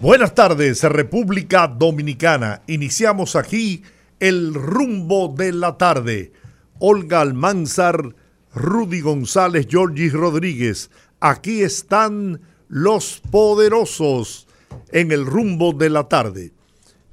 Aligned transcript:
Buenas 0.00 0.34
tardes, 0.34 0.82
República 0.82 1.68
Dominicana. 1.68 2.62
Iniciamos 2.66 3.36
aquí 3.36 3.82
el 4.18 4.54
rumbo 4.54 5.28
de 5.36 5.52
la 5.52 5.76
tarde. 5.76 6.32
Olga 6.78 7.20
Almanzar, 7.20 8.16
Rudy 8.54 9.02
González, 9.02 9.66
Georgis 9.68 10.14
Rodríguez. 10.14 10.90
Aquí 11.20 11.60
están 11.60 12.40
los 12.68 13.20
poderosos 13.30 14.48
en 14.90 15.12
el 15.12 15.26
rumbo 15.26 15.74
de 15.74 15.90
la 15.90 16.08
tarde. 16.08 16.54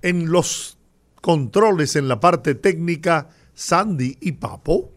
En 0.02 0.32
los 0.32 0.78
controles 1.20 1.98
en 1.98 2.08
la 2.08 2.22
parte 2.22 2.56
técnica, 2.56 3.28
Sandy 3.54 4.18
y 4.22 4.32
Papo 4.32 4.94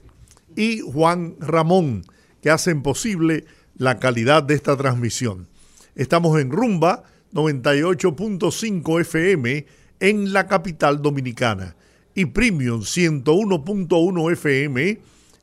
y 0.54 0.78
Juan 0.78 1.34
Ramón, 1.40 2.04
que 2.40 2.50
hacen 2.50 2.84
posible 2.84 3.46
la 3.74 3.98
calidad 3.98 4.44
de 4.44 4.54
esta 4.54 4.76
transmisión. 4.76 5.48
Estamos 5.96 6.40
en 6.40 6.52
Rumba 6.52 7.02
98.5 7.32 9.00
FM 9.00 9.66
en 10.00 10.32
la 10.32 10.46
capital 10.46 11.00
dominicana 11.02 11.76
y 12.14 12.26
Premium 12.26 12.80
101.1 12.80 14.32
FM 14.32 15.00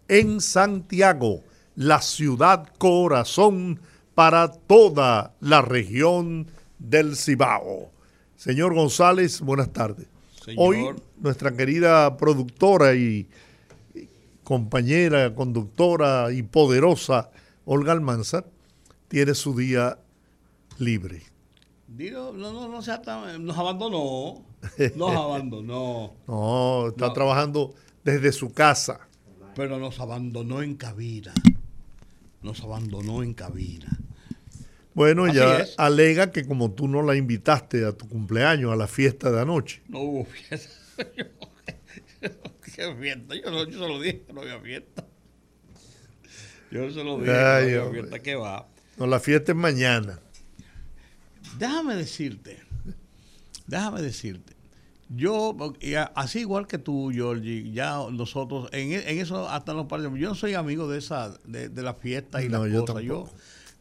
en 0.07 0.41
Santiago, 0.41 1.43
la 1.75 2.01
ciudad 2.01 2.67
corazón 2.77 3.79
para 4.15 4.51
toda 4.51 5.35
la 5.39 5.61
región 5.61 6.47
del 6.79 7.15
Cibao. 7.15 7.91
Señor 8.35 8.73
González, 8.73 9.41
buenas 9.41 9.71
tardes. 9.71 10.07
Hoy 10.55 10.87
nuestra 11.19 11.51
querida 11.51 12.15
productora 12.17 12.95
y 12.95 13.27
compañera, 14.43 15.35
conductora 15.35 16.31
y 16.31 16.41
poderosa 16.43 17.31
Olga 17.65 17.91
Almanzar 17.91 18.45
tiene 19.09 19.33
su 19.35 19.55
día 19.55 19.99
libre. 20.77 21.23
Digo, 21.87 22.33
no, 22.35 22.51
no, 22.51 22.67
no 22.67 22.81
sea 22.81 23.01
tan, 23.01 23.45
nos 23.45 23.57
abandonó, 23.57 24.45
nos 24.95 25.15
abandonó. 25.15 26.15
no, 26.27 26.87
está 26.89 27.13
trabajando 27.13 27.73
desde 28.03 28.31
su 28.33 28.53
casa. 28.53 29.07
Pero 29.55 29.79
nos 29.79 29.99
abandonó 29.99 30.61
en 30.61 30.75
cabina. 30.75 31.33
Nos 32.41 32.61
abandonó 32.61 33.23
en 33.23 33.33
cabina. 33.33 33.87
Bueno, 34.93 35.27
ella 35.27 35.65
alega 35.77 36.31
que 36.31 36.45
como 36.45 36.71
tú 36.71 36.87
no 36.87 37.01
la 37.03 37.15
invitaste 37.15 37.85
a 37.85 37.91
tu 37.91 38.07
cumpleaños, 38.07 38.71
a 38.71 38.75
la 38.75 38.87
fiesta 38.87 39.31
de 39.31 39.41
anoche. 39.41 39.81
No 39.87 39.99
hubo 39.99 40.25
fiesta. 40.25 40.73
¿Qué 42.75 42.95
fiesta? 42.95 43.35
Yo, 43.35 43.51
no, 43.51 43.63
yo 43.67 43.79
se 43.79 43.87
lo 43.87 43.99
dije 43.99 44.23
que 44.27 44.33
no 44.33 44.41
había 44.41 44.59
fiesta. 44.59 45.05
Yo 46.69 46.91
se 46.91 47.03
lo 47.03 47.19
dije 47.19 47.31
que 47.31 47.31
no 47.31 47.37
había 47.37 47.89
fiesta. 47.91 48.19
¿Qué 48.19 48.35
va? 48.35 48.67
No, 48.97 49.07
la 49.07 49.19
fiesta 49.19 49.51
es 49.51 49.57
mañana. 49.57 50.19
Déjame 51.57 51.95
decirte, 51.95 52.59
déjame 53.65 54.01
decirte. 54.01 54.55
Yo, 55.09 55.55
así 56.15 56.39
igual 56.39 56.67
que 56.67 56.77
tú, 56.77 57.11
Georgie, 57.13 57.71
ya 57.71 57.97
nosotros, 58.11 58.69
en, 58.73 58.91
eso 58.91 59.47
hasta 59.49 59.73
nos 59.73 59.85
parecemos. 59.85 60.19
Yo 60.19 60.29
no 60.29 60.35
soy 60.35 60.53
amigo 60.53 60.89
de 60.89 60.97
esa, 60.97 61.37
de, 61.45 61.69
la 61.81 61.93
fiesta 61.93 62.43
y 62.43 62.49
las 62.49 62.67
cosas. 62.85 63.03
Yo, 63.03 63.29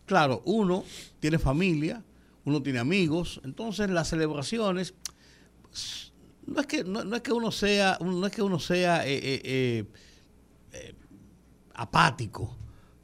claro, 0.05 0.43
uno 0.44 0.84
tiene 1.19 1.38
familia, 1.38 2.05
uno 2.44 2.62
tiene 2.62 2.78
amigos, 2.78 3.41
entonces 3.44 3.91
las 3.91 4.09
celebraciones 4.09 4.94
no 6.47 6.60
es 6.60 6.66
que 6.66 6.84
no, 6.84 7.16
es 7.16 7.22
que 7.22 7.32
uno 7.32 7.50
sea 7.50 7.99
no 8.00 8.25
es 8.26 8.32
que 8.32 8.41
uno 8.41 8.59
sea 8.60 9.06
eh, 9.06 9.19
eh, 9.22 9.84
eh, 10.72 10.94
apático 11.75 12.56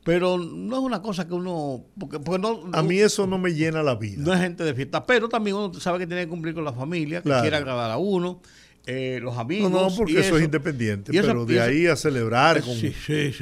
pero 0.05 0.37
no 0.37 0.77
es 0.77 0.83
una 0.83 1.01
cosa 1.01 1.29
que 1.29 1.35
uno. 1.35 1.85
Porque, 1.99 2.19
no, 2.39 2.71
a 2.73 2.83
mí 2.83 2.99
eso 2.99 3.27
no 3.27 3.39
me 3.39 3.55
llena 3.55 3.83
la 3.83 3.95
vida. 3.95 4.23
No 4.23 4.35
es 4.35 4.41
gente 4.41 4.65
de 4.65 4.75
fiesta. 4.75 5.07
Pero 5.07 5.29
también 5.29 5.57
uno 5.57 5.73
sabe 5.75 6.01
que 6.01 6.07
tiene 6.07 6.23
que 6.23 6.29
cumplir 6.29 6.55
con 6.55 6.65
la 6.65 6.73
familia, 6.73 7.23
que 7.23 7.31
quiere 7.41 7.57
agradar 7.57 7.91
a 7.91 7.99
uno, 7.99 8.41
eh, 8.85 9.21
los 9.23 9.39
amigos. 9.39 9.71
No, 9.71 9.89
no, 9.89 9.95
porque 9.95 10.19
eso, 10.19 10.37
es 10.37 10.45
independiente. 10.45 11.13
pero 11.13 11.45
de 11.47 11.61
ahí 11.61 11.87
a 11.87 11.95
celebrar 11.95 12.63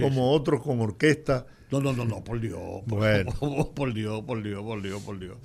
como 0.00 0.32
otros 0.32 0.62
con 0.62 0.81
orquesta. 0.81 1.47
No, 1.71 1.81
no, 1.81 1.93
no, 1.93 2.04
no, 2.04 2.22
por 2.22 2.41
Dios. 2.41 2.60
Por, 2.87 2.98
bueno. 2.98 3.32
por, 3.75 3.94
Dios, 3.94 4.22
por 4.27 4.42
Dios, 4.42 4.62
por 4.62 4.82
Dios, 4.82 5.03
por 5.03 5.19
Dios. 5.19 5.37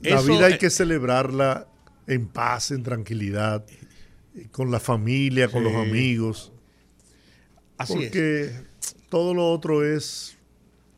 La 0.00 0.20
vida 0.20 0.46
hay 0.46 0.58
que 0.58 0.70
celebrarla 0.70 1.68
en 2.06 2.26
paz, 2.26 2.72
en 2.72 2.82
tranquilidad, 2.82 3.64
con 4.50 4.70
la 4.70 4.80
familia, 4.80 5.48
con 5.48 5.64
los 5.64 5.74
amigos. 5.74 6.52
Así 7.78 7.94
porque 7.94 8.52
todo 9.08 9.34
lo 9.34 9.50
otro 9.50 9.84
es 9.84 10.36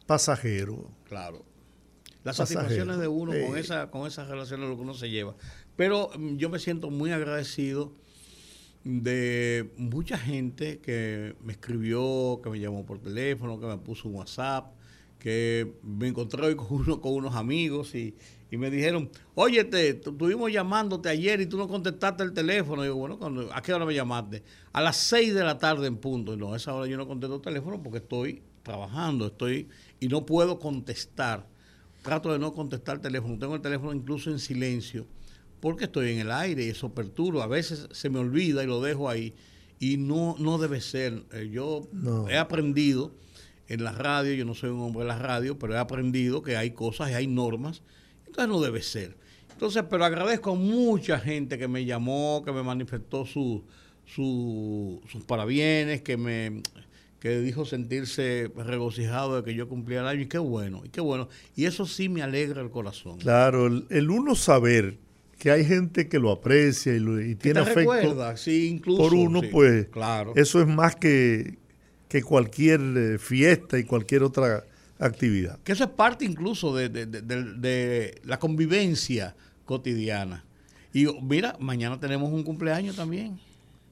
pasajero. 0.06 0.90
Claro. 1.08 1.44
Las 2.24 2.36
satisfacciones 2.36 2.98
de 2.98 3.06
uno 3.06 3.32
con, 3.46 3.56
esa, 3.56 3.90
con 3.90 4.06
esas 4.06 4.28
relaciones, 4.28 4.68
lo 4.68 4.74
que 4.76 4.82
uno 4.82 4.94
se 4.94 5.10
lleva. 5.10 5.36
Pero 5.76 6.10
mm, 6.18 6.36
yo 6.36 6.50
me 6.50 6.58
siento 6.58 6.90
muy 6.90 7.12
agradecido 7.12 7.92
de 8.82 9.70
mucha 9.76 10.18
gente 10.18 10.78
que 10.78 11.34
me 11.42 11.52
escribió, 11.52 12.40
que 12.42 12.50
me 12.50 12.58
llamó 12.58 12.84
por 12.86 12.98
teléfono, 13.00 13.60
que 13.60 13.66
me 13.66 13.78
puso 13.78 14.08
un 14.08 14.14
WhatsApp, 14.14 14.72
que 15.18 15.74
me 15.82 16.08
encontré 16.08 16.46
hoy 16.46 16.56
con, 16.56 16.66
uno, 16.70 17.00
con 17.00 17.12
unos 17.12 17.34
amigos 17.34 17.94
y, 17.94 18.14
y 18.50 18.56
me 18.56 18.70
dijeron, 18.70 19.10
oye, 19.34 19.64
te, 19.64 19.88
estuvimos 19.88 20.52
llamándote 20.52 21.08
ayer 21.08 21.40
y 21.40 21.46
tú 21.46 21.56
no 21.56 21.66
contestaste 21.66 22.22
el 22.22 22.32
teléfono. 22.32 22.84
Y 22.84 22.88
yo, 22.88 22.96
bueno, 22.96 23.18
cuando, 23.18 23.52
¿a 23.52 23.60
qué 23.60 23.72
hora 23.72 23.84
me 23.84 23.94
llamaste? 23.94 24.42
A 24.72 24.80
las 24.80 24.96
6 24.98 25.34
de 25.34 25.42
la 25.42 25.58
tarde 25.58 25.88
en 25.88 25.96
punto. 25.96 26.32
Y 26.32 26.36
no, 26.36 26.52
a 26.52 26.56
esa 26.56 26.72
hora 26.72 26.86
yo 26.86 26.96
no 26.96 27.08
contesto 27.08 27.36
el 27.36 27.42
teléfono 27.42 27.82
porque 27.82 27.98
estoy 27.98 28.42
trabajando, 28.62 29.26
estoy 29.26 29.68
y 29.98 30.08
no 30.08 30.24
puedo 30.24 30.60
contestar. 30.60 31.46
Trato 32.02 32.32
de 32.32 32.38
no 32.38 32.52
contestar 32.52 32.96
el 32.96 33.02
teléfono. 33.02 33.36
Tengo 33.36 33.56
el 33.56 33.62
teléfono 33.62 33.92
incluso 33.92 34.30
en 34.30 34.38
silencio 34.38 35.06
porque 35.60 35.84
estoy 35.86 36.12
en 36.12 36.20
el 36.20 36.30
aire 36.30 36.66
y 36.66 36.68
eso 36.68 36.94
perturba. 36.94 37.44
A 37.44 37.48
veces 37.48 37.88
se 37.90 38.10
me 38.10 38.20
olvida 38.20 38.62
y 38.62 38.66
lo 38.68 38.80
dejo 38.80 39.08
ahí. 39.08 39.34
Y 39.80 39.96
no, 39.96 40.36
no 40.38 40.58
debe 40.58 40.80
ser. 40.80 41.24
Eh, 41.32 41.50
yo 41.52 41.88
he 42.30 42.36
aprendido 42.36 43.12
en 43.66 43.82
la 43.82 43.90
radio, 43.90 44.32
yo 44.34 44.44
no 44.44 44.54
soy 44.54 44.70
un 44.70 44.80
hombre 44.80 45.02
de 45.02 45.08
la 45.08 45.18
radio, 45.18 45.58
pero 45.58 45.74
he 45.74 45.78
aprendido 45.78 46.42
que 46.42 46.56
hay 46.56 46.70
cosas 46.70 47.10
y 47.10 47.14
hay 47.14 47.26
normas 47.26 47.82
entonces 48.36 48.48
no 48.54 48.60
debe 48.60 48.82
ser. 48.82 49.16
Entonces, 49.50 49.84
pero 49.88 50.04
agradezco 50.04 50.52
a 50.52 50.54
mucha 50.54 51.18
gente 51.18 51.56
que 51.56 51.66
me 51.66 51.86
llamó, 51.86 52.42
que 52.44 52.52
me 52.52 52.62
manifestó 52.62 53.24
su, 53.24 53.64
sus 54.04 55.24
parabienes, 55.26 56.02
que 56.02 56.18
me 56.18 56.62
que 57.18 57.40
dijo 57.40 57.64
sentirse 57.64 58.52
regocijado 58.54 59.36
de 59.36 59.42
que 59.42 59.54
yo 59.54 59.68
cumplía 59.68 60.00
el 60.00 60.06
año 60.06 60.20
y 60.20 60.26
qué 60.26 60.36
bueno, 60.36 60.82
y 60.84 60.90
qué 60.90 61.00
bueno. 61.00 61.28
Y 61.56 61.64
eso 61.64 61.86
sí 61.86 62.10
me 62.10 62.22
alegra 62.22 62.60
el 62.60 62.70
corazón. 62.70 63.18
Claro, 63.18 63.66
el, 63.66 64.10
uno 64.10 64.34
saber 64.34 64.98
que 65.38 65.50
hay 65.50 65.64
gente 65.64 66.08
que 66.08 66.18
lo 66.18 66.30
aprecia 66.30 66.94
y, 66.94 67.34
tiene 67.36 67.60
afecto 67.60 68.36
sí, 68.36 68.68
incluso, 68.68 69.02
por 69.02 69.14
uno, 69.14 69.40
pues 69.50 69.86
claro. 69.86 70.34
eso 70.36 70.60
es 70.60 70.66
más 70.66 70.96
que, 70.96 71.56
que 72.08 72.22
cualquier 72.22 72.80
eh, 72.94 73.18
fiesta 73.18 73.78
y 73.78 73.84
cualquier 73.84 74.22
otra 74.22 74.64
actividad. 74.98 75.58
Que 75.62 75.72
eso 75.72 75.84
es 75.84 75.90
parte 75.90 76.24
incluso 76.24 76.74
de, 76.74 78.20
la 78.24 78.38
convivencia 78.38 79.36
cotidiana. 79.64 80.44
Y 80.92 81.06
mira, 81.22 81.56
mañana 81.60 82.00
tenemos 82.00 82.32
un 82.32 82.42
cumpleaños 82.42 82.96
también. 82.96 83.38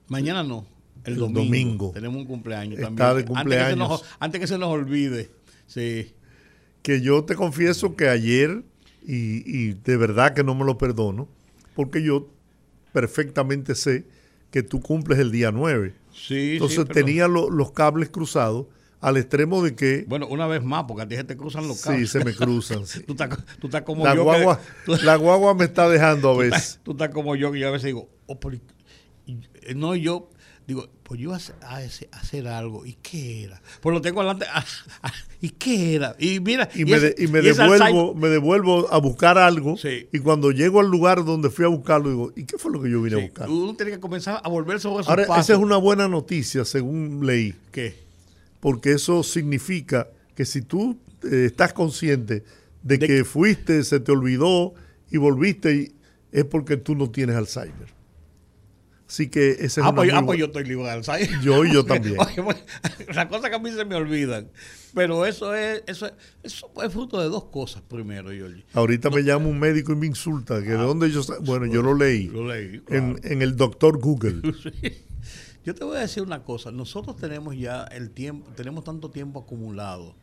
Mañana 0.09 0.43
no, 0.43 0.67
el, 1.05 1.17
domingo, 1.17 1.93
Tenemos 1.93 2.19
un 2.19 2.27
cumpleaños 2.27 2.79
Está 2.79 3.15
de 3.15 3.25
cumpleaños. 3.25 4.03
Antes 4.19 4.41
que, 4.41 4.47
se 4.47 4.59
nos, 4.59 4.69
olvide. 4.69 5.31
Sí. 5.67 6.13
Que 6.83 7.01
yo 7.01 7.25
te 7.25 7.35
confieso 7.35 7.97
que 7.97 8.09
ayer, 8.09 8.63
y, 9.03 9.73
de 9.73 9.97
verdad 9.97 10.35
que 10.35 10.45
no 10.45 10.55
me 10.55 10.65
lo 10.65 10.79
perdono, 10.79 11.29
porque 11.75 12.03
yo 12.03 12.31
perfectamente 12.93 13.75
sé 13.75 14.07
que 14.51 14.63
tú 14.63 14.81
cumples 14.81 15.19
el 15.19 15.31
día 15.31 15.51
9. 15.51 15.95
Sí, 16.15 16.53
Entonces 16.53 16.87
tenía 16.87 17.27
los 17.29 17.73
cables 17.73 18.09
cruzados 18.09 18.67
al 19.05 19.19
extremo 19.19 19.63
de 19.63 19.75
que... 19.75 20.07
Bueno, 20.09 20.27
una 20.27 20.47
vez 20.47 20.63
más, 20.65 20.85
porque 20.85 21.03
a 21.03 21.09
ti 21.09 21.15
se 21.15 21.25
te 21.25 21.37
cruzan 21.37 21.69
los 21.69 21.83
cables. 21.83 22.11
Sí, 22.11 22.19
se 22.19 22.25
me 22.25 22.35
cruzan. 22.35 22.85
tú, 23.07 23.13
estás, 23.67 23.83
como 23.83 24.03
la 24.03 24.15
yo. 24.15 24.25
Guagua, 24.25 24.59
la 25.03 25.17
guagua 25.17 25.55
me 25.55 25.65
está 25.65 25.91
dejando 25.91 26.31
a 26.31 26.37
veces. 26.39 26.81
Tú 26.83 26.93
estás, 26.93 27.11
como 27.11 27.37
yo, 27.37 27.53
que 27.53 27.59
yo 27.59 27.69
a 27.69 27.71
veces 27.71 27.89
digo, 27.89 28.09
oh, 28.27 28.39
no, 29.75 29.95
yo 29.95 30.31
digo, 30.67 30.89
pues 31.03 31.21
yo 31.21 31.35
a, 31.35 31.37
hacer 31.37 32.49
algo, 32.49 32.87
¿y 32.87 32.95
qué 32.95 33.45
era? 33.45 33.61
Pues 33.83 33.93
lo 33.93 34.01
tengo 34.01 34.21
adelante, 34.21 34.47
ah, 34.53 35.13
¿y 35.43 35.51
qué 35.51 35.97
era? 35.97 36.17
Y 36.19 36.41
mira, 36.41 36.71
y, 36.75 36.87
me, 36.87 36.99
devuelvo, 36.99 38.15
me 38.15 38.29
devuelvo 38.29 38.91
a 38.91 38.99
buscar 38.99 39.37
algo, 39.37 39.77
y 39.85 40.19
cuando 40.21 40.51
llego 40.51 40.81
al 40.81 40.87
lugar 40.87 41.27
donde 41.27 41.51
fui 41.51 41.67
a 41.67 41.69
buscarlo, 41.69 42.09
digo, 42.09 42.33
¿y 42.35 42.45
qué 42.45 42.57
fue 42.57 42.73
lo 42.73 42.81
que 42.81 42.91
yo 42.91 43.03
vine 43.03 43.21
a 43.21 43.25
buscar? 43.25 43.51
Uno 43.51 43.75
tiene 43.75 43.93
que 43.93 44.01
comenzar 44.01 44.41
a 44.43 44.49
volver 44.49 44.81
sobre 44.81 45.05
Ahora, 45.07 45.25
esa 45.25 45.53
es 45.53 45.59
una 45.59 45.77
buena 45.77 46.09
noticia, 46.09 46.65
según 46.65 47.27
leí. 47.27 47.55
¿Qué? 47.71 48.04
Porque 48.65 48.93
eso 48.93 49.23
significa 49.23 50.09
que 50.35 50.47
si 50.47 50.63
tú 50.63 50.99
eh, 51.23 51.45
estás 51.45 51.75
consciente 51.75 52.45
de, 52.83 52.99
que 52.99 53.23
fuiste, 53.23 53.85
se 53.85 54.01
te 54.01 54.11
olvidó 54.11 54.73
y 55.11 55.19
volviste, 55.19 55.75
y, 55.75 55.95
es 56.33 56.47
porque 56.47 56.79
tú 56.79 56.95
no 56.95 57.11
tienes 57.11 57.37
Alzheimer. 57.37 57.93
Así 59.07 59.29
que 59.29 59.51
ese 59.51 59.67
es 59.67 59.79
ah, 59.83 59.95
pues, 59.95 60.11
ah, 60.15 60.23
pues 60.25 60.39
yo 60.39 60.47
estoy 60.47 60.65
libre 60.65 60.85
de 60.85 60.93
Alzheimer. 60.93 61.43
Yo 61.43 61.63
y 61.67 61.75
yo 61.75 61.85
también. 61.85 62.17
Pues, 62.17 62.57
las 63.15 63.27
cosas 63.27 63.51
que 63.51 63.57
a 63.57 63.59
mí 63.59 63.71
se 63.71 63.85
me 63.85 63.97
olvidan. 63.97 64.49
Pero 64.95 65.27
eso 65.27 65.55
es, 65.55 65.83
eso 65.87 66.11
eso 66.43 66.71
es 66.83 66.91
fruto 66.91 67.21
de 67.21 67.29
dos 67.29 67.45
cosas 67.45 67.83
primero, 67.83 68.33
Giorgi. 68.33 68.65
Ahorita 68.73 69.11
me 69.11 69.25
llama 69.25 69.45
un 69.49 69.59
médico 69.59 69.93
y 69.93 69.97
me 69.97 70.07
insulta. 70.07 70.63
Que 70.63 70.71
de 70.71 70.79
ah, 70.79 70.85
dónde 70.85 71.11
yo 71.11 71.21
Bueno, 71.43 71.67
yo 71.67 71.83
lo 71.83 71.93
leí. 71.93 72.29
Lo 72.29 72.49
leí 72.49 72.81
en, 72.89 73.21
en, 73.25 73.43
el 73.43 73.57
doctor 73.57 73.99
Google. 73.99 74.41
Yo 75.65 75.75
te 75.75 75.85
voy 75.85 75.97
a 75.97 76.01
decir 76.01 76.23
una 76.23 76.43
cosa. 76.43 76.71
Nosotros 76.71 77.17
tenemos 77.17 77.57
ya 77.57 77.85
el 77.85 78.11
tiempo, 78.11 78.51
tenemos 78.55 78.85
tanto 78.85 79.11
tiempo 79.11 79.41
acumulado 79.41 80.15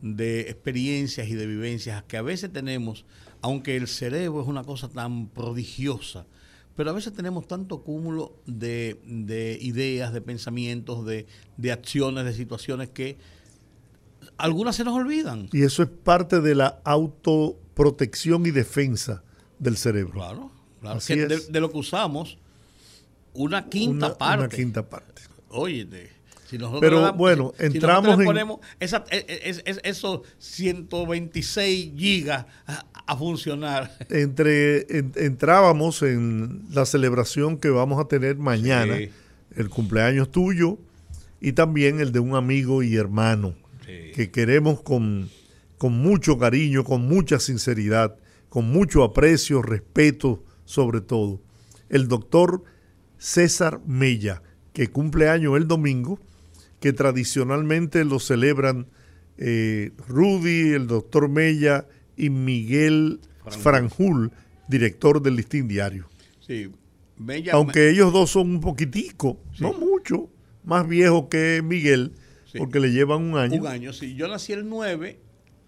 de 0.00 0.42
experiencias 0.42 1.28
y 1.28 1.34
de 1.34 1.46
vivencias 1.46 2.02
que 2.04 2.16
a 2.16 2.22
veces 2.22 2.52
tenemos, 2.52 3.04
aunque 3.40 3.76
el 3.76 3.88
cerebro 3.88 4.42
es 4.42 4.48
una 4.48 4.62
cosa 4.62 4.88
tan 4.88 5.28
prodigiosa, 5.28 6.26
pero 6.76 6.90
a 6.90 6.92
veces 6.92 7.12
tenemos 7.12 7.46
tanto 7.46 7.82
cúmulo 7.82 8.36
de, 8.46 8.98
ideas, 9.60 10.12
de 10.12 10.20
pensamientos, 10.20 11.06
de, 11.06 11.26
acciones, 11.72 12.24
de 12.24 12.32
situaciones 12.34 12.90
que 12.90 13.16
algunas 14.36 14.76
se 14.76 14.84
nos 14.84 14.94
olvidan. 14.94 15.48
Y 15.52 15.62
eso 15.62 15.82
es 15.82 15.88
parte 15.88 16.40
de 16.40 16.54
la 16.54 16.80
autoprotección 16.84 18.46
y 18.46 18.50
defensa 18.50 19.22
del 19.58 19.76
cerebro. 19.76 20.14
Claro, 20.14 20.50
claro. 20.80 21.00
de, 21.00 21.60
lo 21.60 21.70
que 21.70 21.78
usamos, 21.78 22.38
una 23.34 23.68
quinta 23.68 24.16
parte. 24.16 24.44
Una 24.44 24.48
quinta 24.48 24.88
parte. 24.88 25.22
Oye, 25.50 25.86
pero 26.80 27.12
bueno, 27.14 27.52
entramos 27.58 28.18
en... 28.18 28.24
ponemos 28.24 28.60
esa, 28.80 29.04
e, 29.10 29.24
e, 29.28 29.80
esos 29.84 30.20
126 30.38 31.92
gigas 31.96 32.46
a, 33.06 33.16
funcionar. 33.16 33.96
Entre, 34.08 34.86
entrábamos 35.16 36.02
en 36.02 36.64
la 36.70 36.86
celebración 36.86 37.58
que 37.58 37.70
vamos 37.70 38.00
a 38.00 38.08
tener 38.08 38.36
mañana, 38.36 38.96
el 39.56 39.68
cumpleaños 39.68 40.30
tuyo 40.30 40.78
y 41.40 41.52
también 41.52 42.00
el 42.00 42.12
de 42.12 42.20
un 42.20 42.34
amigo 42.34 42.82
y 42.82 42.96
hermano 42.96 43.54
que 43.86 44.30
queremos 44.30 44.80
con, 44.80 45.28
con 45.76 45.92
mucho 45.92 46.38
cariño, 46.38 46.84
con 46.84 47.06
mucha 47.06 47.38
sinceridad, 47.38 48.16
con 48.48 48.70
mucho 48.70 49.02
aprecio, 49.02 49.60
respeto 49.60 50.42
sobre 50.64 51.00
todo. 51.00 51.40
El 51.88 52.08
doctor 52.08 52.64
César 53.24 53.80
Mella, 53.86 54.42
que 54.74 54.88
cumple 54.88 55.30
año 55.30 55.56
el 55.56 55.66
domingo 55.66 56.20
que 56.78 56.92
tradicionalmente 56.92 58.04
lo 58.04 58.20
celebran 58.20 58.86
eh, 59.38 59.92
Rudy, 60.08 60.74
el 60.74 60.86
doctor 60.86 61.30
Mella 61.30 61.86
y 62.18 62.28
Miguel 62.28 63.20
Franjul, 63.48 64.30
director 64.68 65.22
del 65.22 65.36
Listín 65.36 65.68
Diario. 65.68 66.06
Sí, 66.38 66.70
Aunque 67.52 67.88
ellos 67.88 68.12
dos 68.12 68.28
son 68.28 68.50
un 68.50 68.60
poquitico, 68.60 69.40
no 69.58 69.72
mucho, 69.72 70.28
más 70.62 70.86
viejos 70.86 71.28
que 71.30 71.62
Miguel, 71.64 72.12
porque 72.58 72.78
le 72.78 72.92
llevan 72.92 73.22
un 73.22 73.38
año. 73.38 73.62
Un 73.62 73.66
año, 73.66 73.94
sí. 73.94 74.14
Yo 74.16 74.28
nací 74.28 74.52
el 74.52 74.68
9, 74.68 75.18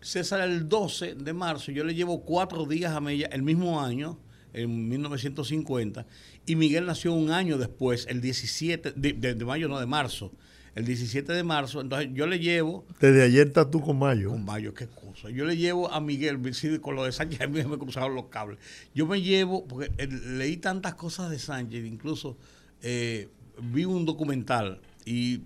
César 0.03 0.43
el 0.43 0.69
12 0.69 1.15
de 1.15 1.33
marzo, 1.33 1.73
yo 1.73 1.85
le 1.85 1.95
llevo 1.95 2.23
cuatro 2.23 2.67
días 2.67 2.93
a 2.93 3.01
Mella 3.01 3.31
el 3.33 3.43
mismo 3.43 3.81
año, 3.81 4.19
en 4.57 4.89
1950, 4.89 6.07
y 6.47 6.57
Miguel 6.57 6.87
nació 6.87 7.13
un 7.13 7.31
año 7.31 7.59
después, 7.59 8.07
el 8.09 8.21
17 8.21 8.93
de 8.93 9.45
mayo, 9.45 9.69
no 9.69 9.79
de 9.79 9.87
marzo 9.87 10.33
el 10.77 10.85
17 10.85 11.33
de 11.33 11.43
marzo. 11.43 11.81
Entonces 11.81 12.11
yo 12.13 12.27
le 12.27 12.39
llevo. 12.39 12.85
Desde 13.01 13.25
ayer 13.25 13.49
estás 13.49 13.71
tú 13.71 13.81
con 13.81 13.99
Mayo. 13.99 14.31
Con 14.31 14.45
Mayo, 14.45 14.73
qué 14.75 14.87
cosa. 14.87 15.31
Yo 15.31 15.45
le 15.47 15.57
llevo 15.57 15.91
a 15.91 16.01
Miguel, 16.01 16.39
con 16.81 16.95
lo 16.95 17.05
de 17.05 17.13
Sánchez, 17.13 17.41
a 17.43 17.47
mí 17.49 17.65
me 17.65 17.79
cruzaron 17.79 18.15
los 18.15 18.27
cables. 18.27 18.59
Yo 18.95 19.07
me 19.07 19.21
llevo, 19.21 19.67
porque 19.67 19.91
eh, 19.97 20.07
leí 20.07 20.59
tantas 20.59 20.95
cosas 20.95 21.31
de 21.31 21.39
Sánchez, 21.39 21.85
incluso 21.85 22.37
eh, 22.83 23.29
vi 23.61 23.87
un 23.87 24.05
documental 24.05 24.81
y, 25.07 25.39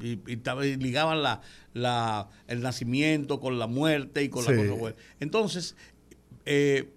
ligaban 0.79 1.23
la, 1.23 2.29
el 2.49 2.61
nacimiento 2.61 3.39
con 3.39 3.59
la 3.59 3.69
muerte 3.69 4.25
y 4.25 4.29
con 4.29 4.45
la 4.45 4.57
cosa 4.57 4.73
buena. 4.73 4.97
Entonces, 5.21 5.77
eh, 6.45 6.89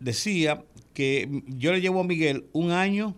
decía 0.00 0.64
que 0.98 1.44
yo 1.46 1.72
le 1.72 1.80
llevo 1.80 2.00
a 2.00 2.04
Miguel 2.04 2.46
un 2.52 2.72
año 2.72 3.14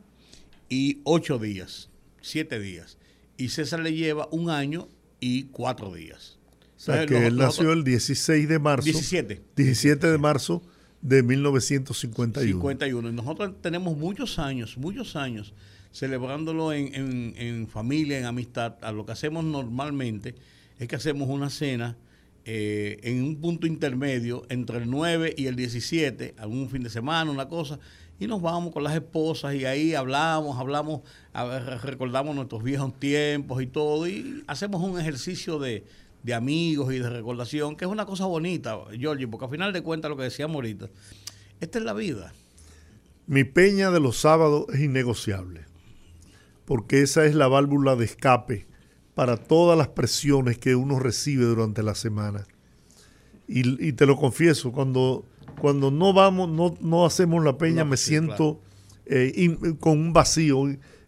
y 0.68 1.00
ocho 1.04 1.38
días, 1.38 1.88
siete 2.20 2.60
días 2.60 2.98
y 3.38 3.48
César 3.48 3.80
le 3.80 3.94
lleva 3.94 4.28
un 4.32 4.50
año 4.50 4.86
y 5.18 5.44
cuatro 5.44 5.94
días. 5.94 6.38
O 6.76 6.80
sea, 6.80 7.06
que 7.06 7.26
él 7.26 7.38
nació 7.38 7.72
el 7.72 7.84
16 7.84 8.46
de 8.46 8.58
marzo. 8.58 8.84
17. 8.84 9.40
17 9.56 10.06
de 10.08 10.18
marzo 10.18 10.62
de 11.00 11.22
1951. 11.22 12.52
51. 12.52 13.08
Y 13.08 13.12
nosotros 13.14 13.54
tenemos 13.62 13.96
muchos 13.96 14.38
años, 14.38 14.76
muchos 14.76 15.16
años 15.16 15.54
celebrándolo 15.90 16.74
en, 16.74 17.66
familia, 17.66 18.18
en 18.18 18.26
amistad. 18.26 18.76
A 18.82 18.92
lo 18.92 19.06
que 19.06 19.12
hacemos 19.12 19.42
normalmente 19.42 20.34
es 20.78 20.86
que 20.86 20.96
hacemos 20.96 21.30
una 21.30 21.48
cena 21.48 21.96
eh, 22.52 22.98
en 23.04 23.22
un 23.22 23.40
punto 23.40 23.68
intermedio 23.68 24.42
entre 24.48 24.78
el 24.78 24.90
9 24.90 25.34
y 25.36 25.46
el 25.46 25.54
17, 25.54 26.34
algún 26.36 26.68
fin 26.68 26.82
de 26.82 26.90
semana, 26.90 27.30
una 27.30 27.46
cosa, 27.46 27.78
y 28.18 28.26
nos 28.26 28.42
vamos 28.42 28.72
con 28.72 28.82
las 28.82 28.92
esposas 28.92 29.54
y 29.54 29.66
ahí 29.66 29.94
hablamos, 29.94 30.58
hablamos, 30.58 31.02
recordamos 31.84 32.34
nuestros 32.34 32.64
viejos 32.64 32.98
tiempos 32.98 33.62
y 33.62 33.68
todo, 33.68 34.08
y 34.08 34.42
hacemos 34.48 34.82
un 34.82 34.98
ejercicio 34.98 35.60
de, 35.60 35.84
amigos 36.34 36.92
y 36.92 36.98
de 36.98 37.08
recordación, 37.08 37.76
que 37.76 37.84
es 37.84 37.90
una 37.90 38.04
cosa 38.04 38.26
bonita, 38.26 38.80
Giorgi, 38.98 39.26
porque 39.26 39.44
al 39.44 39.50
final 39.52 39.72
de 39.72 39.82
cuentas 39.82 40.10
lo 40.10 40.16
que 40.16 40.24
decíamos 40.24 40.56
ahorita, 40.56 40.88
esta 41.60 41.78
es 41.78 41.84
la 41.84 41.92
vida. 41.92 42.32
Mi 43.28 43.44
peña 43.44 43.92
de 43.92 44.00
los 44.00 44.16
sábados 44.16 44.66
es 44.74 44.80
innegociable, 44.80 45.66
porque 46.64 47.02
esa 47.02 47.24
es 47.26 47.36
la 47.36 47.46
válvula 47.46 47.94
de 47.94 48.06
escape 48.06 48.69
para 49.14 49.36
todas 49.36 49.76
las 49.76 49.88
presiones 49.88 50.58
que 50.58 50.74
uno 50.74 50.98
recibe 50.98 51.44
durante 51.44 51.82
la 51.82 51.94
semana. 51.94 52.46
Y, 53.48 53.88
y 53.88 53.92
te 53.92 54.06
lo 54.06 54.16
confieso, 54.16 54.72
cuando 54.72 55.24
cuando 55.60 55.90
no 55.90 56.12
vamos, 56.12 56.48
no, 56.48 56.76
no 56.80 57.06
hacemos 57.06 57.44
la 57.44 57.56
peña, 57.56 57.84
me 57.84 57.96
siento 57.96 58.60
eh, 59.06 59.56
con 59.78 59.98
un 59.98 60.12
vacío, 60.12 60.62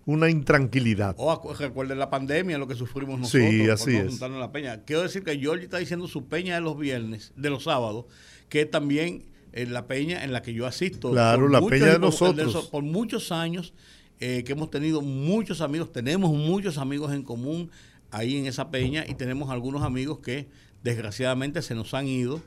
una 0.04 0.30
intranquilidad. 0.30 1.14
O 1.18 1.54
recuerden 1.54 1.99
la 1.99 2.11
pandemia, 2.11 2.59
lo 2.59 2.68
que 2.68 2.75
sufrimos 2.75 3.18
nosotros. 3.18 3.50
Sí, 3.50 3.68
así 3.68 3.97
es. 3.97 4.21
la 4.21 4.52
peña. 4.52 4.82
Quiero 4.85 5.02
decir 5.02 5.25
que 5.25 5.38
George 5.38 5.64
está 5.64 5.78
diciendo 5.78 6.06
su 6.06 6.26
peña 6.26 6.54
de 6.54 6.61
los 6.61 6.78
viernes, 6.78 7.32
de 7.37 7.50
los 7.50 7.64
sábados, 7.64 8.06
que 8.49 8.66
también 8.66 9.25
es 9.52 9.68
la 9.71 9.87
peña 9.87 10.23
en 10.23 10.32
la 10.32 10.42
que 10.42 10.52
yo 10.52 10.66
asisto. 10.66 11.11
Claro, 11.11 11.49
la 11.49 11.62
peña 11.62 11.94
de 11.94 11.99
nosotros. 11.99 12.68
por 12.71 12.82
muchos 12.82 13.32
años 13.32 13.73
eh, 14.21 14.44
que 14.44 14.52
hemos 14.52 14.71
tenido 14.71 15.00
muchos 15.00 15.61
amigos, 15.61 15.92
tenemos 15.92 16.30
muchos 16.32 16.78
amigos 16.78 17.12
en 17.12 17.23
común 17.23 17.71
ahí 18.12 18.37
en 18.37 18.47
esa 18.47 18.71
peña 18.71 19.04
y 19.09 19.14
tenemos 19.14 19.50
algunos 19.50 19.83
amigos 19.83 20.21
que 20.21 20.49
desgraciadamente 20.85 21.62
se 21.62 21.75
nos 21.75 21.95
han 21.95 22.07
ido 22.07 22.40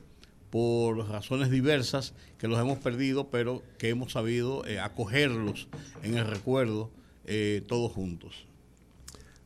por 0.50 1.08
razones 1.08 1.50
diversas 1.50 2.14
que 2.38 2.48
los 2.48 2.58
hemos 2.58 2.78
perdido, 2.78 3.28
pero 3.30 3.62
que 3.78 3.90
hemos 3.90 4.12
sabido 4.12 4.64
eh, 4.66 4.80
acogerlos 4.80 5.68
en 6.02 6.16
el 6.16 6.26
recuerdo 6.26 6.90
eh, 7.24 7.62
todos 7.66 7.92
juntos. 7.92 8.46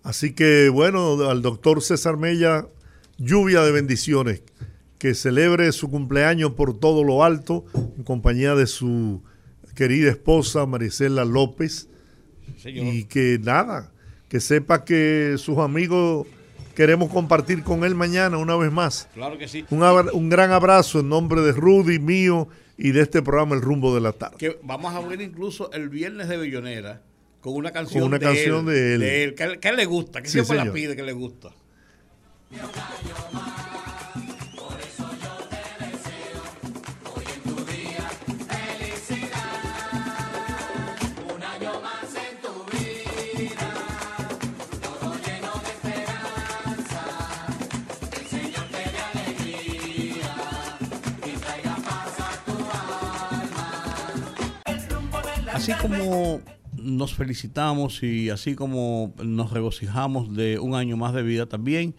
Así 0.03 0.35
que 0.35 0.69
bueno, 0.69 1.29
al 1.29 1.43
doctor 1.43 1.83
César 1.83 2.17
Mella, 2.17 2.69
lluvia 3.19 3.63
de 3.63 3.73
bendiciones, 3.73 4.43
que 4.99 5.15
celebre 5.15 5.73
su 5.73 5.91
cumpleaños 5.91 6.53
por 6.53 6.79
todo 6.79 7.05
lo 7.05 7.25
alto, 7.25 7.65
en 7.97 8.05
compañía 8.05 8.55
de 8.55 8.67
su 8.67 9.23
querida 9.75 10.11
esposa 10.11 10.67
Marisela 10.67 11.25
López, 11.25 11.89
y 12.65 13.05
que 13.05 13.41
nada, 13.43 13.93
que 14.31 14.39
sepa 14.39 14.85
que 14.85 15.35
sus 15.39 15.59
amigos 15.59 16.27
queremos 16.77 17.11
compartir 17.11 17.65
con 17.65 17.85
él 17.85 17.97
mañana 17.97 18.39
una 18.39 18.57
vez 18.57 18.71
más. 18.71 19.09
Claro 19.13 19.37
que 19.37 19.49
sí. 19.49 19.67
Un, 19.71 20.29
gran 20.31 20.53
abrazo 20.53 21.01
en 21.01 21.09
nombre 21.09 21.43
de 21.43 21.53
Rudy, 21.53 21.99
mío 21.99 22.49
y 22.79 22.93
de 22.93 23.03
este 23.03 23.23
programa 23.23 23.57
El 23.57 23.61
Rumbo 23.61 23.93
de 23.93 24.01
la 24.01 24.13
Tarde. 24.13 24.37
Que 24.39 24.59
vamos 24.63 24.95
a 24.95 25.01
ver 25.01 25.21
incluso 25.21 25.73
el 25.73 25.89
viernes 25.89 26.29
de 26.29 26.37
Bellonera 26.37 27.03
con 27.41 27.55
una 27.55 27.73
canción, 27.73 28.05
una 28.05 28.19
de, 28.19 28.25
canción 28.25 28.69
él, 28.69 29.01
de 29.01 29.25
él. 29.25 29.35
Que, 29.35 29.59
que, 29.59 29.73
le 29.73 29.85
gusta, 29.85 30.23
que 30.23 30.29
siempre 30.29 30.57
la 30.57 30.73
pide, 30.73 30.95
que 30.95 31.03
le 31.03 31.13
gusta. 31.13 31.51
Así 55.61 55.75
como 55.75 56.41
nos 56.73 57.13
felicitamos 57.13 58.03
y 58.03 58.31
así 58.31 58.55
como 58.55 59.13
nos 59.23 59.51
regocijamos 59.51 60.35
de 60.35 60.59
un 60.59 60.75
año 60.75 60.97
más 60.97 61.13
de 61.13 61.23
vida, 61.23 61.45
también 61.45 61.95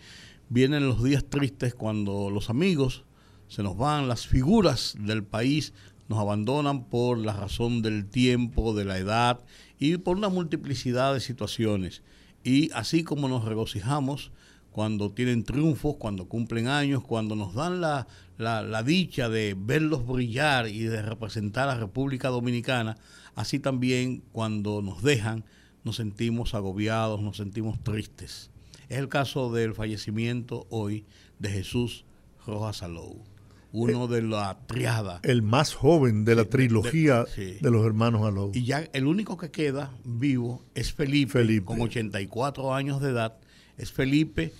vienen 0.49 0.87
los 0.87 1.03
días 1.03 1.25
tristes 1.25 1.75
cuando 1.75 2.31
los 2.31 2.49
amigos 2.49 3.03
se 3.49 3.61
nos 3.61 3.77
van, 3.77 4.07
las 4.07 4.25
figuras 4.25 4.95
del 4.97 5.23
país 5.23 5.75
nos 6.07 6.17
abandonan 6.17 6.85
por 6.85 7.19
la 7.19 7.33
razón 7.33 7.83
del 7.83 8.07
tiempo, 8.07 8.73
de 8.73 8.83
la 8.83 8.97
edad 8.97 9.41
y 9.77 9.97
por 9.97 10.17
una 10.17 10.29
multiplicidad 10.29 11.13
de 11.13 11.19
situaciones. 11.19 12.01
Y 12.43 12.71
así 12.71 13.03
como 13.03 13.27
nos 13.27 13.45
regocijamos 13.45 14.31
cuando 14.71 15.11
tienen 15.11 15.43
triunfos, 15.43 15.97
cuando 15.97 16.27
cumplen 16.27 16.67
años, 16.67 17.03
cuando 17.03 17.35
nos 17.35 17.53
dan 17.53 17.79
la, 17.79 18.07
la, 18.39 18.83
dicha 18.83 19.29
de 19.29 19.55
verlos 19.55 20.07
brillar 20.07 20.67
y 20.67 20.85
de 20.85 21.03
representar 21.03 21.69
a 21.69 21.75
la 21.75 21.79
República 21.79 22.29
Dominicana, 22.29 22.97
así 23.35 23.59
también 23.59 24.23
cuando 24.31 24.81
nos 24.81 25.03
dejan 25.03 25.43
nos 25.83 25.95
sentimos 25.95 26.53
agobiados, 26.53 27.21
nos 27.21 27.37
sentimos 27.37 27.83
tristes. 27.83 28.51
Es 28.89 28.99
el 28.99 29.09
caso 29.09 29.51
del 29.51 29.73
fallecimiento 29.73 30.67
hoy 30.69 31.05
de 31.39 31.49
Jesús 31.49 32.05
Rojas 32.45 32.83
Alou, 32.83 33.23
uno 33.71 34.07
de 34.07 34.21
la 34.21 34.59
triada. 34.67 35.19
El 35.23 35.41
más 35.41 35.73
joven 35.73 36.25
de 36.25 36.35
la 36.35 36.45
trilogía 36.45 37.25
de, 37.35 37.71
los 37.71 37.85
hermanos 37.85 38.23
Alou. 38.23 38.51
Y 38.53 38.63
ya 38.65 38.89
el 38.93 39.07
único 39.07 39.37
que 39.37 39.49
queda 39.49 39.91
vivo 40.03 40.63
es 40.75 40.93
Felipe, 40.93 41.31
Felipe. 41.31 41.65
con 41.65 41.81
84 41.81 42.75
años 42.75 43.01
de 43.01 43.09
edad. 43.09 43.37
Es 43.77 43.91
Felipe 43.91 44.53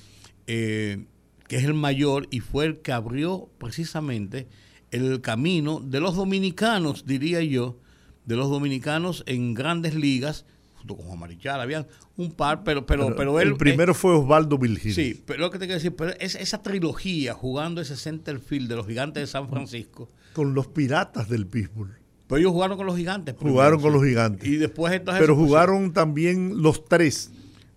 eh, 0.48 1.06
que 1.48 1.58
es 1.58 1.66
el 1.66 1.74
mayor 1.74 2.28
y 2.32 2.40
fue 2.40 2.66
el 2.66 2.78
que 2.80 2.94
abrió 2.94 3.50
precisamente 3.58 4.48
el 4.92 5.20
camino 5.20 5.82
de 5.82 6.00
los 6.00 6.16
dominicanos, 6.16 7.06
diría 7.06 7.42
yo, 7.42 7.81
de 8.26 8.36
los 8.36 8.50
dominicanos 8.50 9.24
en 9.28 9.54
grandes 9.54 9.96
ligas, 9.96 10.46
junto 10.76 10.96
con 10.96 11.06
Juan 11.08 11.20
Marichal, 11.20 11.62
había 11.62 11.88
un 12.18 12.32
par, 12.32 12.64
pero 12.64 12.86
pero 12.86 13.16
pero, 13.16 13.40
él... 13.40 13.50
El 13.50 13.58
primero 13.58 13.94
fue 13.94 14.16
Osvaldo 14.16 14.58
Virgilio. 14.58 14.96
Sí, 14.96 15.22
pero 15.26 15.40
lo 15.40 15.52
que 15.52 15.60
te 15.60 15.66
quiero 15.66 15.80
decir, 15.80 15.96
pero 15.96 16.14
es 16.20 16.36
esa 16.36 16.62
trilogía 16.62 17.34
jugando 17.34 17.82
ese 17.82 17.96
center 17.96 18.40
field 18.40 18.70
de 18.70 18.76
los 18.76 18.88
gigantes 18.88 19.22
de 19.22 19.28
San 19.28 19.50
Francisco. 19.50 20.10
Con 20.34 20.54
los 20.54 20.68
piratas 20.68 21.30
del 21.30 21.46
Pittsburgh. 21.48 21.98
Pero 22.28 22.40
ellos 22.40 22.52
jugaron 22.52 22.78
con 22.78 22.86
los 22.86 22.96
gigantes. 22.96 23.36
jugaron 23.38 23.82
con 23.82 23.92
los 23.92 24.04
gigantes. 24.04 24.48
Y 24.48 24.56
después 24.56 24.94
entonces... 24.94 25.20
Pero 25.20 25.36
jugaron 25.36 25.92
también 25.92 26.62
los 26.62 26.86
tres 26.86 27.32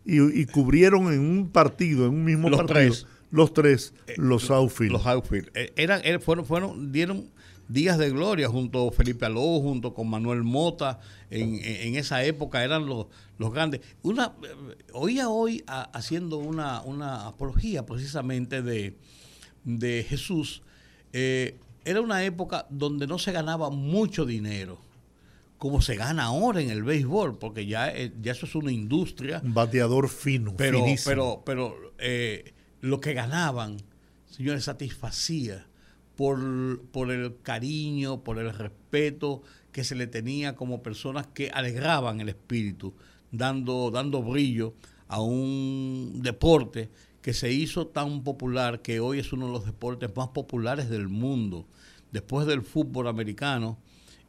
y, 0.04 0.46
cubrieron 0.46 1.12
en 1.12 1.20
un 1.20 1.48
partido, 1.50 2.06
en 2.06 2.14
un 2.14 2.24
mismo 2.24 2.50
los 2.50 2.58
partido, 2.58 2.92
tres. 2.92 3.06
los 3.30 3.54
tres, 3.54 3.94
eh, 4.06 4.14
los 4.18 4.50
outfield. 4.50 4.92
Los 4.92 5.06
outfield. 5.06 5.50
Eh, 5.54 5.72
eran, 5.76 6.00
eh, 6.04 6.18
fueron, 6.18 6.44
fueron, 6.44 6.92
dieron 6.92 7.30
días 7.68 7.98
de 7.98 8.10
gloria 8.10 8.48
junto 8.48 8.88
a 8.88 8.92
Felipe 8.92 9.26
Aló, 9.26 9.60
junto 9.60 9.94
con 9.94 10.08
Manuel 10.08 10.42
Mota, 10.42 11.00
en, 11.30 11.60
en 11.62 11.96
esa 11.96 12.24
época 12.24 12.64
eran 12.64 12.86
los, 12.86 13.06
los 13.38 13.52
grandes. 13.52 13.80
Una, 14.02 14.34
oía 14.92 15.28
hoy 15.28 15.64
haciendo 15.66 16.38
una, 16.38 16.82
una 16.82 17.26
apología 17.26 17.86
precisamente 17.86 18.62
de, 18.62 18.96
de 19.64 20.04
Jesús, 20.08 20.62
era 21.12 22.00
una 22.00 22.24
época 22.24 22.66
donde 22.70 23.06
no 23.06 23.18
se 23.18 23.32
ganaba 23.32 23.70
mucho 23.70 24.26
dinero 24.26 24.84
como 25.64 25.80
se 25.80 25.96
gana 25.96 26.24
ahora 26.24 26.60
en 26.60 26.68
el 26.68 26.82
béisbol, 26.82 27.38
porque 27.38 27.64
ya, 27.64 27.88
eh, 27.88 28.12
ya 28.20 28.32
eso 28.32 28.44
es 28.44 28.54
una 28.54 28.70
industria. 28.70 29.40
Un 29.42 29.54
bateador 29.54 30.10
fino, 30.10 30.54
pero, 30.58 30.80
finísimo. 30.84 31.10
Pero, 31.10 31.42
pero 31.46 31.94
eh, 31.96 32.52
lo 32.82 33.00
que 33.00 33.14
ganaban, 33.14 33.78
señores, 34.26 34.64
satisfacía 34.64 35.66
por, 36.16 36.80
por 36.92 37.10
el 37.10 37.36
cariño, 37.42 38.22
por 38.22 38.38
el 38.38 38.52
respeto 38.52 39.42
que 39.72 39.84
se 39.84 39.94
le 39.94 40.06
tenía 40.06 40.54
como 40.54 40.82
personas 40.82 41.26
que 41.26 41.50
alegraban 41.50 42.20
el 42.20 42.28
espíritu, 42.28 42.94
dando, 43.32 43.90
dando 43.90 44.22
brillo 44.22 44.74
a 45.08 45.20
un 45.20 46.20
deporte 46.22 46.90
que 47.20 47.32
se 47.32 47.52
hizo 47.52 47.86
tan 47.86 48.22
popular 48.22 48.82
que 48.82 49.00
hoy 49.00 49.18
es 49.18 49.32
uno 49.32 49.46
de 49.46 49.52
los 49.52 49.64
deportes 49.64 50.14
más 50.14 50.28
populares 50.28 50.88
del 50.90 51.08
mundo. 51.08 51.66
Después 52.12 52.46
del 52.46 52.62
fútbol 52.62 53.08
americano, 53.08 53.78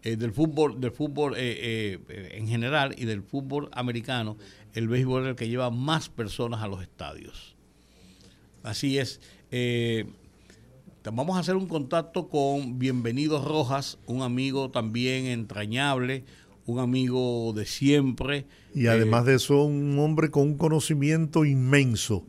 eh, 0.01 0.15
del 0.15 0.31
fútbol, 0.31 0.79
del 0.79 0.91
fútbol 0.91 1.35
eh, 1.35 1.99
eh, 2.09 2.29
en 2.37 2.47
general 2.47 2.95
y 2.97 3.05
del 3.05 3.21
fútbol 3.21 3.69
americano, 3.73 4.37
el 4.73 4.87
béisbol 4.87 5.23
es 5.23 5.29
el 5.29 5.35
que 5.35 5.49
lleva 5.49 5.69
más 5.69 6.09
personas 6.09 6.61
a 6.61 6.67
los 6.67 6.81
estadios. 6.81 7.55
Así 8.63 8.97
es. 8.97 9.19
Vamos 11.11 11.37
a 11.37 11.39
hacer 11.39 11.55
un 11.55 11.67
contacto 11.67 12.29
con 12.29 12.79
Bienvenido 12.79 13.43
Rojas, 13.43 13.99
un 14.07 14.21
amigo 14.21 14.71
también 14.71 15.25
entrañable, 15.25 16.23
un 16.65 16.79
amigo 16.79 17.53
de 17.53 17.65
siempre. 17.65 18.45
Y 18.73 18.87
además 18.87 19.25
de 19.25 19.35
eso, 19.35 19.63
un 19.63 19.99
hombre 19.99 20.31
con 20.31 20.43
un 20.43 20.57
conocimiento 20.57 21.45
inmenso 21.45 22.25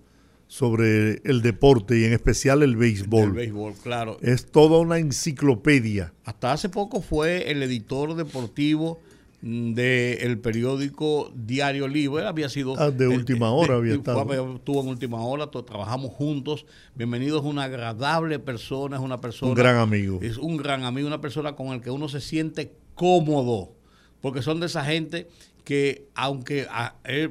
sobre 0.48 1.22
el 1.24 1.42
deporte 1.42 1.98
y 1.98 2.04
en 2.04 2.12
especial 2.12 2.62
el 2.62 2.76
béisbol. 2.76 3.24
El 3.24 3.32
béisbol, 3.32 3.74
claro. 3.82 4.18
Es 4.20 4.46
toda 4.46 4.78
una 4.78 4.98
enciclopedia. 4.98 6.12
Hasta 6.24 6.52
hace 6.52 6.68
poco 6.68 7.00
fue 7.00 7.50
el 7.50 7.62
editor 7.62 8.14
deportivo 8.14 9.00
del 9.42 10.38
periódico 10.38 11.30
Diario 11.34 11.88
Libre, 11.88 12.26
había 12.26 12.48
sido... 12.48 12.74
Ah, 12.78 12.90
de 12.90 13.06
última 13.06 13.50
hora 13.50 13.74
había 13.74 13.94
estado. 13.94 14.54
Estuvo 14.56 14.80
en 14.80 14.88
última 14.88 15.22
hora, 15.24 15.50
trabajamos 15.50 16.12
juntos. 16.12 16.66
Bienvenido, 16.94 17.38
es 17.38 17.44
una 17.44 17.64
agradable 17.64 18.38
persona, 18.38 18.96
es 18.96 19.02
una 19.02 19.20
persona... 19.20 19.50
Un 19.50 19.56
gran 19.56 19.76
amigo. 19.76 20.18
Es 20.22 20.36
un 20.38 20.56
gran 20.56 20.84
amigo, 20.84 21.06
una 21.06 21.20
persona 21.20 21.54
con 21.54 21.68
el 21.68 21.80
que 21.80 21.90
uno 21.90 22.08
se 22.08 22.20
siente 22.20 22.72
cómodo, 22.94 23.72
porque 24.20 24.42
son 24.42 24.58
de 24.60 24.66
esa 24.66 24.84
gente 24.84 25.28
que 25.64 26.06
aunque 26.14 26.66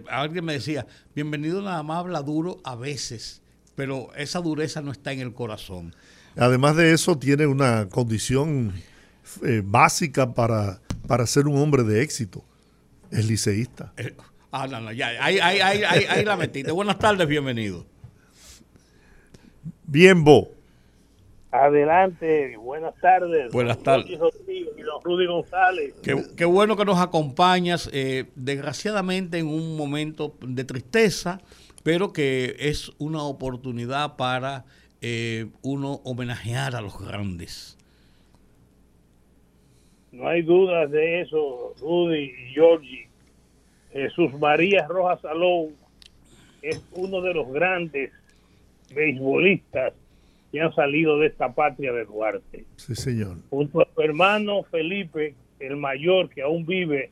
alguien 0.10 0.44
me 0.46 0.54
decía, 0.54 0.86
bienvenido 1.16 1.62
nada 1.62 1.82
más 1.84 2.00
habla 2.00 2.22
duro 2.22 2.60
a 2.64 2.76
veces, 2.76 3.42
pero 3.76 4.10
esa 4.16 4.42
dureza 4.42 4.82
no 4.82 4.92
está 4.92 5.14
en 5.14 5.22
el 5.22 5.34
corazón. 5.34 5.96
Además 6.38 6.76
de 6.76 6.92
eso, 6.94 7.18
tiene 7.18 7.48
una 7.48 7.88
condición 7.88 8.74
eh, 9.44 9.62
básica 9.64 10.34
para, 10.34 10.80
para 11.08 11.26
ser 11.26 11.48
un 11.48 11.58
hombre 11.58 11.84
de 11.84 12.02
éxito. 12.02 12.44
Es 13.12 13.28
liceísta. 13.28 13.94
Eh, 13.98 14.16
ah, 14.52 14.68
no, 14.68 14.82
no, 14.82 14.92
ya, 14.92 15.10
ahí, 15.24 15.40
ahí, 15.40 15.60
ahí, 15.60 15.84
ahí 15.84 16.26
la 16.26 16.38
metiste. 16.38 16.72
Buenas 16.72 17.00
tardes, 17.00 17.28
bienvenido. 17.28 17.86
Bien, 19.86 20.24
Bo. 20.24 20.56
Adelante, 21.52 22.58
buenas 22.58 22.94
tardes. 23.00 23.52
Buenas 23.54 23.82
tardes. 23.82 24.10
Y 24.10 24.18
los 24.18 25.04
Rudy 25.04 25.26
González. 25.26 25.94
Qué, 26.04 26.46
bueno 26.46 26.76
que 26.76 26.84
nos 26.84 27.00
acompañas, 27.00 27.90
eh, 27.94 28.26
desgraciadamente 28.36 29.38
en 29.38 29.48
un 29.48 29.78
momento 29.78 30.36
de 30.42 30.66
tristeza, 30.66 31.40
pero 31.84 32.12
que 32.12 32.58
es 32.60 32.92
una 32.98 33.24
oportunidad 33.24 34.18
para 34.18 34.66
eh, 35.02 35.48
uno 35.62 36.02
homenajear 36.04 36.76
a 36.76 36.82
los 36.82 37.00
grandes. 37.00 37.75
No 40.16 40.30
hay 40.30 40.44
dudas 40.44 40.90
de 40.92 41.22
eso, 41.22 41.74
Rudy 41.82 42.24
y 42.24 42.54
Georgie. 42.54 43.08
Jesús 43.92 44.34
María 44.40 44.88
Rojas 44.88 45.20
Salón 45.22 45.76
es 46.62 46.82
uno 46.94 47.22
de 47.22 47.34
los 47.34 47.52
grandes 47.52 48.12
beisbolistas 48.94 49.94
que 50.52 50.62
han 50.62 50.74
salido 50.74 51.20
de 51.20 51.28
esta 51.28 51.54
patria 51.54 51.92
de 51.92 52.06
Duarte. 52.06 52.66
Sí, 52.78 52.96
señor. 52.96 53.38
Junto 53.50 53.82
a 53.82 53.88
su 53.94 54.02
hermano 54.02 54.64
Felipe, 54.64 55.36
el 55.60 55.76
mayor 55.76 56.30
que 56.30 56.42
aún 56.42 56.66
vive 56.66 57.12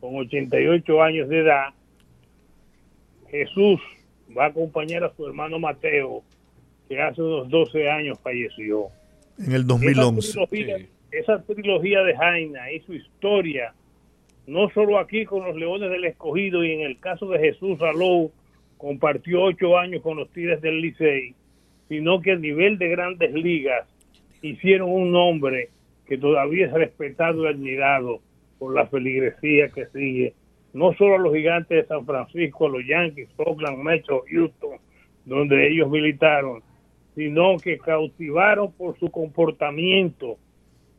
con 0.00 0.16
88 0.16 1.02
años 1.02 1.28
de 1.28 1.40
edad, 1.40 1.66
Jesús 3.30 3.78
va 4.36 4.44
a 4.44 4.48
acompañar 4.48 5.04
a 5.04 5.14
su 5.14 5.26
hermano 5.26 5.58
Mateo, 5.58 6.22
que 6.88 6.98
hace 6.98 7.20
unos 7.20 7.50
12 7.50 7.90
años 7.90 8.18
falleció. 8.22 8.86
En 9.38 9.52
el 9.52 9.66
2011. 9.66 10.20
Esa 10.20 10.46
trilogía, 10.46 10.86
esa 11.10 11.42
trilogía 11.42 12.02
de 12.02 12.16
Jaina 12.16 12.70
y 12.72 12.80
su 12.80 12.94
historia, 12.94 13.74
no 14.46 14.68
solo 14.70 14.98
aquí 14.98 15.24
con 15.24 15.44
los 15.44 15.56
Leones 15.56 15.90
del 15.90 16.04
Escogido 16.04 16.64
y 16.64 16.72
en 16.72 16.80
el 16.80 16.98
caso 16.98 17.28
de 17.28 17.38
Jesús 17.38 17.80
Alou, 17.82 18.30
compartió 18.76 19.42
ocho 19.42 19.76
años 19.76 20.02
con 20.02 20.16
los 20.16 20.30
Tigres 20.30 20.60
del 20.60 20.80
Licey, 20.80 21.34
sino 21.88 22.20
que 22.20 22.32
a 22.32 22.36
nivel 22.36 22.78
de 22.78 22.88
grandes 22.88 23.32
ligas 23.32 23.86
hicieron 24.42 24.90
un 24.90 25.12
nombre 25.12 25.70
que 26.06 26.16
todavía 26.16 26.66
es 26.66 26.72
respetado 26.72 27.44
y 27.44 27.48
admirado 27.48 28.20
por 28.58 28.74
la 28.74 28.86
feligresía 28.86 29.68
que 29.68 29.86
sigue, 29.86 30.34
no 30.72 30.94
solo 30.94 31.16
a 31.16 31.18
los 31.18 31.34
gigantes 31.34 31.82
de 31.82 31.86
San 31.86 32.04
Francisco, 32.06 32.66
a 32.66 32.70
los 32.70 32.86
Yankees, 32.86 33.28
Oakland, 33.36 33.78
Metro, 33.78 34.24
Houston, 34.30 34.78
donde 35.24 35.68
ellos 35.68 35.90
militaron, 35.90 36.62
sino 37.14 37.56
que 37.58 37.78
cautivaron 37.78 38.72
por 38.72 38.98
su 38.98 39.10
comportamiento, 39.10 40.38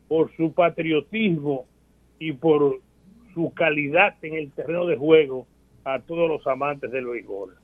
por 0.09 0.35
su 0.35 0.51
patriotismo 0.51 1.65
y 2.19 2.33
por 2.33 2.79
su 3.33 3.53
calidad 3.53 4.15
en 4.21 4.33
el 4.33 4.51
terreno 4.51 4.85
de 4.85 4.97
juego 4.97 5.47
a 5.85 5.99
todos 5.99 6.27
los 6.27 6.45
amantes 6.47 6.91
del 6.91 7.05
béisbol. 7.05 7.55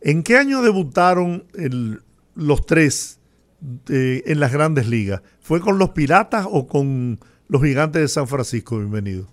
¿En 0.00 0.24
qué 0.24 0.36
año 0.36 0.62
debutaron 0.62 1.44
el, 1.54 2.00
los 2.34 2.66
tres 2.66 3.20
eh, 3.88 4.22
en 4.26 4.40
las 4.40 4.52
grandes 4.52 4.88
ligas? 4.88 5.22
¿Fue 5.40 5.60
con 5.60 5.78
los 5.78 5.90
Piratas 5.90 6.48
o 6.50 6.66
con 6.66 7.20
los 7.48 7.62
Gigantes 7.62 8.02
de 8.02 8.08
San 8.08 8.26
Francisco? 8.26 8.78
Bienvenido. 8.78 9.26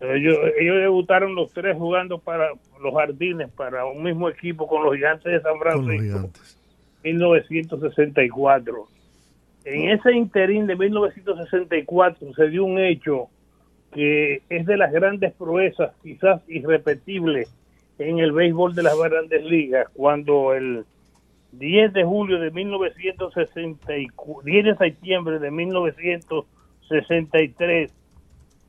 Ellos, 0.00 0.38
ellos 0.58 0.76
debutaron 0.76 1.34
los 1.34 1.52
tres 1.52 1.76
jugando 1.76 2.18
para 2.18 2.52
los 2.82 2.94
jardines, 2.94 3.50
para 3.50 3.84
un 3.84 4.02
mismo 4.02 4.30
equipo 4.30 4.66
con 4.66 4.82
los 4.82 4.94
gigantes 4.94 5.30
de 5.30 5.42
San 5.42 5.58
Francisco. 5.58 6.30
1964. 7.04 8.88
En 9.64 9.90
ese 9.90 10.12
interín 10.12 10.66
de 10.66 10.76
1964 10.76 12.34
se 12.34 12.48
dio 12.48 12.64
un 12.64 12.78
hecho 12.78 13.28
que 13.92 14.42
es 14.48 14.66
de 14.66 14.76
las 14.76 14.92
grandes 14.92 15.32
proezas, 15.34 15.92
quizás 16.02 16.42
irrepetible, 16.48 17.46
en 17.98 18.18
el 18.20 18.32
béisbol 18.32 18.74
de 18.74 18.82
las 18.82 18.98
grandes 18.98 19.44
ligas, 19.44 19.86
cuando 19.92 20.54
el 20.54 20.84
10 21.52 21.92
de 21.92 22.04
julio 22.04 22.38
de 22.38 22.50
1964, 22.50 24.42
10 24.44 24.64
de 24.64 24.76
septiembre 24.76 25.38
de 25.38 25.50
1963, 25.50 27.92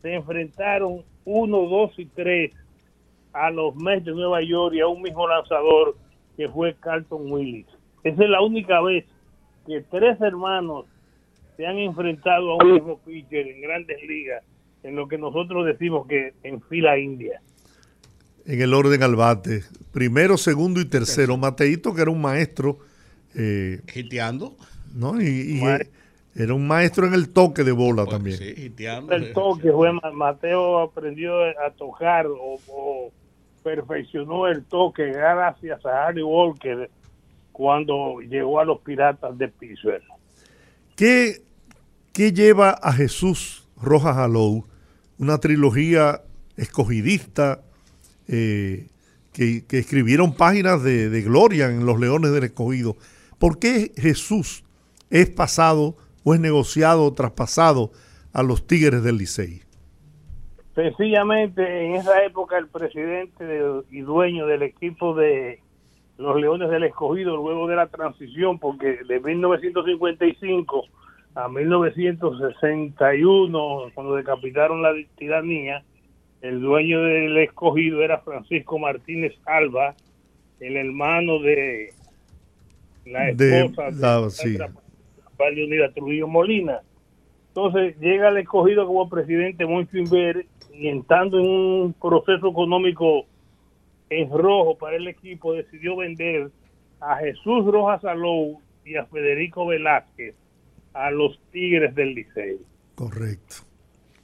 se 0.01 0.13
enfrentaron 0.13 1.05
1, 1.25 1.57
2 1.57 2.00
y 2.00 2.05
3 2.07 2.51
a 3.33 3.51
los 3.51 3.75
Mets 3.75 4.05
de 4.05 4.12
Nueva 4.12 4.41
York 4.41 4.75
y 4.75 4.81
a 4.81 4.88
un 4.88 5.01
mismo 5.01 5.27
lanzador 5.27 5.95
que 6.36 6.50
fue 6.50 6.75
Carlton 6.79 7.31
Willis. 7.31 7.67
Esa 8.03 8.24
es 8.24 8.29
la 8.29 8.41
única 8.41 8.81
vez 8.81 9.05
que 9.65 9.81
tres 9.89 10.19
hermanos 10.21 10.85
se 11.57 11.65
han 11.65 11.77
enfrentado 11.77 12.51
a 12.51 12.63
un 12.63 12.73
mismo 12.73 12.99
pitcher 12.99 13.47
en 13.47 13.61
grandes 13.61 14.01
ligas, 14.03 14.43
en 14.83 14.95
lo 14.95 15.07
que 15.07 15.17
nosotros 15.17 15.65
decimos 15.65 16.07
que 16.07 16.33
en 16.43 16.61
fila 16.61 16.97
india. 16.97 17.41
En 18.45 18.61
el 18.61 18.73
orden 18.73 19.03
al 19.03 19.15
bate, 19.15 19.63
primero, 19.91 20.37
segundo 20.37 20.81
y 20.81 20.85
tercero. 20.85 21.37
Mateito, 21.37 21.93
que 21.93 22.01
era 22.01 22.11
un 22.11 22.21
maestro. 22.21 22.79
Eh, 23.35 23.81
¿No? 24.93 25.21
Y, 25.21 25.61
era 26.35 26.53
un 26.53 26.65
maestro 26.65 27.07
en 27.07 27.13
el 27.13 27.29
toque 27.29 27.63
de 27.63 27.73
bola 27.73 28.05
también. 28.05 28.37
Sí, 28.37 28.73
El 29.09 29.33
toque, 29.33 29.71
fue, 29.71 29.91
Mateo 30.13 30.79
aprendió 30.79 31.43
a 31.43 31.71
tocar 31.71 32.25
o, 32.27 33.11
perfeccionó 33.63 34.47
el 34.47 34.63
toque 34.63 35.11
gracias 35.11 35.85
a 35.85 36.07
Harry 36.07 36.23
Walker 36.23 36.89
cuando 37.51 38.20
llegó 38.22 38.60
a 38.60 38.65
los 38.65 38.79
Piratas 38.81 39.38
de 39.38 39.48
Pittsburgh. 39.48 40.03
¿Qué, 40.96 41.41
¿Qué 42.13 42.31
lleva 42.34 42.72
a 42.72 42.93
Jesús 42.93 43.67
Rojas 43.81 44.17
Alou, 44.17 44.65
una 45.17 45.38
trilogía 45.39 46.22
escogidista 46.58 47.62
eh, 48.27 48.88
que, 49.34 49.63
escribieron 49.70 50.34
páginas 50.36 50.84
de, 50.84 51.10
de, 51.10 51.22
gloria 51.22 51.67
en 51.67 51.86
los 51.86 52.00
Leones 52.00 52.31
del 52.31 52.43
Escogido? 52.43 52.98
¿Por 53.39 53.60
qué 53.60 53.91
Jesús 53.96 54.63
es 55.10 55.29
pasado 55.29 55.96
o 56.24 56.34
es 56.34 56.39
negociado 56.39 57.05
o 57.05 57.13
traspasado 57.13 57.91
a 58.34 58.43
los 58.43 58.67
Tigres 58.67 59.03
del 59.03 59.17
Licey? 59.17 59.62
Sencillamente, 60.75 61.86
en 61.86 61.96
esa 61.96 62.24
época 62.24 62.58
el 62.58 62.67
presidente 62.67 63.62
y 63.89 64.01
dueño 64.01 64.46
del 64.48 64.63
equipo 64.63 65.13
de 65.13 65.60
los 66.21 66.39
Leones 66.39 66.69
del 66.69 66.83
Escogido, 66.83 67.35
luego 67.35 67.67
de 67.67 67.75
la 67.75 67.87
transición, 67.87 68.59
porque 68.59 68.99
de 69.07 69.19
1955 69.19 70.85
a 71.35 71.47
1961, 71.47 73.91
cuando 73.93 74.15
decapitaron 74.15 74.81
la 74.81 74.93
tiranía, 75.17 75.83
el 76.41 76.59
dueño 76.61 77.03
del 77.03 77.37
Escogido 77.37 78.01
era 78.01 78.17
Francisco 78.19 78.79
Martínez 78.79 79.33
Alba, 79.45 79.95
el 80.59 80.75
hermano 80.77 81.39
de 81.39 81.93
la 83.05 83.29
esposa 83.29 83.89
de, 83.89 84.01
la, 84.57 84.71
de 85.51 85.65
Unida 85.65 85.91
Trujillo 85.91 86.27
Molina. 86.27 86.81
Entonces 87.47 87.97
llega 87.99 88.29
el 88.29 88.37
escogido 88.37 88.87
como 88.87 89.09
presidente 89.09 89.65
Moncho 89.65 89.97
Inver 89.97 90.45
y 90.73 90.87
entrando 90.87 91.37
en 91.39 91.49
un 91.49 91.93
proceso 91.93 92.49
económico 92.49 93.25
en 94.11 94.29
rojo 94.29 94.77
para 94.77 94.97
el 94.97 95.07
equipo, 95.07 95.53
decidió 95.53 95.95
vender 95.95 96.51
a 97.00 97.17
Jesús 97.17 97.65
Rojas 97.65 98.03
Alou 98.03 98.61
y 98.85 98.95
a 98.95 99.05
Federico 99.05 99.65
Velázquez 99.65 100.35
a 100.93 101.09
los 101.11 101.39
Tigres 101.51 101.95
del 101.95 102.13
Liceo. 102.13 102.57
Correcto. 102.95 103.55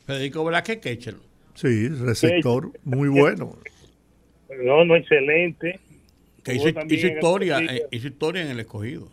Federico 0.06 0.44
Velázquez 0.44 0.80
Ketchel. 0.80 1.16
Sí, 1.54 1.88
receptor 1.88 2.72
muy 2.84 3.08
bueno. 3.08 3.58
No, 4.64 4.84
no, 4.84 4.96
excelente. 4.96 5.80
Que 6.44 6.56
hizo, 6.56 6.70
historia, 6.70 7.60
eh, 7.60 7.84
hizo 7.92 8.08
historia 8.08 8.42
en 8.42 8.50
el 8.50 8.60
escogido. 8.60 9.10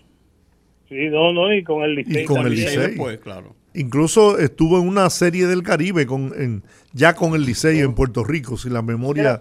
Sí, 0.89 1.09
no, 1.09 1.33
no, 1.33 1.53
y 1.55 1.63
con 1.63 1.83
el 1.85 1.95
Licey. 1.95 2.23
Y 2.23 2.25
con 2.25 2.47
el 2.47 2.55
Licey. 2.55 2.97
claro. 3.23 3.55
Incluso 3.75 4.39
estuvo 4.39 4.81
en 4.81 4.87
una 4.87 5.09
serie 5.11 5.47
del 5.47 5.63
Caribe 5.63 6.07
con, 6.07 6.33
en, 6.37 6.63
ya 6.93 7.15
con 7.15 7.35
el 7.35 7.45
Licey 7.45 7.81
en 7.81 7.95
Puerto 7.95 8.25
Rico, 8.25 8.57
si 8.57 8.71
la 8.71 8.83
memoria... 8.83 9.41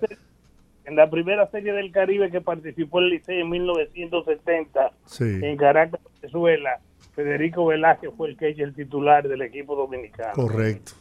En 0.93 0.97
la 0.97 1.09
primera 1.09 1.49
serie 1.49 1.73
del 1.73 1.91
Caribe 1.91 2.29
que 2.29 2.39
participó 2.39 2.99
el 2.99 3.09
Licey 3.09 3.41
en 3.41 3.49
1970 3.49 4.91
en 5.19 5.57
Caracas, 5.57 5.99
Venezuela, 6.21 6.81
Federico 7.15 7.65
Velázquez 7.65 8.11
fue 8.15 8.29
el 8.29 8.37
que 8.37 8.49
es 8.49 8.59
el 8.59 8.75
titular 8.75 9.27
del 9.27 9.41
equipo 9.41 9.75
dominicano. 9.75 10.33
Correcto. 10.33 10.91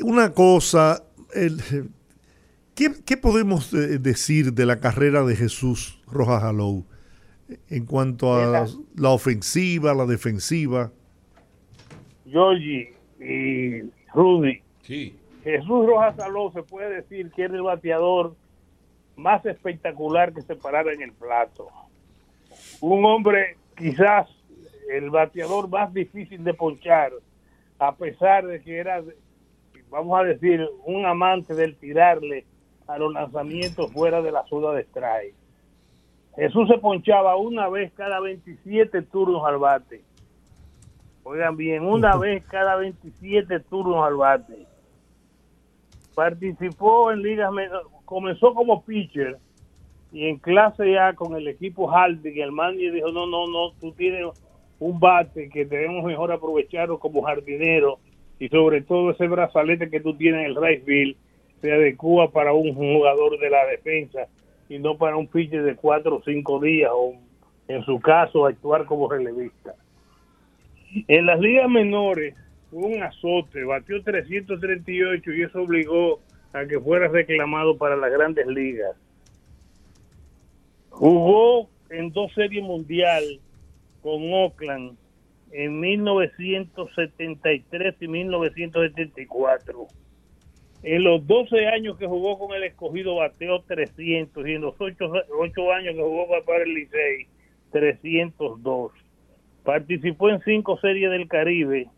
Una 0.00 0.32
cosa, 0.32 1.04
el, 1.34 1.60
¿qué, 2.74 2.92
¿qué, 3.04 3.18
podemos 3.18 3.74
eh, 3.74 3.98
decir 3.98 4.54
de 4.54 4.64
la 4.64 4.80
carrera 4.80 5.24
de 5.24 5.36
Jesús 5.36 6.02
Rojas 6.06 6.42
Alou? 6.42 6.86
en 7.68 7.84
cuanto 7.84 8.34
a 8.34 8.66
la, 8.96 9.10
ofensiva, 9.10 9.92
la 9.92 10.06
defensiva. 10.06 10.90
Georgie 12.24 12.94
y 13.20 13.82
Rudy. 14.14 14.62
Jesús 15.42 15.86
Rojas 15.86 16.16
Saló 16.16 16.50
se 16.52 16.62
puede 16.62 16.94
decir 16.94 17.30
que 17.32 17.44
es 17.44 17.50
el 17.50 17.62
bateador 17.62 18.34
más 19.16 19.44
espectacular 19.44 20.32
que 20.32 20.42
se 20.42 20.56
parara 20.56 20.92
en 20.92 21.02
el 21.02 21.12
plato. 21.12 21.68
Un 22.80 23.04
hombre 23.04 23.56
quizás 23.76 24.28
el 24.90 25.10
bateador 25.10 25.68
más 25.68 25.92
difícil 25.92 26.44
de 26.44 26.54
ponchar, 26.54 27.12
a 27.78 27.94
pesar 27.94 28.46
de 28.46 28.62
que 28.62 28.78
era, 28.78 29.02
vamos 29.90 30.20
a 30.20 30.24
decir, 30.24 30.68
un 30.84 31.06
amante 31.06 31.54
del 31.54 31.76
tirarle 31.76 32.44
a 32.86 32.98
los 32.98 33.12
lanzamientos 33.12 33.92
fuera 33.92 34.22
de 34.22 34.32
la 34.32 34.44
zona 34.44 34.72
de 34.72 34.82
strike. 34.82 35.34
Jesús 36.36 36.68
se 36.68 36.78
ponchaba 36.78 37.36
una 37.36 37.68
vez 37.68 37.92
cada 37.92 38.20
27 38.20 39.02
turnos 39.02 39.44
al 39.46 39.58
bate. 39.58 40.02
Oigan 41.24 41.56
bien, 41.56 41.84
una 41.84 42.16
vez 42.16 42.44
cada 42.46 42.76
27 42.76 43.60
turnos 43.60 44.06
al 44.06 44.16
bate. 44.16 44.66
Participó 46.14 47.10
en 47.10 47.22
ligas, 47.22 47.50
comenzó 48.04 48.54
como 48.54 48.84
pitcher 48.84 49.38
y 50.12 50.26
en 50.26 50.38
clase 50.38 50.98
A 50.98 51.14
con 51.14 51.34
el 51.36 51.48
equipo 51.48 51.88
Hardy, 51.88 52.40
el 52.40 52.52
manager 52.52 52.92
dijo, 52.92 53.12
no, 53.12 53.26
no, 53.26 53.46
no, 53.46 53.72
tú 53.80 53.92
tienes 53.92 54.26
un 54.78 55.00
bate 55.00 55.48
que 55.48 55.64
debemos 55.64 56.04
mejor 56.04 56.32
aprovecharlo 56.32 56.98
como 56.98 57.22
jardinero 57.22 57.98
y 58.38 58.48
sobre 58.48 58.82
todo 58.82 59.12
ese 59.12 59.28
brazalete 59.28 59.88
que 59.88 60.00
tú 60.00 60.14
tienes 60.16 60.40
en 60.40 60.46
el 60.46 60.56
right 60.56 60.84
field 60.84 61.16
se 61.60 61.72
adecua 61.72 62.30
para 62.30 62.52
un 62.52 62.74
jugador 62.74 63.38
de 63.38 63.48
la 63.48 63.64
defensa 63.66 64.26
y 64.68 64.78
no 64.78 64.98
para 64.98 65.16
un 65.16 65.28
pitcher 65.28 65.62
de 65.62 65.76
cuatro 65.76 66.16
o 66.16 66.22
cinco 66.24 66.60
días 66.60 66.90
o 66.92 67.14
en 67.68 67.84
su 67.84 68.00
caso 68.00 68.46
actuar 68.46 68.84
como 68.84 69.08
relevista. 69.08 69.74
En 71.06 71.24
las 71.24 71.38
ligas 71.40 71.70
menores 71.70 72.34
hubo 72.72 72.88
un 72.88 73.02
azote, 73.02 73.64
batió 73.64 74.02
338 74.02 75.32
y 75.32 75.42
eso 75.42 75.62
obligó 75.62 76.20
a 76.52 76.66
que 76.66 76.78
fuera 76.80 77.08
reclamado 77.08 77.76
para 77.76 77.96
las 77.96 78.10
grandes 78.10 78.46
ligas. 78.46 78.96
Jugó 80.90 81.68
en 81.90 82.12
dos 82.12 82.32
series 82.34 82.64
mundial 82.64 83.40
con 84.02 84.32
Oakland 84.32 84.96
en 85.52 85.80
1973 85.80 87.94
y 88.00 88.08
1974 88.08 89.88
en 90.82 91.04
los 91.04 91.26
12 91.26 91.66
años 91.68 91.96
que 91.96 92.06
jugó 92.06 92.38
con 92.38 92.54
el 92.56 92.64
escogido 92.64 93.14
bateó 93.16 93.62
300 93.62 94.46
y 94.46 94.54
en 94.54 94.62
los 94.62 94.74
8, 94.78 95.12
años 95.72 95.94
que 95.94 96.02
jugó 96.02 96.26
para 96.44 96.64
el 96.64 96.74
Licey 96.74 97.26
302. 97.70 98.92
Participó 99.62 100.30
en 100.30 100.40
cinco 100.40 100.78
series 100.80 101.10
del 101.10 101.28
Caribe 101.28 101.88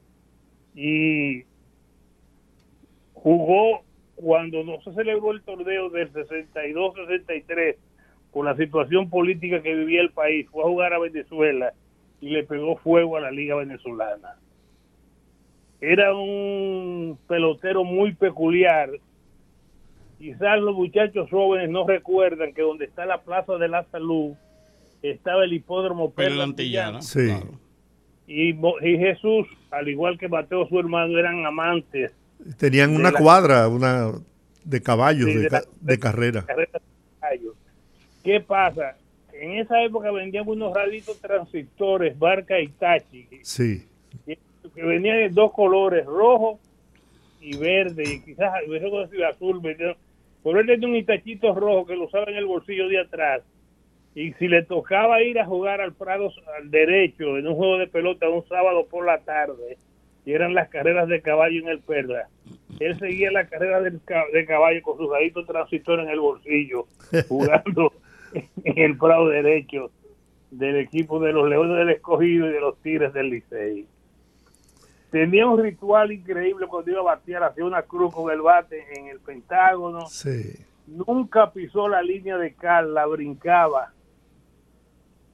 y 0.75 1.45
jugó 3.15 3.83
cuando 4.17 4.65
no 4.65 4.81
se 4.83 4.93
celebró 4.95 5.33
el 5.33 5.43
torneo 5.43 5.91
del 5.91 6.13
62-63 6.13 7.77
con 8.31 8.47
la 8.47 8.57
situación 8.57 9.11
política 9.11 9.63
que 9.63 9.75
vivía 9.75 10.01
el 10.01 10.11
país, 10.11 10.49
fue 10.51 10.65
a 10.65 10.67
jugar 10.67 10.93
a 10.93 10.99
Venezuela 10.99 11.73
y 12.21 12.31
le 12.31 12.43
pegó 12.45 12.77
fuego 12.77 13.17
a 13.17 13.21
la 13.21 13.31
liga 13.31 13.55
venezolana. 13.57 14.37
Era 15.81 16.15
un 16.15 17.19
pelotero 17.29 17.85
muy 17.85 18.15
peculiar. 18.15 18.91
Quizás 20.19 20.59
los 20.61 20.75
muchachos 20.75 21.29
jóvenes 21.31 21.71
no 21.71 21.87
recuerdan 21.87 22.55
que 22.55 22.63
donde 22.63 22.87
está 22.87 23.05
la 23.05 23.23
Plaza 23.23 23.57
de 23.57 23.69
la 23.69 23.85
Salud 23.85 24.35
estaba 25.03 25.45
el 25.45 25.53
hipódromo 25.53 26.11
Pedro 26.13 26.43
Antillana. 26.43 27.03
Y, 28.27 28.51
y, 28.51 28.99
Jesús, 28.99 29.47
al 29.71 29.89
igual 29.89 30.19
que 30.19 30.29
Mateo 30.29 30.67
su 30.69 30.79
hermano, 30.79 31.19
eran 31.19 31.45
amantes 31.45 32.13
Tenían 32.59 32.95
una 32.95 33.13
cuadra, 33.13 33.69
una 33.69 34.13
de 34.65 34.83
caballos, 34.83 35.29
de, 35.81 35.99
carrera. 35.99 36.45
¿Qué 38.23 38.41
pasa? 38.41 38.97
En 39.33 39.59
esa 39.59 39.83
época 39.83 40.11
vendían 40.11 40.47
unos 40.47 40.75
raditos 40.75 41.21
transistores, 41.21 42.19
Barca 42.19 42.61
y 42.61 42.69
Tachi. 42.69 43.29
Sí. 43.43 43.87
Que 44.27 44.83
venían 44.83 45.19
de 45.19 45.29
dos 45.31 45.53
colores, 45.53 46.05
rojo 46.07 46.59
y 47.41 47.57
verde, 47.57 48.05
y 48.05 48.21
quizás 48.23 48.53
azul. 49.29 49.61
Por 50.43 50.59
él 50.59 50.67
tenía 50.67 50.89
un 50.89 50.97
Itachito 50.97 51.55
rojo 51.55 51.87
que 51.87 51.97
lo 51.97 52.05
usaba 52.05 52.31
en 52.31 52.37
el 52.37 52.47
bolsillo 52.47 52.89
de 52.89 53.01
atrás. 53.01 53.43
Y 54.15 54.33
si 54.35 54.47
le 54.49 54.63
tocaba 54.63 55.23
ir 55.23 55.41
a 55.41 55.47
jugar 55.47 55.81
al 55.81 55.93
Prado 55.93 56.31
al 56.57 56.71
derecho 56.71 57.37
en 57.37 57.49
un 57.49 57.57
juego 57.57 57.79
de 57.79 57.89
pelota 57.89 58.29
un 58.29 58.47
sábado 58.47 58.87
por 58.87 59.05
la 59.05 59.19
tarde, 59.19 59.77
y 60.25 60.33
eran 60.33 60.55
las 60.55 60.69
carreras 60.69 61.09
de 61.09 61.21
caballo 61.21 61.61
en 61.61 61.69
el 61.69 61.81
Perla, 61.81 62.29
él 62.81 62.99
seguía 62.99 63.31
la 63.31 63.47
carrera 63.47 63.81
de 63.81 64.47
caballo 64.47 64.83
con 64.83 64.97
sus 64.97 65.11
raditos 65.11 65.47
transitores 65.47 66.07
en 66.07 66.13
el 66.13 66.21
bolsillo, 66.21 66.87
jugando 67.29 67.93
en 68.65 68.79
el 68.79 68.97
Prado 68.97 69.29
derecho 69.29 69.91
del 70.51 70.77
equipo 70.77 71.19
de 71.21 71.33
los 71.33 71.49
Leones 71.49 71.77
del 71.77 71.91
Escogido 71.91 72.49
y 72.49 72.53
de 72.53 72.61
los 72.61 72.81
Tigres 72.83 73.13
del 73.13 73.31
Licey. 73.31 73.87
Tenía 75.11 75.47
un 75.47 75.63
ritual 75.63 76.13
increíble 76.13 76.67
cuando 76.67 76.91
iba 76.91 77.01
a 77.01 77.05
batear, 77.05 77.45
hacía 77.45 77.65
una 77.65 77.83
cruz 77.83 78.13
con 78.13 78.33
el 78.33 78.41
bate 78.41 78.85
en 78.97 79.07
el 79.09 79.21
Pentágono. 79.21 80.07
Nunca 80.87 81.53
pisó 81.53 81.89
la 81.89 82.03
línea 82.03 82.37
de 82.37 82.53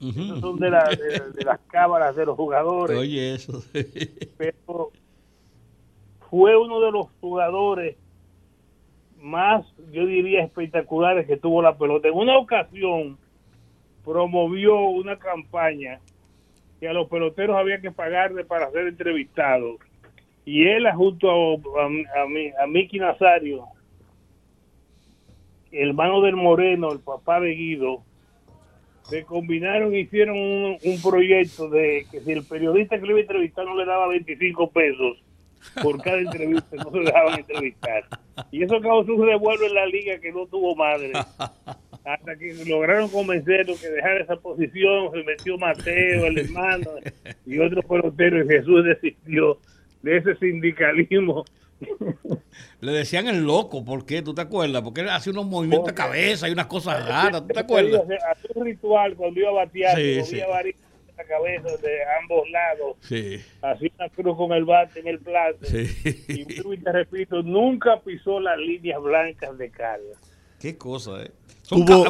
la 0.01 0.39
son 0.39 0.59
de, 0.59 0.69
de, 0.69 1.45
las 1.45 1.59
cámaras 1.67 2.15
de 2.15 2.25
los 2.25 2.35
jugadores. 2.35 2.97
Oye, 2.97 3.35
eso. 3.35 3.63
Pero 4.37 4.91
fue 6.29 6.57
uno 6.57 6.79
de 6.81 6.91
los 6.91 7.07
jugadores 7.19 7.97
más, 9.21 9.65
yo 9.91 10.05
diría, 10.05 10.43
espectaculares 10.43 11.27
que 11.27 11.37
tuvo 11.37 11.61
la 11.61 11.77
pelota. 11.77 12.07
En 12.07 12.15
una 12.15 12.37
ocasión 12.37 13.17
promovió 14.03 14.79
una 14.79 15.17
campaña 15.17 15.99
que 16.79 16.87
a 16.87 16.93
los 16.93 17.07
peloteros 17.07 17.55
había 17.55 17.79
que 17.79 17.91
pagarle 17.91 18.43
para 18.43 18.71
ser 18.71 18.87
entrevistados. 18.87 19.77
Y 20.45 20.67
él, 20.67 20.87
junto 20.95 21.29
a, 21.29 21.83
a, 21.83 22.63
a, 22.63 22.67
Miki 22.67 22.97
Nazario, 22.97 23.65
el 25.71 25.89
hermano 25.89 26.21
del 26.21 26.35
Moreno, 26.35 26.91
el 26.91 26.99
papá 26.99 27.39
de 27.39 27.51
Guido, 27.51 28.01
se 29.11 29.25
combinaron 29.25 29.93
y 29.93 29.99
hicieron 29.99 30.37
un, 30.37 31.01
proyecto 31.03 31.67
de 31.69 32.07
que 32.09 32.21
si 32.21 32.31
el 32.31 32.45
periodista 32.45 32.97
que 32.97 33.05
lo 33.05 33.11
iba 33.11 33.19
a 33.19 33.21
entrevistar 33.23 33.65
no 33.65 33.75
le 33.75 33.85
daba 33.85 34.07
25 34.07 34.71
pesos, 34.71 35.21
por 35.83 36.01
cada 36.01 36.19
entrevista, 36.19 36.77
no 36.77 36.91
se 36.91 36.99
dejaban 36.99 37.39
entrevistar. 37.39 38.05
Y 38.51 38.63
eso 38.63 38.79
causó 38.79 39.13
un 39.13 39.27
revuelo 39.27 39.67
en 39.67 39.75
la 39.75 39.85
liga 39.85 40.17
que 40.19 40.31
no 40.31 40.47
tuvo 40.47 40.75
madre. 40.75 41.11
Hasta 42.05 42.35
que 42.37 42.55
lograron 42.65 43.09
convencerlo 43.09 43.75
que 43.79 43.89
dejar 43.89 44.21
esa 44.21 44.37
posición, 44.37 45.11
se 45.11 45.23
metió 45.23 45.57
Mateo, 45.57 46.25
el 46.25 46.37
hermano, 46.39 46.89
y 47.45 47.59
otro 47.59 47.83
pelotero, 47.83 48.43
y 48.43 48.47
Jesús 48.47 48.85
desistió 48.85 49.59
de 50.01 50.17
ese 50.17 50.35
sindicalismo. 50.37 51.43
Le 52.81 52.91
decían 52.91 53.27
el 53.27 53.43
loco, 53.43 53.83
¿por 53.83 54.05
qué? 54.05 54.21
¿Tú 54.21 54.33
te 54.33 54.41
acuerdas? 54.41 54.81
Porque 54.81 55.01
él 55.01 55.09
hace 55.09 55.29
unos 55.29 55.45
movimientos 55.45 55.87
de 55.87 55.93
cabeza 55.93 56.49
y 56.49 56.51
unas 56.51 56.67
cosas 56.67 57.05
raras, 57.07 57.41
¿tú 57.47 57.53
te 57.53 57.59
acuerdas? 57.59 58.01
Hace 58.29 58.47
un 58.55 58.65
ritual 58.65 59.15
cuando 59.15 59.39
iba 59.39 59.49
a 59.49 59.53
batear, 59.53 59.95
sí, 59.95 60.23
sí 60.23 60.41
cabeza 61.25 61.77
de 61.77 61.97
ambos 62.21 62.49
lados. 62.49 62.97
Sí. 63.01 63.43
Así 63.61 63.91
una 63.97 64.09
cruz 64.09 64.37
con 64.37 64.51
el 64.51 64.65
bate 64.65 64.99
en 64.99 65.07
el 65.07 65.19
plato. 65.19 65.65
Y 65.73 66.77
te 66.77 66.91
repito, 66.91 67.41
nunca 67.41 67.99
pisó 68.01 68.39
las 68.39 68.57
líneas 68.57 69.01
blancas 69.01 69.57
de 69.57 69.69
carga. 69.69 70.15
Qué 70.61 70.77
cosa, 70.77 71.23
¿eh? 71.23 71.31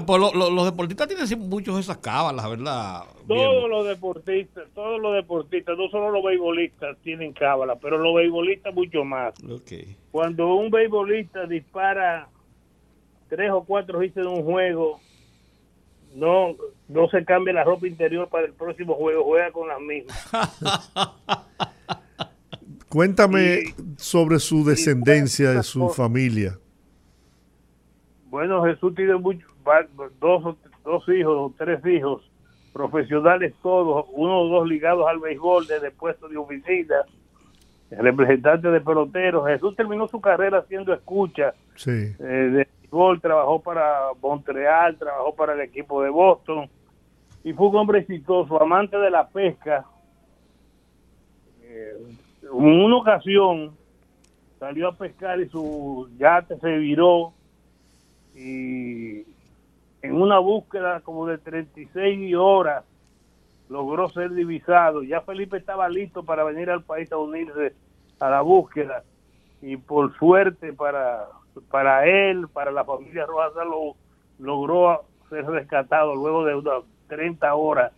Pues, 0.06 0.20
los 0.20 0.66
deportistas 0.66 1.08
tienen 1.08 1.50
muchos 1.50 1.80
esas 1.80 1.98
cábalas, 1.98 2.50
¿verdad? 2.50 3.04
Todos 3.28 3.70
los 3.70 3.88
deportistas, 3.88 4.66
todos 4.74 5.00
los 5.00 5.14
deportistas, 5.14 5.78
no 5.78 5.88
solo 5.90 6.12
los 6.12 6.24
beisbolistas 6.24 6.98
tienen 7.04 7.32
cábalas, 7.32 7.78
pero 7.82 7.98
los 8.00 8.16
beisbolistas 8.16 8.74
mucho 8.74 9.06
más. 9.06 9.36
Okay. 9.44 9.96
Cuando 10.12 10.56
un 10.56 10.72
beisbolista 10.72 11.46
dispara 11.46 12.28
tres 13.30 13.52
o 13.52 13.64
cuatro 13.64 14.04
hits 14.04 14.18
en 14.18 14.28
un 14.28 14.44
juego, 14.44 15.00
no 16.16 16.56
no 16.90 17.08
se 17.10 17.24
cambia 17.24 17.54
la 17.54 17.64
ropa 17.64 17.88
interior 17.88 18.28
para 18.28 18.48
el 18.48 18.54
próximo 18.54 18.96
juego, 18.96 19.24
juega 19.24 19.52
con 19.52 19.68
las 19.68 19.80
mismas. 19.80 20.60
Cuéntame 22.90 23.74
sobre 23.98 24.40
su 24.40 24.66
descendencia, 24.66 25.52
de 25.52 25.64
su 25.64 25.88
familia. 25.90 26.58
Bueno, 28.32 28.64
Jesús 28.64 28.96
tiene 28.96 29.16
muchos, 29.16 29.52
dos, 30.22 30.56
dos 30.86 31.10
hijos, 31.10 31.36
o 31.36 31.54
tres 31.58 31.86
hijos, 31.86 32.24
profesionales 32.72 33.54
todos, 33.62 34.06
uno 34.14 34.44
o 34.44 34.48
dos 34.48 34.70
ligados 34.70 35.06
al 35.06 35.20
béisbol 35.20 35.68
desde 35.68 35.92
puesto 35.92 36.30
de 36.30 36.38
oficina, 36.38 36.96
representante 37.90 38.70
de 38.70 38.80
peloteros. 38.80 39.46
Jesús 39.50 39.76
terminó 39.76 40.08
su 40.08 40.22
carrera 40.22 40.60
haciendo 40.60 40.94
escucha 40.94 41.54
sí. 41.76 41.92
Eh, 41.92 42.24
de 42.24 42.68
béisbol, 42.80 43.20
trabajó 43.20 43.62
para 43.62 44.00
Montreal, 44.22 44.96
trabajó 44.96 45.36
para 45.36 45.52
el 45.52 45.60
equipo 45.60 46.02
de 46.02 46.10
Boston 46.10 46.70
y 47.44 47.52
fue 47.52 47.68
un 47.68 47.76
hombre 47.76 48.00
exitoso, 48.00 48.62
amante 48.62 48.96
de 48.98 49.12
la 49.12 49.28
pesca. 49.28 49.84
Eh, 51.64 51.98
en 52.44 52.82
una 52.82 52.96
ocasión 52.96 53.76
salió 54.58 54.88
a 54.88 54.96
pescar 54.96 55.42
y 55.42 55.50
su 55.50 56.10
yate 56.18 56.58
se 56.60 56.78
viró 56.78 57.34
y 58.36 59.26
en 60.02 60.14
una 60.14 60.40
búsqueda 60.40 61.02
como 61.02 61.28
de 61.28 61.38
36 61.38 62.36
horas 62.36 62.84
logró 63.70 64.10
ser 64.10 64.32
divisado. 64.32 65.04
Ya 65.04 65.22
Felipe 65.22 65.58
estaba 65.58 65.90
listo 65.90 66.24
para 66.24 66.44
venir 66.44 66.70
al 66.70 66.84
país 66.84 67.12
a 67.12 67.18
unirse 67.18 67.74
a 68.20 68.30
la 68.30 68.42
búsqueda 68.42 69.04
y 69.62 69.78
por 69.78 70.18
suerte 70.18 70.74
para 70.74 71.28
para 71.70 72.08
él, 72.08 72.48
para 72.48 72.72
la 72.72 72.86
familia 72.86 73.26
Rojas, 73.26 73.52
lo 73.56 73.96
logró 74.40 75.04
ser 75.30 75.46
rescatado 75.46 76.16
luego 76.16 76.46
de 76.46 76.56
una 76.56 76.72
30 77.08 77.54
horas 77.56 77.92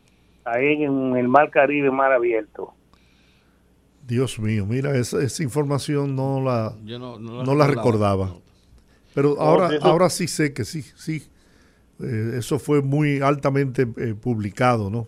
ahí 0.44 0.84
en 0.84 1.16
el 1.16 1.28
Mar 1.28 1.50
Caribe, 1.52 1.92
mar 1.92 2.12
abierto. 2.12 2.74
Dios 4.06 4.40
mío, 4.40 4.66
mira, 4.66 4.98
esa, 4.98 5.22
esa 5.24 5.44
información 5.44 6.16
no 6.16 6.42
la, 6.42 6.74
no, 6.84 7.56
la, 7.56 7.68
recordaba. 7.68 8.32
Pero 9.14 9.40
ahora, 9.40 9.70
ahora 9.82 10.10
sí 10.10 10.28
sé 10.28 10.54
que 10.54 10.66
sí, 10.66 10.82
sí. 10.82 11.24
Eh, 12.02 12.38
eso 12.40 12.58
fue 12.58 12.82
muy 12.82 13.22
altamente 13.22 13.84
eh, 13.98 14.16
publicado, 14.20 14.90
¿no? 14.90 15.06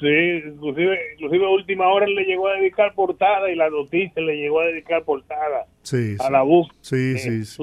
Sí, 0.00 0.42
inclusive, 0.46 0.98
inclusive 1.14 1.46
a 1.46 1.48
última 1.48 1.88
hora 1.88 2.06
le 2.06 2.24
llegó 2.24 2.48
a 2.48 2.56
dedicar 2.56 2.94
portada 2.94 3.50
y 3.50 3.56
la 3.56 3.70
noticia 3.70 4.22
le 4.22 4.36
llegó 4.36 4.60
a 4.60 4.66
dedicar 4.66 5.02
portada 5.04 5.66
sí, 5.82 6.16
a 6.20 6.30
la 6.30 6.42
búsqueda. 6.42 6.78
Sí, 6.82 7.18
sí, 7.18 7.44
sí. 7.44 7.62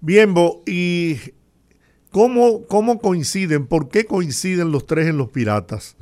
Bien, 0.00 0.34
Bo, 0.34 0.62
y 0.66 1.16
¿Cómo, 2.12 2.66
¿Cómo 2.68 2.98
coinciden? 2.98 3.66
¿Por 3.66 3.88
qué 3.88 4.04
coinciden 4.04 4.70
los 4.70 4.86
tres 4.86 5.08
en 5.08 5.16
los 5.16 5.30
piratas? 5.30 5.96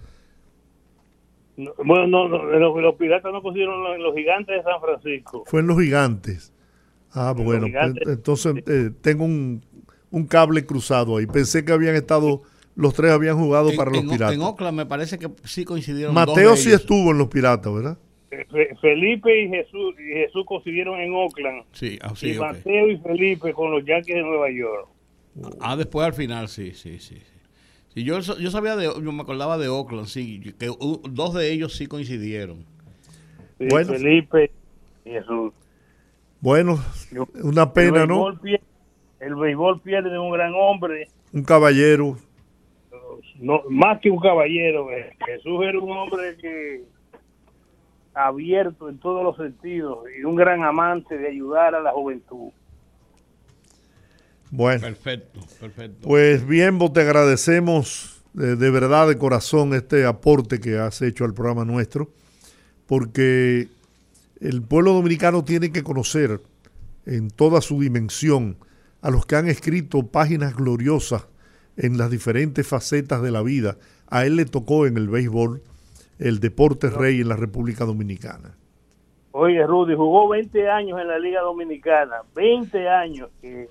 bueno, 1.85 2.07
no, 2.07 2.27
los, 2.27 2.95
piratas 2.97 3.33
no 3.33 3.43
coincidieron 3.43 3.95
en 3.95 4.03
los 4.03 4.15
gigantes 4.15 4.57
de 4.57 4.63
San 4.63 4.81
Francisco. 4.81 5.45
Fue 5.47 5.61
en 5.61 5.67
los 5.67 5.79
gigantes. 5.79 6.53
Ah, 7.13 7.35
bueno, 7.37 7.67
pues, 7.73 8.09
entonces 8.09 8.55
eh, 8.67 8.91
tengo 9.01 9.25
un, 9.25 9.63
cable 10.29 10.65
cruzado 10.65 11.17
ahí. 11.17 11.27
Pensé 11.27 11.65
que 11.65 11.73
habían 11.73 11.97
estado, 11.97 12.43
los 12.77 12.95
tres 12.95 13.11
habían 13.11 13.37
jugado 13.37 13.71
para 13.77 13.91
los 13.91 14.03
piratas. 14.03 14.35
En 14.35 14.43
Oakland 14.43 14.77
me 14.77 14.87
parece 14.87 15.19
que 15.19 15.29
sí 15.45 15.65
coincidieron. 15.65 16.15
Mateo 16.15 16.57
sí 16.57 16.71
estuvo 16.73 17.11
en 17.11 17.19
los 17.19 17.29
piratas, 17.29 17.73
¿verdad? 17.73 17.99
Eh, 18.31 18.77
Felipe 18.81 19.43
y 19.43 19.49
Jesús, 19.49 19.95
y 19.99 20.13
Jesús 20.13 20.45
coincidieron 20.47 21.01
en 21.01 21.13
Oakland. 21.13 21.65
Sí, 21.73 21.99
así, 22.01 22.31
ah, 22.31 22.35
y 22.35 22.39
Mateo 22.39 22.89
y 22.89 22.97
Felipe 22.99 23.53
con 23.53 23.73
los 23.73 23.85
Yankees 23.85 24.15
de 24.15 24.23
Nueva 24.23 24.51
York. 24.51 24.89
Ah, 25.61 25.77
después 25.77 26.07
al 26.07 26.13
final, 26.13 26.49
sí, 26.49 26.73
sí, 26.73 27.01
sí. 27.01 27.17
sí. 27.93 28.05
yo, 28.05 28.21
yo 28.21 28.51
sabía 28.51 28.77
de, 28.77 28.85
yo 28.85 29.13
me 29.13 29.23
acordaba 29.23 29.59
de 29.59 29.69
Oakland, 29.69 30.07
sí, 30.07 30.55
que 30.59 30.71
dos 31.11 31.35
de 31.35 31.53
ellos 31.53 31.75
sí 31.75 31.89
coincidieron. 31.89 32.65
bueno. 33.59 33.95
Felipe 33.95 34.53
y 35.05 35.11
Jesús. 35.11 35.53
Bueno, 36.41 36.79
una 37.43 37.73
pena, 37.73 38.07
¿no? 38.07 38.29
el 39.21 39.35
béisbol 39.35 39.81
pierde 39.83 40.11
de 40.11 40.19
un 40.19 40.33
gran 40.33 40.53
hombre. 40.55 41.09
Un 41.33 41.45
caballero. 41.45 42.17
No, 43.39 43.63
más 43.69 44.01
que 44.01 44.11
un 44.11 44.19
caballero. 44.19 44.91
Eh. 44.93 45.15
Jesús 45.27 45.63
era 45.63 45.79
un 45.79 45.91
hombre 45.91 46.37
que 46.41 46.85
abierto 48.15 48.89
en 48.89 48.99
todos 48.99 49.23
los 49.23 49.37
sentidos 49.37 50.05
y 50.19 50.25
un 50.25 50.35
gran 50.35 50.65
amante 50.65 51.17
de 51.17 51.29
ayudar 51.29 51.75
a 51.75 51.81
la 51.81 51.93
juventud. 51.93 52.51
Bueno. 54.51 54.81
Perfecto, 54.81 55.41
perfecto. 55.61 56.09
Pues 56.09 56.47
bien, 56.47 56.79
vos 56.79 56.93
te 56.93 57.03
agradecemos 57.03 58.21
de, 58.33 58.71
verdad, 58.71 59.09
de 59.09 59.19
corazón, 59.19 59.75
este 59.75 60.05
aporte 60.07 60.61
que 60.61 60.79
has 60.79 61.03
hecho 61.03 61.25
al 61.25 61.35
programa 61.35 61.65
nuestro, 61.65 62.11
porque 62.87 63.69
el 64.41 64.63
pueblo 64.63 64.95
dominicano 64.95 65.45
tiene 65.45 65.71
que 65.71 65.83
conocer 65.83 66.41
en 67.07 67.31
toda 67.31 67.61
su 67.61 67.81
dimensión 67.81 68.57
a 69.03 69.11
los 69.11 69.27
que 69.27 69.37
han 69.37 69.49
escrito 69.49 70.07
páginas 70.07 70.57
gloriosas 70.57 71.27
en 71.77 71.99
las 71.99 72.11
diferentes 72.11 72.67
facetas 72.67 73.23
de 73.23 73.31
la 73.31 73.43
vida. 73.43 73.77
A 74.09 74.25
él 74.27 74.37
le 74.37 74.45
tocó 74.45 74.87
en 74.87 74.97
el 74.97 75.09
béisbol 75.09 75.63
el 76.19 76.41
deporte 76.41 76.91
rey 76.91 77.21
en 77.21 77.29
la 77.29 77.37
República 77.37 77.85
Dominicana. 77.85 78.57
Oye, 79.33 79.65
Rudy, 79.67 79.95
jugó 79.95 80.29
20 80.29 80.69
años 80.69 81.01
en 81.01 81.09
la 81.09 81.19
Liga 81.19 81.41
Dominicana, 81.41 82.17
20 82.35 82.89
años 82.89 83.31
que 83.41 83.69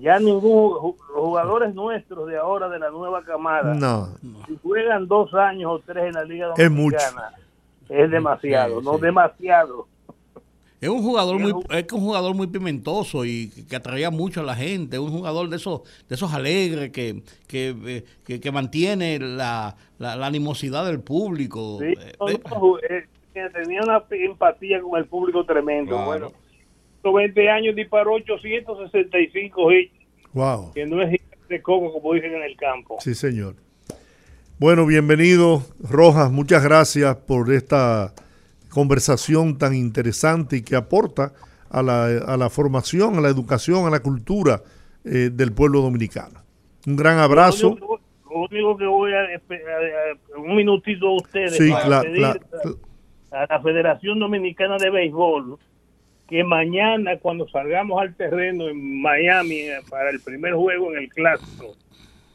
ya 0.00 0.18
ningún 0.18 0.74
los 0.74 0.94
jugadores 1.14 1.74
nuestros 1.74 2.28
de 2.28 2.36
ahora 2.36 2.68
de 2.68 2.78
la 2.78 2.90
nueva 2.90 3.22
camada, 3.22 3.72
no, 3.74 4.08
si 4.46 4.58
juegan 4.62 5.06
dos 5.06 5.32
años 5.32 5.70
o 5.72 5.78
tres 5.78 6.06
en 6.06 6.12
la 6.12 6.24
Liga 6.24 6.48
Dominicana, 6.48 7.32
es, 7.36 7.43
demasiado, 7.88 8.80
no 8.80 8.98
demasiado. 8.98 9.88
Es 10.80 10.90
un 10.90 11.02
jugador 11.02 11.38
muy 11.38 11.54
es 11.70 11.92
un 11.92 12.00
jugador 12.00 12.34
muy 12.34 12.46
pimentoso 12.46 13.24
y 13.24 13.48
que 13.68 13.76
atraía 13.76 14.10
mucho 14.10 14.40
a 14.40 14.44
la 14.44 14.54
gente, 14.54 14.98
un 14.98 15.10
jugador 15.10 15.48
de 15.48 15.56
esos 15.56 15.82
de 16.08 16.14
esos 16.14 16.34
alegres 16.34 16.90
que 16.90 17.22
que, 17.46 18.04
que, 18.24 18.52
mantiene 18.52 19.18
la, 19.18 19.76
la, 19.98 20.26
animosidad 20.26 20.84
del 20.84 21.00
público. 21.00 21.78
Sí, 21.80 21.94
eh, 21.94 23.06
eh, 23.34 23.48
tenía 23.52 23.82
una 23.82 24.04
empatía 24.10 24.82
con 24.82 24.98
el 24.98 25.06
público 25.06 25.44
tremendo. 25.46 26.04
Bueno, 26.04 26.32
20 27.02 27.50
años 27.50 27.74
disparó 27.74 28.14
865 28.14 29.72
hits. 29.72 29.92
Wow. 30.32 30.72
Que 30.72 30.86
no 30.86 31.00
es 31.02 31.20
de 31.48 31.62
coco 31.62 31.92
como 31.92 32.14
dicen 32.14 32.34
en 32.34 32.42
el 32.42 32.56
campo. 32.56 32.96
Sí, 33.00 33.14
señor. 33.14 33.56
Bueno, 34.64 34.86
bienvenido, 34.86 35.60
Rojas. 35.78 36.32
Muchas 36.32 36.64
gracias 36.64 37.16
por 37.16 37.52
esta 37.52 38.14
conversación 38.70 39.58
tan 39.58 39.74
interesante 39.74 40.56
y 40.56 40.62
que 40.62 40.74
aporta 40.74 41.34
a 41.68 41.82
la, 41.82 42.06
a 42.06 42.38
la 42.38 42.48
formación, 42.48 43.18
a 43.18 43.20
la 43.20 43.28
educación, 43.28 43.86
a 43.86 43.90
la 43.90 44.00
cultura 44.00 44.62
eh, 45.04 45.28
del 45.30 45.52
pueblo 45.52 45.82
dominicano. 45.82 46.40
Un 46.86 46.96
gran 46.96 47.18
abrazo. 47.18 47.76
Lo 47.78 48.38
único, 48.40 48.78
que 48.78 48.86
voy 48.86 49.12
a, 49.12 49.26
un 50.38 50.56
minutito 50.56 51.08
a 51.08 51.16
ustedes 51.16 51.58
sí, 51.58 51.70
para 51.70 52.00
pedir 52.00 52.24
a 52.24 53.46
la 53.46 53.60
Federación 53.60 54.18
Dominicana 54.18 54.78
de 54.78 54.88
Béisbol 54.88 55.58
que 56.26 56.42
mañana 56.42 57.18
cuando 57.18 57.46
salgamos 57.48 58.00
al 58.00 58.14
terreno 58.14 58.70
en 58.70 59.02
Miami 59.02 59.56
eh, 59.56 59.80
para 59.90 60.08
el 60.08 60.20
primer 60.20 60.54
juego 60.54 60.90
en 60.94 61.02
el 61.02 61.08
clásico 61.10 61.74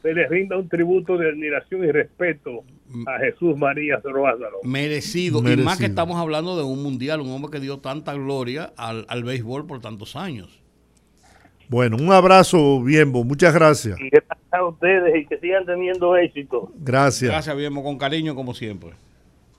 se 0.02 0.14
les 0.14 0.28
rinda 0.28 0.56
un 0.56 0.68
tributo 0.68 1.16
de 1.18 1.28
admiración 1.28 1.84
y 1.84 1.92
respeto 1.92 2.64
a 3.06 3.18
Jesús 3.18 3.56
María 3.56 4.00
Zoroázaro. 4.00 4.58
Merecido. 4.64 5.40
Y 5.48 5.56
más 5.56 5.78
que 5.78 5.86
estamos 5.86 6.16
hablando 6.16 6.56
de 6.56 6.64
un 6.64 6.82
mundial, 6.82 7.20
un 7.20 7.30
hombre 7.30 7.50
que 7.50 7.60
dio 7.60 7.78
tanta 7.78 8.14
gloria 8.14 8.72
al, 8.76 9.04
al 9.08 9.24
béisbol 9.24 9.66
por 9.66 9.80
tantos 9.80 10.16
años. 10.16 10.60
Bueno, 11.68 11.96
un 11.98 12.10
abrazo, 12.12 12.82
Bienbo. 12.82 13.22
Muchas 13.22 13.54
gracias. 13.54 14.00
Y 14.00 14.08
gracias 14.10 14.38
a 14.50 14.64
ustedes 14.64 15.22
y 15.22 15.26
que 15.26 15.38
sigan 15.38 15.64
teniendo 15.64 16.16
éxito. 16.16 16.72
Gracias. 16.76 17.30
Gracias, 17.30 17.56
Bienbo, 17.56 17.84
con 17.84 17.96
cariño 17.96 18.34
como 18.34 18.54
siempre. 18.54 18.90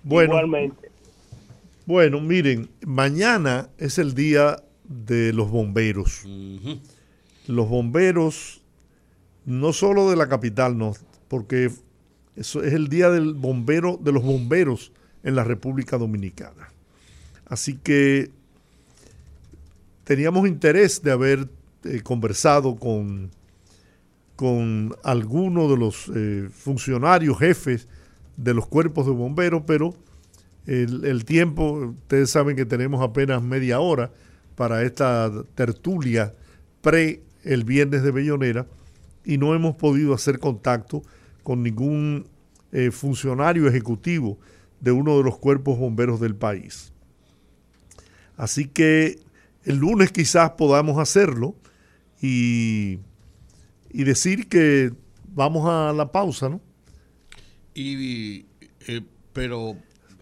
Bueno, 0.04 0.34
Igualmente. 0.34 0.92
Bueno, 1.86 2.20
miren, 2.20 2.70
mañana 2.86 3.70
es 3.78 3.98
el 3.98 4.14
día 4.14 4.58
de 4.84 5.32
los 5.34 5.50
bomberos. 5.50 6.26
Los 7.48 7.70
bomberos, 7.70 8.61
no 9.52 9.74
solo 9.74 10.10
de 10.10 10.16
la 10.16 10.30
capital, 10.30 10.78
no, 10.78 10.94
porque 11.28 11.70
eso 12.36 12.64
es 12.64 12.74
el 12.74 12.88
día 12.88 13.10
del 13.10 13.34
bombero, 13.34 14.00
de 14.02 14.12
los 14.12 14.24
bomberos 14.24 14.92
en 15.24 15.36
la 15.36 15.44
República 15.44 15.98
Dominicana. 15.98 16.70
Así 17.46 17.78
que 17.78 18.32
teníamos 20.06 20.48
interés 20.48 21.04
de 21.04 21.12
haber 21.12 21.50
eh, 21.84 22.02
conversado 22.02 22.78
con, 22.78 23.30
con 24.38 24.90
de 24.90 25.78
los 25.78 26.10
eh, 26.16 26.48
funcionarios, 26.52 27.38
jefes 27.38 27.88
de 28.38 28.54
los 28.54 28.68
cuerpos 28.68 29.06
de 29.06 29.12
bomberos, 29.12 29.64
pero 29.68 29.94
el, 30.66 31.04
el, 31.06 31.26
tiempo, 31.26 31.94
ustedes 32.02 32.30
saben 32.30 32.56
que 32.56 32.66
tenemos 32.66 33.02
apenas 33.02 33.44
media 33.44 33.82
hora 33.82 34.12
para 34.56 34.84
esta 34.84 35.30
tertulia 35.56 36.34
pre 36.82 37.22
el 37.44 37.64
viernes 37.66 38.04
de 38.04 38.12
Bellonera 38.12 38.66
y 39.26 39.38
no 39.38 39.54
hemos 39.54 39.76
podido 39.76 40.14
hacer 40.14 40.40
contacto 40.40 41.04
con 41.44 41.64
ningún 41.64 42.28
eh, 42.72 42.92
funcionario 42.92 43.68
ejecutivo 43.68 44.40
de 44.80 44.92
uno 44.92 45.18
de 45.18 45.24
los 45.24 45.38
cuerpos 45.38 45.78
bomberos 45.78 46.20
del 46.20 46.36
país. 46.36 46.92
Así 48.38 48.66
que 48.66 49.20
el 49.64 49.78
lunes 49.78 50.12
quizás 50.12 50.52
podamos 50.52 50.98
hacerlo 50.98 51.56
y, 52.22 53.00
y 53.92 54.04
decir 54.04 54.48
que 54.48 54.92
vamos 55.34 55.68
a 55.68 55.94
la 55.94 56.12
pausa, 56.12 56.50
¿no? 56.50 56.62
Y, 57.74 58.46
eh, 58.88 59.02
pero 59.34 59.78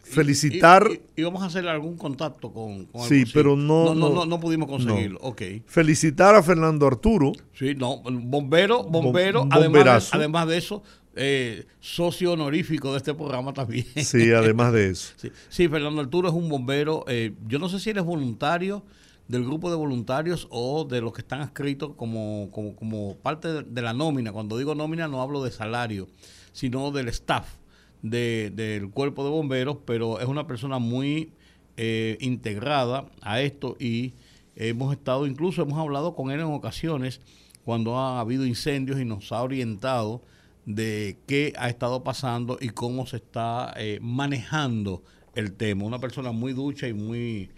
felicitar. 0.09 0.89
Y, 1.15 1.23
vamos 1.23 1.43
a 1.43 1.45
hacer 1.45 1.67
algún 1.67 1.97
contacto 1.97 2.51
con, 2.51 2.85
con 2.85 3.07
Sí, 3.07 3.23
pero 3.33 3.55
no 3.55 3.93
no, 3.93 4.09
no 4.09 4.25
no, 4.25 4.39
pudimos 4.39 4.67
conseguirlo. 4.67 5.19
Ok. 5.21 5.41
Felicitar 5.65 6.35
a 6.35 6.43
Fernando 6.43 6.87
Arturo. 6.87 7.31
Sí, 7.53 7.75
no, 7.75 8.01
bombero, 8.01 8.83
bombero, 8.83 9.47
además 9.51 10.11
de, 10.11 10.17
además 10.17 10.47
de 10.47 10.57
eso, 10.57 10.83
eh, 11.15 11.65
socio 11.79 12.33
honorífico 12.33 12.91
de 12.91 12.97
este 12.97 13.13
programa 13.13 13.53
también. 13.53 13.85
Sí, 13.95 14.31
además 14.31 14.73
de 14.73 14.89
eso. 14.89 15.13
sí, 15.49 15.67
Fernando 15.67 16.01
Arturo 16.01 16.29
es 16.29 16.33
un 16.33 16.49
bombero. 16.49 17.05
Eh, 17.07 17.33
yo 17.47 17.59
no 17.59 17.69
sé 17.69 17.79
si 17.79 17.89
eres 17.89 18.03
voluntario 18.03 18.83
del 19.27 19.45
grupo 19.45 19.69
de 19.69 19.75
voluntarios 19.75 20.47
o 20.49 20.85
de 20.85 21.01
los 21.01 21.13
que 21.13 21.21
están 21.21 21.41
adscritos 21.41 21.91
como, 21.95 22.49
como, 22.51 22.75
como 22.75 23.17
parte 23.17 23.63
de 23.63 23.81
la 23.81 23.93
nómina. 23.93 24.31
Cuando 24.31 24.57
digo 24.57 24.75
nómina 24.75 25.07
no 25.07 25.21
hablo 25.21 25.43
de 25.43 25.51
salario, 25.51 26.07
sino 26.51 26.91
del 26.91 27.09
staff 27.09 27.58
del 28.01 28.89
cuerpo 28.91 29.23
de 29.23 29.29
bomberos, 29.29 29.77
pero 29.85 30.19
es 30.19 30.27
una 30.27 30.47
persona 30.47 30.79
muy 30.79 31.33
eh, 31.77 32.17
integrada 32.21 33.09
a 33.21 33.41
esto 33.41 33.75
y 33.79 34.13
hemos 34.55 34.93
estado, 34.93 35.27
incluso 35.27 35.61
hemos 35.61 35.79
hablado 35.79 36.15
con 36.15 36.31
él 36.31 36.39
en 36.39 36.47
ocasiones 36.47 37.21
cuando 37.63 37.97
ha 37.97 38.19
habido 38.19 38.45
incendios 38.45 38.99
y 38.99 39.05
nos 39.05 39.31
ha 39.31 39.41
orientado 39.41 40.21
de 40.65 41.17
qué 41.27 41.53
ha 41.57 41.69
estado 41.69 42.03
pasando 42.03 42.57
y 42.59 42.69
cómo 42.69 43.05
se 43.05 43.17
está 43.17 43.73
eh, 43.77 43.99
manejando 44.01 45.03
el 45.35 45.53
tema. 45.53 45.85
Una 45.85 45.99
persona 45.99 46.31
muy 46.31 46.53
ducha 46.53 46.87
y 46.87 46.93
muy, 46.93 47.49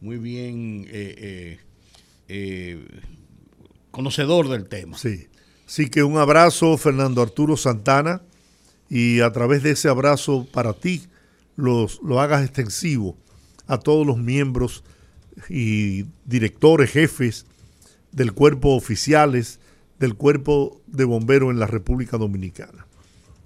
muy 0.00 0.18
bien 0.18 0.86
eh, 0.88 1.58
conocedor 3.90 4.48
del 4.48 4.68
tema. 4.68 4.98
Sí. 4.98 5.26
Así 5.66 5.90
que 5.90 6.02
un 6.02 6.16
abrazo, 6.16 6.76
Fernando 6.76 7.22
Arturo 7.22 7.56
Santana 7.56 8.22
y 8.88 9.20
a 9.20 9.32
través 9.32 9.62
de 9.62 9.72
ese 9.72 9.88
abrazo 9.88 10.46
para 10.52 10.72
ti 10.72 11.02
los, 11.56 12.00
lo 12.02 12.20
hagas 12.20 12.44
extensivo 12.44 13.16
a 13.66 13.78
todos 13.78 14.06
los 14.06 14.18
miembros 14.18 14.84
y 15.48 16.04
directores, 16.24 16.90
jefes 16.90 17.46
del 18.12 18.32
cuerpo 18.32 18.74
oficiales 18.74 19.60
del 19.98 20.14
cuerpo 20.14 20.80
de 20.86 21.04
bomberos 21.04 21.50
en 21.50 21.58
la 21.58 21.66
República 21.66 22.16
Dominicana. 22.18 22.86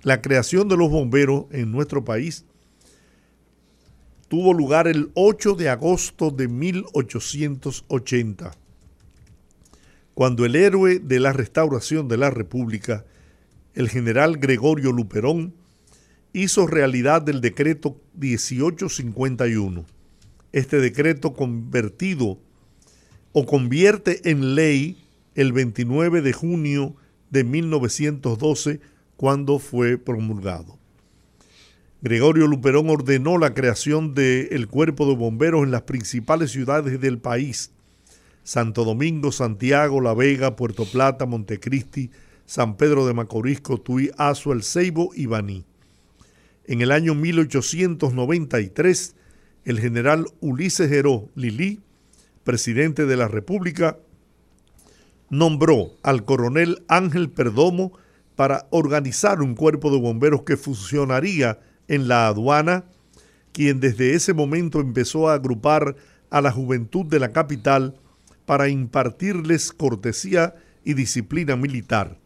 La 0.02 0.20
creación 0.22 0.68
de 0.68 0.76
los 0.76 0.90
bomberos 0.90 1.46
en 1.50 1.72
nuestro 1.72 2.04
país 2.04 2.44
tuvo 4.28 4.54
lugar 4.54 4.88
el 4.88 5.10
8 5.14 5.54
de 5.54 5.68
agosto 5.68 6.30
de 6.30 6.48
1880, 6.48 8.52
cuando 10.14 10.44
el 10.44 10.56
héroe 10.56 10.98
de 10.98 11.20
la 11.20 11.32
restauración 11.32 12.08
de 12.08 12.16
la 12.16 12.30
República, 12.30 13.04
el 13.80 13.88
general 13.88 14.36
Gregorio 14.36 14.92
Luperón 14.92 15.54
hizo 16.32 16.66
realidad 16.66 17.22
del 17.22 17.40
decreto 17.40 17.96
1851. 18.14 19.84
Este 20.52 20.80
decreto 20.80 21.32
convertido 21.32 22.38
o 23.32 23.46
convierte 23.46 24.30
en 24.30 24.54
ley 24.54 24.98
el 25.34 25.52
29 25.52 26.20
de 26.20 26.32
junio 26.32 26.94
de 27.30 27.44
1912 27.44 28.80
cuando 29.16 29.58
fue 29.58 29.96
promulgado. 29.96 30.78
Gregorio 32.02 32.46
Luperón 32.46 32.90
ordenó 32.90 33.38
la 33.38 33.54
creación 33.54 34.14
del 34.14 34.68
cuerpo 34.68 35.06
de 35.06 35.16
bomberos 35.16 35.64
en 35.64 35.70
las 35.70 35.82
principales 35.82 36.50
ciudades 36.50 37.00
del 37.00 37.18
país, 37.18 37.70
Santo 38.42 38.84
Domingo, 38.84 39.32
Santiago, 39.32 40.00
La 40.00 40.14
Vega, 40.14 40.56
Puerto 40.56 40.84
Plata, 40.84 41.26
Montecristi, 41.26 42.10
San 42.50 42.76
Pedro 42.76 43.06
de 43.06 43.14
Macorís, 43.14 43.60
Cotuí, 43.60 44.10
Azua, 44.18 44.56
El 44.56 44.64
Ceibo 44.64 45.12
y 45.14 45.26
Baní. 45.26 45.64
En 46.64 46.80
el 46.80 46.90
año 46.90 47.14
1893, 47.14 49.14
el 49.66 49.78
general 49.78 50.26
Ulises 50.40 50.90
Heró 50.90 51.28
Lilí, 51.36 51.78
presidente 52.42 53.06
de 53.06 53.16
la 53.16 53.28
República, 53.28 53.98
nombró 55.28 55.92
al 56.02 56.24
coronel 56.24 56.82
Ángel 56.88 57.30
Perdomo 57.30 57.92
para 58.34 58.66
organizar 58.70 59.42
un 59.42 59.54
cuerpo 59.54 59.92
de 59.92 60.00
bomberos 60.00 60.42
que 60.42 60.56
funcionaría 60.56 61.60
en 61.86 62.08
la 62.08 62.26
aduana, 62.26 62.84
quien 63.52 63.78
desde 63.78 64.14
ese 64.14 64.34
momento 64.34 64.80
empezó 64.80 65.28
a 65.28 65.34
agrupar 65.34 65.94
a 66.30 66.40
la 66.40 66.50
juventud 66.50 67.06
de 67.06 67.20
la 67.20 67.30
capital 67.30 67.94
para 68.44 68.68
impartirles 68.68 69.72
cortesía 69.72 70.56
y 70.84 70.94
disciplina 70.94 71.54
militar. 71.54 72.19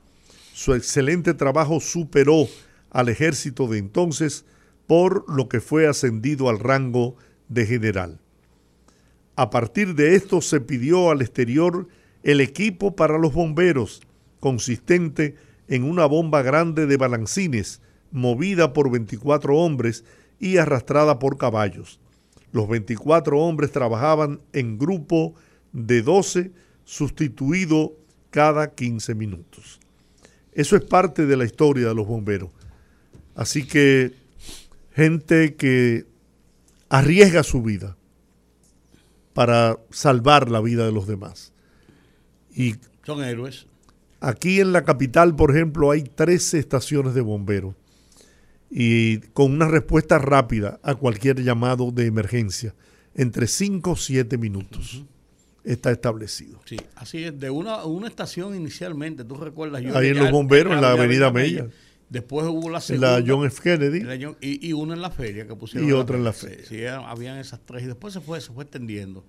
Su 0.54 0.72
excelente 0.72 1.34
trabajo 1.34 1.80
superó 1.80 2.46
al 2.90 3.08
ejército 3.08 3.66
de 3.66 3.78
entonces, 3.78 4.44
por 4.86 5.28
lo 5.28 5.48
que 5.48 5.60
fue 5.60 5.88
ascendido 5.88 6.48
al 6.48 6.60
rango 6.60 7.16
de 7.48 7.66
general. 7.66 8.20
A 9.34 9.50
partir 9.50 9.96
de 9.96 10.14
esto 10.14 10.40
se 10.40 10.60
pidió 10.60 11.10
al 11.10 11.22
exterior 11.22 11.88
el 12.22 12.40
equipo 12.40 12.94
para 12.94 13.18
los 13.18 13.34
bomberos, 13.34 14.02
consistente 14.38 15.34
en 15.66 15.82
una 15.82 16.06
bomba 16.06 16.42
grande 16.42 16.86
de 16.86 16.98
balancines, 16.98 17.80
movida 18.12 18.72
por 18.72 18.92
24 18.92 19.56
hombres 19.56 20.04
y 20.38 20.58
arrastrada 20.58 21.18
por 21.18 21.36
caballos. 21.36 21.98
Los 22.52 22.68
24 22.68 23.40
hombres 23.40 23.72
trabajaban 23.72 24.40
en 24.52 24.78
grupo 24.78 25.34
de 25.72 26.02
12, 26.02 26.52
sustituido 26.84 27.96
cada 28.30 28.72
15 28.72 29.16
minutos. 29.16 29.80
Eso 30.54 30.76
es 30.76 30.82
parte 30.82 31.26
de 31.26 31.36
la 31.36 31.44
historia 31.44 31.88
de 31.88 31.94
los 31.94 32.06
bomberos. 32.06 32.50
Así 33.34 33.66
que 33.66 34.12
gente 34.92 35.56
que 35.56 36.06
arriesga 36.88 37.42
su 37.42 37.62
vida 37.62 37.96
para 39.32 39.78
salvar 39.90 40.50
la 40.50 40.60
vida 40.60 40.86
de 40.86 40.92
los 40.92 41.06
demás. 41.06 41.52
Y 42.54 42.76
son 43.04 43.22
héroes. 43.22 43.66
Aquí 44.20 44.60
en 44.60 44.72
la 44.72 44.84
capital, 44.84 45.34
por 45.36 45.50
ejemplo, 45.50 45.90
hay 45.90 46.02
13 46.02 46.58
estaciones 46.58 47.14
de 47.14 47.20
bomberos 47.20 47.74
y 48.70 49.18
con 49.34 49.52
una 49.52 49.68
respuesta 49.68 50.18
rápida 50.18 50.80
a 50.82 50.94
cualquier 50.94 51.42
llamado 51.42 51.90
de 51.90 52.06
emergencia, 52.06 52.74
entre 53.14 53.46
5 53.46 53.90
o 53.90 53.96
7 53.96 54.38
minutos. 54.38 55.04
Está 55.64 55.90
establecido. 55.90 56.60
Sí, 56.66 56.76
así 56.94 57.24
es. 57.24 57.40
De 57.40 57.48
una, 57.48 57.84
una 57.84 58.06
estación 58.06 58.54
inicialmente, 58.54 59.24
tú 59.24 59.36
recuerdas. 59.36 59.82
Yo 59.82 59.96
Ahí 59.96 60.08
en 60.08 60.18
los 60.18 60.30
bomberos, 60.30 60.74
en 60.74 60.82
la 60.82 60.92
Avenida 60.92 61.32
Mella. 61.32 61.68
Después 62.10 62.46
hubo 62.46 62.68
la 62.68 62.80
segunda. 62.80 63.18
La 63.18 63.24
John 63.26 63.46
F. 63.46 63.62
Kennedy. 63.62 64.02
y, 64.40 64.68
y, 64.68 64.72
una 64.74 64.94
en 64.94 65.00
la 65.00 65.10
feria 65.10 65.46
que 65.46 65.56
pusieron. 65.56 65.88
Y 65.88 65.92
otra 65.92 66.16
en 66.16 66.24
la 66.24 66.32
feria. 66.32 66.64
Sí, 66.66 66.84
habían 66.86 67.38
esas 67.38 67.60
tres. 67.64 67.82
Y 67.82 67.86
después 67.86 68.12
se 68.12 68.20
fue, 68.20 68.40
se 68.40 68.52
fue 68.52 68.64
extendiendo. 68.64 69.24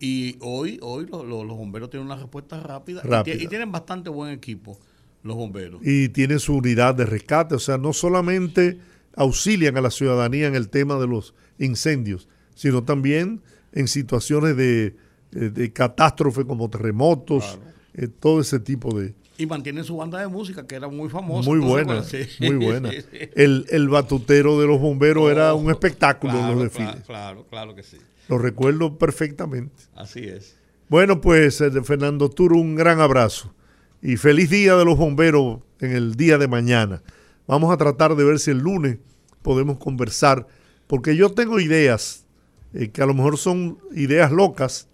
Y 0.00 0.36
hoy, 0.40 0.78
hoy 0.80 1.06
los, 1.06 1.26
los, 1.26 1.46
bomberos 1.46 1.90
tienen 1.90 2.06
una 2.06 2.16
respuesta 2.16 2.60
rápida, 2.60 3.02
Y, 3.26 3.46
tienen 3.46 3.70
bastante 3.70 4.10
buen 4.10 4.32
equipo 4.32 4.78
los 5.22 5.36
bomberos. 5.36 5.80
Y 5.84 6.08
tienen 6.08 6.40
su 6.40 6.56
unidad 6.56 6.94
de 6.94 7.04
rescate. 7.04 7.54
O 7.54 7.58
sea, 7.58 7.78
no 7.78 7.92
solamente 7.92 8.78
auxilian 9.16 9.76
a 9.76 9.80
la 9.80 9.90
ciudadanía 9.90 10.46
en 10.46 10.54
el 10.54 10.70
tema 10.70 10.98
de 10.98 11.08
los 11.08 11.34
incendios, 11.58 12.28
sino 12.54 12.84
también 12.84 13.42
en 13.72 13.88
situaciones 13.88 14.56
de, 14.56 14.96
de, 15.30 15.72
catástrofe 15.72 16.44
como 16.44 16.68
terremotos, 16.70 17.58
eh, 17.94 18.08
todo 18.08 18.40
ese 18.40 18.60
tipo 18.60 18.98
de, 18.98 19.14
y 19.38 19.46
mantienen 19.46 19.84
su 19.84 19.96
banda 19.96 20.18
de 20.18 20.26
música, 20.26 20.66
que 20.66 20.74
era 20.74 20.88
muy 20.88 21.08
famosa. 21.08 21.48
Muy 21.48 21.60
buena, 21.60 22.02
muy 22.40 22.56
buena. 22.56 22.90
El, 23.36 23.66
el, 23.70 23.88
batutero 23.88 24.60
de 24.60 24.66
los 24.66 24.80
bomberos 24.80 25.30
era 25.30 25.54
un 25.54 25.70
espectáculo 25.70 26.36
en 26.40 26.46
los 26.48 26.60
desfiles. 26.60 27.04
Claro, 27.06 27.46
claro, 27.48 27.72
que 27.76 27.84
sí. 27.84 27.98
Lo 28.28 28.38
recuerdo 28.38 28.98
perfectamente. 28.98 29.84
Así 29.94 30.24
es. 30.24 30.56
Bueno, 30.88 31.20
pues 31.20 31.60
eh, 31.60 31.70
Fernando 31.84 32.28
Turo, 32.28 32.56
un 32.56 32.74
gran 32.74 33.00
abrazo. 33.00 33.54
Y 34.02 34.16
feliz 34.16 34.50
día 34.50 34.74
de 34.74 34.84
los 34.84 34.98
bomberos 34.98 35.60
en 35.78 35.92
el 35.92 36.16
día 36.16 36.36
de 36.36 36.48
mañana. 36.48 37.02
Vamos 37.46 37.72
a 37.72 37.76
tratar 37.76 38.16
de 38.16 38.24
ver 38.24 38.40
si 38.40 38.50
el 38.50 38.58
lunes 38.58 38.98
podemos 39.42 39.78
conversar, 39.78 40.48
porque 40.88 41.14
yo 41.14 41.30
tengo 41.30 41.60
ideas, 41.60 42.26
eh, 42.74 42.88
que 42.88 43.02
a 43.02 43.06
lo 43.06 43.14
mejor 43.14 43.38
son 43.38 43.78
ideas 43.94 44.32
locas, 44.32 44.88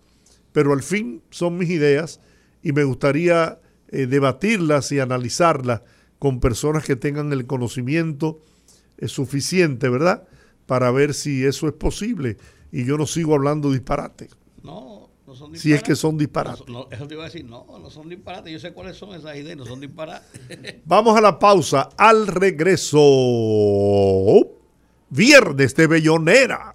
pero 0.54 0.72
al 0.72 0.82
fin 0.84 1.20
son 1.30 1.58
mis 1.58 1.68
ideas 1.68 2.20
y 2.62 2.70
me 2.70 2.84
gustaría 2.84 3.58
eh, 3.88 4.06
debatirlas 4.06 4.92
y 4.92 5.00
analizarlas 5.00 5.82
con 6.20 6.38
personas 6.38 6.84
que 6.84 6.94
tengan 6.94 7.32
el 7.32 7.44
conocimiento 7.44 8.40
eh, 8.98 9.08
suficiente, 9.08 9.88
¿verdad? 9.88 10.28
Para 10.66 10.92
ver 10.92 11.12
si 11.12 11.44
eso 11.44 11.66
es 11.66 11.74
posible 11.74 12.36
y 12.70 12.84
yo 12.84 12.96
no 12.96 13.04
sigo 13.04 13.34
hablando 13.34 13.72
disparate. 13.72 14.28
No, 14.62 15.10
no 15.26 15.34
son 15.34 15.50
disparates. 15.50 15.62
Si 15.62 15.72
es 15.72 15.82
que 15.82 15.96
son 15.96 16.16
disparates. 16.16 16.68
No, 16.68 16.86
eso 16.88 17.08
te 17.08 17.14
iba 17.14 17.24
a 17.24 17.26
decir, 17.26 17.44
no, 17.44 17.66
no 17.80 17.90
son 17.90 18.08
disparates. 18.08 18.52
Yo 18.52 18.60
sé 18.60 18.72
cuáles 18.72 18.96
son 18.96 19.12
esas 19.12 19.36
ideas, 19.36 19.56
no 19.56 19.66
son 19.66 19.80
disparates. 19.80 20.40
Vamos 20.84 21.18
a 21.18 21.20
la 21.20 21.36
pausa. 21.36 21.88
Al 21.96 22.28
regreso, 22.28 23.00
Viernes 25.10 25.74
de 25.74 25.88
Bellonera. 25.88 26.73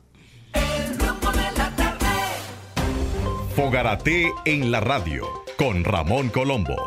Fogarate 3.59 4.33
en 4.45 4.71
la 4.71 4.79
radio 4.79 5.27
con 5.57 5.83
Ramón 5.83 6.29
Colombo 6.29 6.77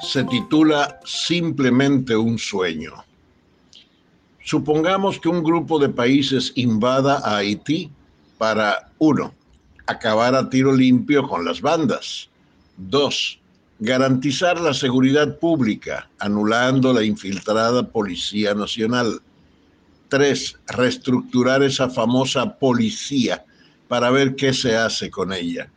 se 0.00 0.22
titula 0.22 1.00
Simplemente 1.04 2.14
un 2.14 2.38
sueño. 2.38 2.92
Supongamos 4.44 5.18
que 5.18 5.28
un 5.28 5.42
grupo 5.42 5.80
de 5.80 5.88
países 5.88 6.52
invada 6.54 7.22
a 7.24 7.38
Haití 7.38 7.90
para, 8.38 8.88
uno, 8.98 9.34
acabar 9.86 10.36
a 10.36 10.48
tiro 10.48 10.72
limpio 10.72 11.26
con 11.26 11.44
las 11.44 11.60
bandas. 11.60 12.28
Dos, 12.76 13.40
garantizar 13.80 14.60
la 14.60 14.74
seguridad 14.74 15.40
pública, 15.40 16.08
anulando 16.20 16.92
la 16.92 17.02
infiltrada 17.02 17.84
Policía 17.84 18.54
Nacional. 18.54 19.20
Tres, 20.08 20.56
reestructurar 20.68 21.64
esa 21.64 21.90
famosa 21.90 22.56
policía 22.60 23.44
para 23.94 24.10
ver 24.10 24.34
qué 24.34 24.52
se 24.52 24.74
hace 24.74 25.08
con 25.08 25.32
ella. 25.32 25.70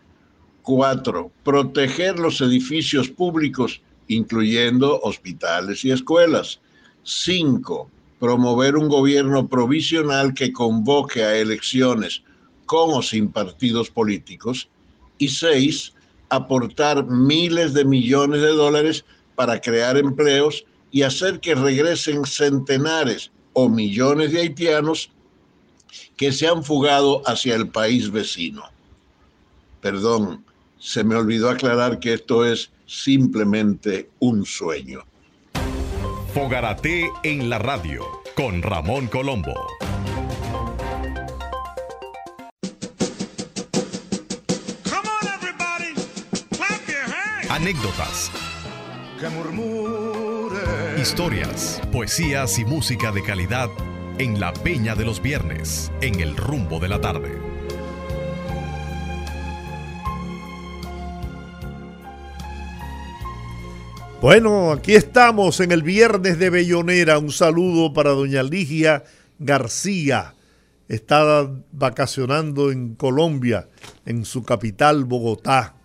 Cuatro, 0.63 1.31
proteger 1.43 2.17
los 2.17 2.41
edificios 2.41 3.09
públicos 3.09 3.79
incluyendo 4.07 4.99
hospitales 5.01 5.85
y 5.85 5.91
escuelas. 5.91 6.59
Cinco, 7.03 7.91
promover 8.19 8.75
un 8.75 8.89
gobierno 8.89 9.47
provisional 9.47 10.33
que 10.33 10.51
convoque 10.51 11.23
a 11.23 11.37
elecciones 11.37 12.23
con 12.65 12.89
o 12.95 13.03
sin 13.03 13.29
partidos 13.31 13.91
políticos. 13.91 14.67
Y 15.19 15.27
seis, 15.27 15.93
aportar 16.29 17.05
miles 17.05 17.75
de 17.75 17.85
millones 17.85 18.41
de 18.41 18.49
dólares 18.49 19.05
para 19.35 19.61
crear 19.61 19.95
empleos 19.95 20.65
y 20.89 21.03
hacer 21.03 21.39
que 21.39 21.53
regresen 21.53 22.25
centenares 22.25 23.29
o 23.53 23.69
millones 23.69 24.31
de 24.31 24.39
haitianos 24.39 25.11
que 26.15 26.31
se 26.31 26.47
han 26.47 26.63
fugado 26.63 27.21
hacia 27.25 27.55
el 27.55 27.69
país 27.69 28.11
vecino. 28.11 28.63
Perdón, 29.81 30.45
se 30.79 31.03
me 31.03 31.15
olvidó 31.15 31.49
aclarar 31.49 31.99
que 31.99 32.13
esto 32.13 32.45
es 32.45 32.71
simplemente 32.85 34.09
un 34.19 34.45
sueño. 34.45 35.03
Fogarate 36.33 37.09
en 37.23 37.49
la 37.49 37.59
radio 37.59 38.05
con 38.35 38.61
Ramón 38.61 39.07
Colombo. 39.07 39.53
Anécdotas. 47.49 48.31
Historias, 50.99 51.81
poesías 51.91 52.59
y 52.59 52.65
música 52.65 53.11
de 53.11 53.23
calidad 53.23 53.69
en 54.19 54.39
la 54.39 54.51
Peña 54.51 54.95
de 54.95 55.05
los 55.05 55.21
Viernes, 55.21 55.91
en 56.01 56.19
el 56.19 56.35
rumbo 56.35 56.79
de 56.79 56.87
la 56.87 56.99
tarde. 56.99 57.37
Bueno, 64.19 64.71
aquí 64.71 64.95
estamos 64.95 65.59
en 65.59 65.71
el 65.71 65.83
viernes 65.83 66.39
de 66.39 66.49
Bellonera. 66.49 67.19
Un 67.19 67.31
saludo 67.31 67.93
para 67.93 68.09
doña 68.11 68.41
Ligia 68.41 69.03
García. 69.37 70.33
Está 70.87 71.51
vacacionando 71.71 72.71
en 72.71 72.95
Colombia, 72.95 73.69
en 74.07 74.25
su 74.25 74.41
capital, 74.41 75.05
Bogotá. 75.05 75.75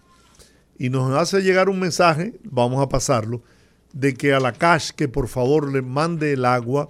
Y 0.79 0.89
nos 0.89 1.15
hace 1.15 1.43
llegar 1.43 1.69
un 1.69 1.81
mensaje, 1.81 2.33
vamos 2.45 2.83
a 2.83 2.89
pasarlo, 2.89 3.43
de 3.93 4.15
que 4.15 4.33
a 4.33 4.41
la 4.41 4.53
CASH 4.53 4.93
que 4.93 5.09
por 5.09 5.29
favor 5.29 5.71
le 5.71 5.83
mande 5.83 6.33
el 6.33 6.47
agua 6.47 6.89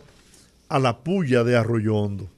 a 0.73 0.79
la 0.79 1.05
puya 1.05 1.45
de 1.45 1.55
Arroyo 1.55 1.95
Hondo. 1.97 2.31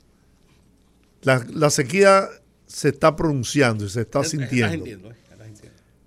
La, 1.22 1.70
sequía 1.70 2.28
se 2.66 2.88
está 2.88 3.14
pronunciando 3.14 3.84
y 3.84 3.88
se 3.88 4.00
está 4.00 4.24
sintiendo. 4.24 4.84
Eh, 4.84 4.98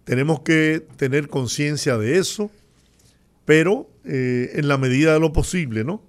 Tenemos 0.03 0.41
que 0.41 0.85
tener 0.97 1.29
conciencia 1.29 1.97
de 1.97 2.17
eso 2.17 2.51
pero 3.45 3.89
eh, 4.03 4.51
en 4.55 4.67
la 4.67 4.77
medida 4.77 5.13
de 5.13 5.21
lo 5.21 5.31
posible, 5.31 5.85
¿no? 5.85 6.03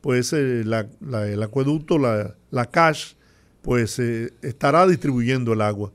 Pues 0.00 0.32
eh, 0.32 0.60
el 0.60 1.42
acueducto, 1.42 1.98
la, 1.98 2.36
la 2.52 2.66
CASH, 2.66 3.14
pues 3.62 3.98
estará 3.98 4.86
distribuyendo 4.86 5.54
el 5.54 5.60
agua. 5.62 5.90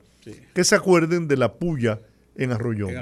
Que 0.52 0.62
se 0.62 0.74
acuerden 0.74 1.26
de 1.26 1.38
la 1.38 1.54
puya 1.54 2.00
en 2.40 2.50
Arroyón. 2.52 2.90
En 2.90 2.96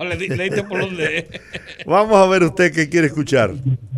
le, 0.00 0.16
diste 0.16 0.64
por 0.64 0.80
donde. 0.80 1.28
Vamos 1.86 2.16
a 2.16 2.26
ver 2.28 2.42
usted 2.42 2.74
qué 2.74 2.88
quiere 2.88 3.06
escuchar. 3.06 3.52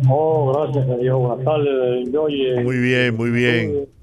Oh, 0.07 0.53
gracias 0.53 0.87
a 0.87 0.97
Dios. 0.97 1.19
Buenas 1.19 1.43
tardes, 1.43 2.11
Georgie. 2.11 2.61
Muy 2.61 2.77
bien, 2.77 3.15
muy 3.15 3.31
bien. 3.31 3.94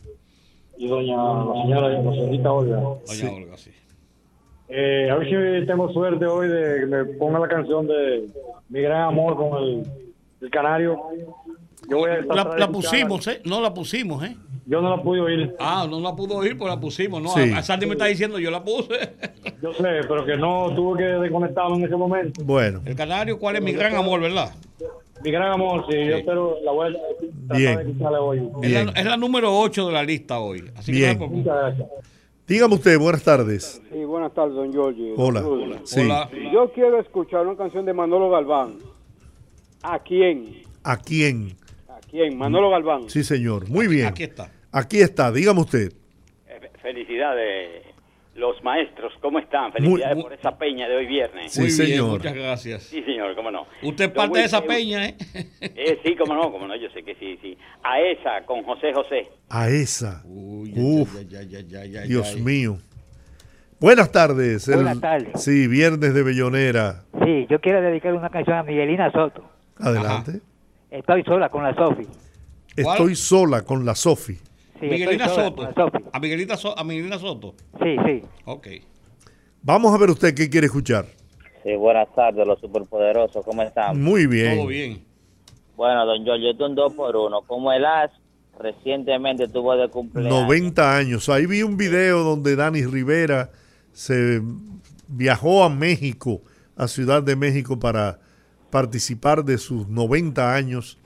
Y 0.83 0.89
doña, 0.89 1.15
la 1.15 1.63
señora, 1.63 1.89
la 1.91 2.11
señorita 2.11 2.53
Olga. 2.53 2.77
Doña 2.77 3.33
Olga, 3.37 3.57
sí. 3.57 3.71
Eh, 4.69 5.09
a 5.09 5.15
ver 5.15 5.61
si 5.61 5.67
tengo 5.67 5.93
suerte 5.93 6.27
hoy 6.27 6.49
de 6.49 6.81
que 6.81 6.87
me 6.87 7.05
ponga 7.05 7.39
la 7.39 7.47
canción 7.47 7.87
de 7.87 8.27
Mi 8.69 8.81
Gran 8.81 9.03
Amor 9.03 9.37
con 9.37 9.63
el, 9.63 9.87
el 10.41 10.51
Canario. 10.51 10.99
Yo 11.89 11.99
voy 11.99 12.11
a 12.11 12.23
la, 12.23 12.57
la 12.59 12.69
pusimos, 12.69 13.29
¿eh? 13.29 13.41
No 13.45 13.61
la 13.61 13.73
pusimos, 13.73 14.25
¿eh? 14.25 14.37
Yo 14.67 14.83
no 14.83 14.91
la 14.97 15.01
pude 15.01 15.21
oír. 15.21 15.55
Ah, 15.61 15.87
no 15.89 16.01
la 16.01 16.17
pudo 16.17 16.39
oír, 16.39 16.59
pues 16.59 16.69
la 16.69 16.81
pusimos, 16.81 17.23
¿no? 17.23 17.29
Sí. 17.29 17.53
A 17.53 17.63
Sandy 17.63 17.87
me 17.87 17.93
está 17.93 18.07
diciendo, 18.07 18.41
yo 18.41 18.51
la 18.51 18.65
puse. 18.65 19.13
Yo 19.63 19.73
sé, 19.75 20.01
pero 20.09 20.25
que 20.25 20.37
no 20.37 20.75
tuve 20.75 20.99
que 20.99 21.05
desconectarlo 21.05 21.77
en 21.77 21.85
ese 21.85 21.95
momento. 21.95 22.43
Bueno. 22.45 22.81
El 22.85 22.97
Canario, 22.97 23.39
¿cuál 23.39 23.55
es 23.55 23.63
mi 23.63 23.71
gran 23.71 23.95
amor, 23.95 24.21
verdad? 24.21 24.51
Mi 25.23 25.31
gran 25.31 25.53
amor, 25.53 25.85
sí, 25.89 25.97
yo 25.97 26.17
espero 26.17 26.59
la 26.63 26.73
voy 26.73 26.89
a 26.89 26.99
tratar 27.49 27.57
de 27.57 27.83
escucharle 27.83 28.19
hoy. 28.19 28.51
Es 28.63 28.71
la, 28.73 28.81
es 28.93 29.05
la, 29.05 29.17
número 29.17 29.57
8 29.57 29.87
de 29.87 29.93
la 29.93 30.03
lista 30.03 30.41
hoy. 30.41 30.65
Así 30.77 30.93
Bien. 30.93 31.19
Que 31.19 31.27
Muchas 31.27 31.55
gracias. 31.55 31.89
Dígame 32.47 32.75
usted, 32.75 32.99
buenas 32.99 33.23
tardes. 33.23 33.81
Sí, 33.91 34.05
buenas 34.05 34.35
tardes, 34.35 34.55
don 34.55 34.73
Giorgio. 34.73 35.15
Hola. 35.17 35.47
Hola. 35.47 35.81
Sí. 35.85 36.01
Hola. 36.01 36.29
Yo 36.53 36.73
quiero 36.73 36.99
escuchar 37.01 37.47
una 37.47 37.57
canción 37.57 37.85
de 37.85 37.95
Manolo 37.95 38.31
Galván. 38.31 38.79
¿A 39.83 40.01
quién? 40.01 40.63
¿A 40.83 40.97
quién? 40.97 41.57
¿A 41.89 42.01
quién? 42.11 42.37
Manolo 42.37 42.71
Galván. 42.71 43.09
Sí, 43.09 43.23
señor. 43.23 43.69
Muy 43.69 43.87
bien. 43.87 44.07
Aquí 44.07 44.25
está. 44.25 44.51
Aquí 44.73 45.01
está, 45.01 45.31
dígame 45.31 45.61
usted. 45.61 45.93
Eh, 46.49 46.71
felicidades, 46.81 47.83
los 48.35 48.63
maestros, 48.65 49.13
¿cómo 49.21 49.39
están? 49.39 49.73
Felicidades 49.73 50.23
por 50.23 50.33
esa 50.33 50.57
peña 50.57 50.89
de 50.89 50.97
hoy 50.97 51.07
viernes. 51.07 51.53
Sí, 51.53 51.61
Muy 51.61 51.69
bien, 51.69 51.89
señor. 51.89 52.11
Muchas 52.11 52.35
gracias. 52.35 52.83
Sí, 52.85 53.03
señor, 53.03 53.35
cómo 53.35 53.51
no. 53.51 53.67
Usted 53.83 54.07
es 54.07 54.11
parte 54.11 54.39
de 54.39 54.45
esa 54.45 54.63
peña, 54.63 55.07
¿eh? 55.07 55.17
¿eh? 55.61 56.01
Sí, 56.05 56.17
cómo 56.17 56.35
no, 56.35 56.51
cómo 56.51 56.67
no, 56.67 56.75
yo 56.77 56.89
sé 56.91 57.03
que 57.03 57.15
sí, 57.17 57.39
sí. 57.43 57.57
A 57.83 58.01
esa, 58.01 58.45
con 58.47 58.63
José 58.63 58.93
José. 58.95 59.29
A 59.51 59.69
esa. 59.69 60.23
Uy, 60.25 60.73
Uf, 60.77 61.15
ya, 61.29 61.43
ya, 61.43 61.61
ya, 61.61 62.03
Dios 62.03 62.37
mío. 62.37 62.79
Buenas 63.79 64.13
tardes. 64.13 64.69
Buenas 64.69 65.01
tardes. 65.01 65.43
Sí, 65.43 65.67
viernes 65.67 66.15
de 66.15 66.23
Bellonera. 66.23 67.03
Sí, 67.25 67.47
yo 67.51 67.61
quiero 67.61 67.83
dedicar 67.83 68.15
una 68.15 68.31
canción 68.31 68.57
a 68.57 68.63
Miguelina 68.63 69.11
Soto. 69.11 69.45
Adelante. 69.79 70.41
Estoy 70.91 71.23
sola 71.25 71.49
con 71.49 71.65
la 71.65 71.75
Sofi. 71.75 72.07
Estoy 72.77 73.15
sola 73.15 73.63
con 73.63 73.85
la 73.85 73.95
Sofi. 73.95 74.39
Miguelina 74.91 75.29
Soto. 75.29 75.69
¿A 76.13 76.21
Miguelina, 76.21 76.55
a 76.77 76.85
Miguelina 76.85 77.19
Soto? 77.19 77.55
Sí, 77.83 77.97
sí. 78.05 78.23
Ok. 78.45 78.69
Vamos 79.63 79.95
a 79.95 79.99
ver 79.99 80.11
usted 80.11 80.35
qué 80.35 80.51
quiere 80.51 80.67
escuchar. 80.67 81.07
Sí, 81.63 81.75
buenas 81.77 82.13
tardes, 82.15 82.45
los 82.47 82.59
superpoderosos, 82.59 83.45
¿cómo 83.45 83.63
están? 83.63 84.03
Muy 84.03 84.27
bien. 84.27 84.57
Todo 84.57 84.67
bien. 84.67 85.05
Bueno, 85.77 86.05
don 86.05 86.25
Giorgio, 86.25 86.51
esto 86.51 86.65
es 86.65 86.71
un 86.71 86.77
dos 86.77 86.93
por 86.95 87.17
uno. 87.17 87.43
Como 87.43 87.73
el 87.73 87.85
AS 87.85 88.11
recientemente 88.59 89.49
tuvo 89.49 89.77
de 89.77 89.89
cumpleaños. 89.89 90.43
90 90.43 90.97
años. 90.97 91.29
Ahí 91.29 91.47
vi 91.47 91.63
un 91.63 91.77
video 91.77 92.25
donde 92.25 92.57
Dani 92.57 92.85
Rivera 92.85 93.51
se 93.93 94.43
viajó 95.09 95.63
a 95.63 95.69
México, 95.69 96.43
a 96.77 96.89
Ciudad 96.89 97.23
de 97.23 97.37
México, 97.37 97.79
para 97.79 98.19
participar 98.71 99.45
de 99.45 99.59
sus 99.59 99.89
90 99.89 100.55
años 100.55 100.99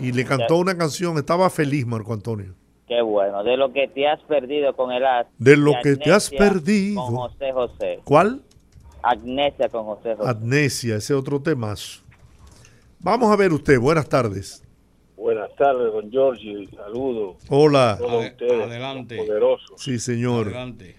y 0.00 0.12
le 0.12 0.24
cantó 0.24 0.56
una 0.56 0.76
canción. 0.76 1.16
Estaba 1.18 1.50
feliz, 1.50 1.86
Marco 1.86 2.12
Antonio. 2.12 2.54
Qué 2.90 3.02
bueno. 3.02 3.44
De 3.44 3.56
lo 3.56 3.72
que 3.72 3.86
te 3.86 4.08
has 4.08 4.20
perdido 4.22 4.74
con 4.74 4.90
el 4.90 5.06
as. 5.06 5.28
De 5.38 5.56
lo 5.56 5.74
que 5.80 5.94
te 5.94 6.10
has 6.10 6.28
perdido. 6.28 7.00
Con 7.00 7.14
José 7.14 7.52
José. 7.52 8.00
¿Cuál? 8.02 8.42
Agnesia 9.00 9.68
con 9.68 9.84
José 9.84 10.16
José. 10.16 10.28
Agnesia, 10.28 10.96
ese 10.96 11.14
otro 11.14 11.40
temazo. 11.40 12.02
Vamos 12.98 13.30
a 13.30 13.36
ver 13.36 13.52
usted. 13.52 13.78
Buenas 13.78 14.08
tardes. 14.08 14.64
Buenas 15.16 15.54
tardes, 15.54 15.92
don 15.92 16.10
Giorgi. 16.10 16.66
Saludos. 16.74 17.36
Hola. 17.48 17.92
Adelante. 17.92 19.18
Poderoso. 19.18 19.78
Sí, 19.78 20.00
señor. 20.00 20.48
Adelante. 20.48 20.96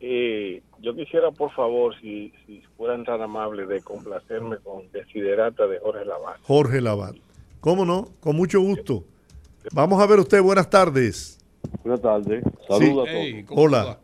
Eh, 0.00 0.62
yo 0.80 0.96
quisiera, 0.96 1.30
por 1.30 1.52
favor, 1.52 1.94
si, 2.00 2.32
si 2.46 2.62
fueran 2.78 3.04
tan 3.04 3.20
amables, 3.20 3.68
de 3.68 3.82
complacerme 3.82 4.56
con 4.64 4.90
Desiderata 4.92 5.66
de 5.66 5.78
Jorge 5.78 6.06
Lavat. 6.06 6.40
Jorge 6.40 6.80
Lavat. 6.80 7.16
¿Cómo 7.60 7.84
no? 7.84 8.08
Con 8.20 8.34
mucho 8.34 8.62
gusto. 8.62 9.04
Vamos 9.72 10.00
a 10.00 10.06
ver 10.06 10.18
usted, 10.20 10.40
buenas 10.42 10.68
tardes. 10.68 11.38
Buenas 11.82 12.00
tardes, 12.00 12.42
saludos 12.66 13.08
a 13.08 13.12
todos. 13.12 13.44
Hola. 13.50 13.98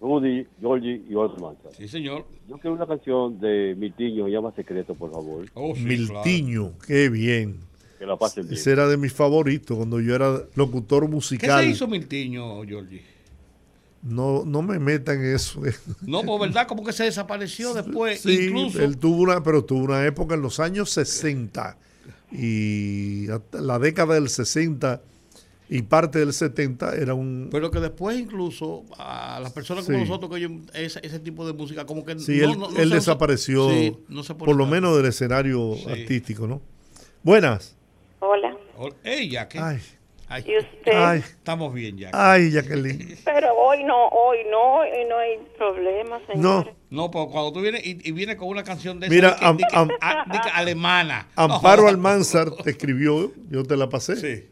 Rudy, 0.00 0.46
Georgie 0.60 1.00
y 1.08 1.14
Osman. 1.14 1.54
Sí, 1.76 1.86
señor. 1.86 2.26
Yo 2.48 2.58
quiero 2.58 2.74
una 2.74 2.86
canción 2.86 3.38
de 3.38 3.76
Miltiño, 3.78 4.26
llama 4.26 4.52
Secreto, 4.52 4.94
por 4.94 5.12
favor. 5.12 5.46
Oh, 5.54 5.74
Miltiño, 5.76 6.72
qué 6.86 7.08
bien. 7.08 7.60
Que 7.98 8.06
la 8.06 8.16
pasen 8.16 8.44
bien. 8.44 8.54
Ese 8.54 8.72
era 8.72 8.88
de 8.88 8.96
mis 8.96 9.12
favoritos 9.12 9.76
cuando 9.76 10.00
yo 10.00 10.16
era 10.16 10.42
locutor 10.56 11.08
musical. 11.08 11.60
¿Qué 11.60 11.66
se 11.66 11.70
hizo 11.70 11.86
Miltiño, 11.86 12.62
Georgie? 12.64 13.02
No, 14.02 14.44
no 14.44 14.60
me 14.62 14.80
metan 14.80 15.20
en 15.20 15.36
eso. 15.36 15.62
No, 16.02 16.22
pues 16.24 16.40
verdad, 16.40 16.66
como 16.66 16.84
que 16.84 16.92
se 16.92 17.04
desapareció 17.04 17.72
después. 17.72 18.20
Sí, 18.20 18.48
incluso. 18.48 18.82
él 18.82 18.98
tuvo 18.98 19.22
una, 19.22 19.40
pero 19.40 19.64
tuvo 19.64 19.84
una 19.84 20.04
época 20.04 20.34
en 20.34 20.42
los 20.42 20.58
años 20.58 20.90
60 20.90 21.78
y 22.32 23.26
la 23.52 23.78
década 23.78 24.14
del 24.14 24.28
60 24.28 25.00
y 25.68 25.82
parte 25.82 26.18
del 26.18 26.32
70 26.32 26.96
era 26.96 27.14
un... 27.14 27.48
Pero 27.50 27.70
que 27.70 27.80
después 27.80 28.18
incluso 28.18 28.84
a 28.98 29.40
las 29.40 29.52
personas 29.52 29.86
como 29.86 29.98
nosotros 29.98 30.28
que 30.28 30.34
oyen 30.36 30.66
ese, 30.74 31.00
ese, 31.02 31.18
tipo 31.18 31.46
de 31.46 31.54
música 31.54 31.86
como 31.86 32.04
que... 32.04 32.18
Sí, 32.18 32.40
él, 32.40 32.56
él 32.76 32.90
desapareció 32.90 33.68
por 34.38 34.54
lo 34.54 34.66
menos 34.66 34.96
del 34.96 35.06
escenario 35.06 35.74
artístico, 35.88 36.46
¿no? 36.46 36.60
Buenas. 37.22 37.74
Hola. 38.20 38.56
Ella, 39.02 39.48
¿qué? 39.48 39.58
Ay. 39.58 39.78
Ay, 40.32 40.44
¿Y 40.46 40.56
usted? 40.56 41.14
Estamos 41.16 41.74
bien, 41.74 41.98
ya. 41.98 42.08
Ay, 42.14 42.50
Jacqueline. 42.50 43.18
Pero 43.22 43.54
hoy 43.54 43.84
no, 43.84 44.08
hoy 44.08 44.38
no, 44.50 44.76
hoy 44.76 44.88
no 45.06 45.18
hay 45.18 45.38
problema, 45.58 46.20
señor. 46.26 46.64
No. 46.64 46.82
No, 46.88 47.10
pero 47.10 47.28
cuando 47.28 47.52
tú 47.52 47.60
vienes 47.60 47.86
y, 47.86 47.98
y 48.02 48.12
vienes 48.12 48.36
con 48.36 48.48
una 48.48 48.64
canción 48.64 48.98
de 48.98 49.10
Mira, 49.10 49.30
esa, 49.30 49.48
am, 49.48 49.58
am, 49.72 49.88
de, 49.88 50.38
alemana. 50.54 51.28
Amparo 51.36 51.86
Almanzar 51.86 52.50
te 52.50 52.70
escribió, 52.70 53.30
yo 53.50 53.62
te 53.64 53.76
la 53.76 53.90
pasé. 53.90 54.16
Sí. 54.16 54.48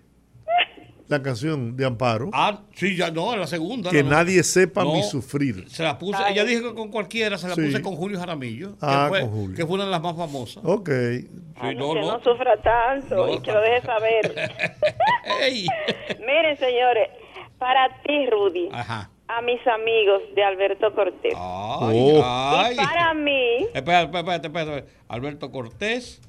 La 1.10 1.20
canción 1.22 1.76
de 1.76 1.84
Amparo. 1.84 2.30
Ah, 2.32 2.60
sí, 2.72 2.94
ya 2.96 3.10
no, 3.10 3.34
la 3.36 3.46
segunda. 3.48 3.90
Que 3.90 4.04
no, 4.04 4.10
nadie 4.10 4.44
sepa 4.44 4.84
no, 4.84 4.94
mi 4.94 5.02
sufrir. 5.02 5.68
Se 5.68 5.82
la 5.82 5.98
puse, 5.98 6.22
ella 6.30 6.44
dijo 6.44 6.68
que 6.70 6.74
con 6.76 6.88
cualquiera, 6.88 7.36
se 7.36 7.48
la 7.48 7.56
Sí. 7.56 7.62
puse 7.62 7.82
con 7.82 7.96
Julio 7.96 8.18
Jaramillo. 8.20 8.76
Ah, 8.80 9.06
que 9.06 9.08
fue, 9.08 9.20
con 9.22 9.30
Julio. 9.30 9.56
Que 9.56 9.66
fue 9.66 9.74
una 9.74 9.84
de 9.86 9.90
las 9.90 10.00
más 10.00 10.16
famosas. 10.16 10.62
Ok. 10.64 10.88
Sí, 10.88 11.28
Ay, 11.56 11.74
no, 11.74 11.92
que 11.94 12.00
no. 12.00 12.12
no 12.12 12.22
sufra 12.22 12.56
tanto 12.62 13.26
No, 13.26 13.34
y 13.34 13.40
que 13.40 13.50
lo 13.52 13.60
deje 13.60 13.82
saber. 13.82 14.34
Miren, 16.20 16.56
señores, 16.58 17.08
para 17.58 17.88
ti, 18.02 18.26
Rudy, 18.30 18.68
Ajá. 18.72 19.10
a 19.28 19.42
mis 19.42 19.66
amigos 19.66 20.22
de 20.34 20.44
Alberto 20.44 20.94
Cortés. 20.94 21.34
Ay, 21.36 22.12
Oh. 22.14 22.22
ay. 22.24 22.74
Y 22.74 22.76
para 22.76 23.14
mí, 23.14 23.66
Espera, 23.74 24.02
espera, 24.02 24.36
espera, 24.36 24.62
espera. 24.62 24.84
Alberto 25.08 25.50
Cortés, 25.50 26.20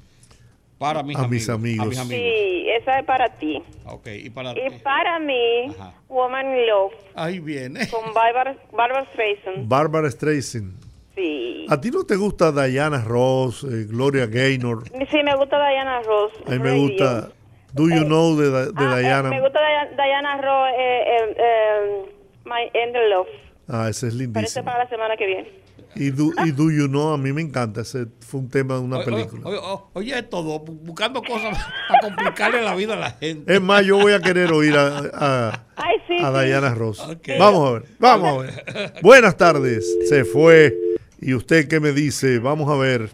para 0.81 1.03
mis 1.03 1.15
A 1.15 1.27
mis 1.27 1.47
amigos. 1.47 1.85
A 1.85 1.89
mis 1.89 1.99
amigos. 1.99 2.25
sí, 2.25 2.65
esa 2.71 2.97
es 2.99 3.05
para 3.05 3.29
ti. 3.37 3.61
Ok, 3.85 4.07
y 4.07 4.29
para 4.31 4.51
Y 4.53 4.69
para 4.83 5.19
mí, 5.19 5.67
Ajá. 5.77 5.93
Woman 6.09 6.47
in 6.57 6.67
Love, 6.67 6.93
Ahí 7.13 7.39
viene. 7.39 7.87
con 7.89 8.11
Barbara, 8.15 8.55
Barbara 8.73 9.05
Streisand. 9.13 9.67
Barbara 9.69 10.09
Streisand. 10.09 10.73
Sí. 11.13 11.67
¿A 11.69 11.79
ti 11.79 11.91
no 11.91 12.03
te 12.03 12.15
gusta 12.15 12.51
Diana 12.51 13.03
Ross, 13.03 13.63
eh, 13.63 13.85
Gloria 13.87 14.25
Gaynor? 14.25 14.85
Sí, 14.89 15.21
me 15.23 15.35
gusta 15.35 15.57
Diana 15.69 16.01
Ross. 16.01 16.31
A 16.47 16.49
mí 16.49 16.57
me 16.59 16.75
gusta 16.79 17.29
Do 17.73 17.87
You 17.87 18.03
Know 18.05 18.35
de, 18.37 18.49
de 18.49 18.71
Ah, 18.75 18.95
eh, 18.97 19.01
Diana. 19.01 19.29
me 19.29 19.39
gusta 19.39 19.59
Dia- 19.59 19.91
Diana 20.03 20.41
Ross, 20.41 20.69
eh, 20.79 21.03
eh, 21.05 21.35
eh, 21.37 22.05
My 22.45 22.69
End 22.73 22.95
of 22.95 23.03
Love. 23.09 23.27
Ah, 23.67 23.87
ese 23.87 24.07
es 24.07 24.13
Parece 24.13 24.17
lindísimo. 24.17 24.65
para 24.65 24.83
la 24.85 24.89
semana 24.89 25.15
que 25.15 25.27
viene. 25.27 25.60
Y 25.95 26.09
do, 26.11 26.31
y 26.45 26.51
do 26.51 26.71
You 26.71 26.87
Know, 26.87 27.09
a 27.13 27.17
mí 27.17 27.33
me 27.33 27.41
encanta. 27.41 27.81
Ese 27.81 28.07
fue 28.19 28.39
un 28.39 28.49
tema 28.49 28.75
de 28.75 28.79
una 28.81 28.97
Oye, 28.97 29.05
película. 29.05 29.41
Oye, 29.45 29.57
oye, 29.57 30.13
oye, 30.13 30.23
todo, 30.23 30.63
bu- 30.63 30.79
buscando 30.83 31.21
cosas 31.21 31.57
para 31.89 31.99
complicarle 32.01 32.61
la 32.61 32.75
vida 32.75 32.93
a 32.93 32.97
la 32.97 33.11
gente. 33.11 33.53
Es 33.53 33.61
más, 33.61 33.85
yo 33.85 33.97
voy 33.97 34.13
a 34.13 34.19
querer 34.21 34.51
oír 34.51 34.75
a, 34.77 34.97
a, 35.13 35.63
Ay, 35.75 35.97
sí, 36.07 36.15
a 36.23 36.31
sí. 36.41 36.47
Diana 36.47 36.73
Ross. 36.75 37.05
Vamos 37.37 37.69
a 37.69 37.73
ver, 37.73 37.83
vamos 37.99 38.33
a 38.33 38.41
ver. 38.41 38.93
Buenas 39.01 39.35
tardes. 39.35 39.85
Se 40.07 40.23
fue. 40.23 40.75
¿Y 41.19 41.33
usted 41.33 41.67
qué 41.67 41.79
me 41.79 41.91
dice? 41.91 42.39
Vamos 42.39 42.69
a 42.69 42.75
ver. 42.77 43.09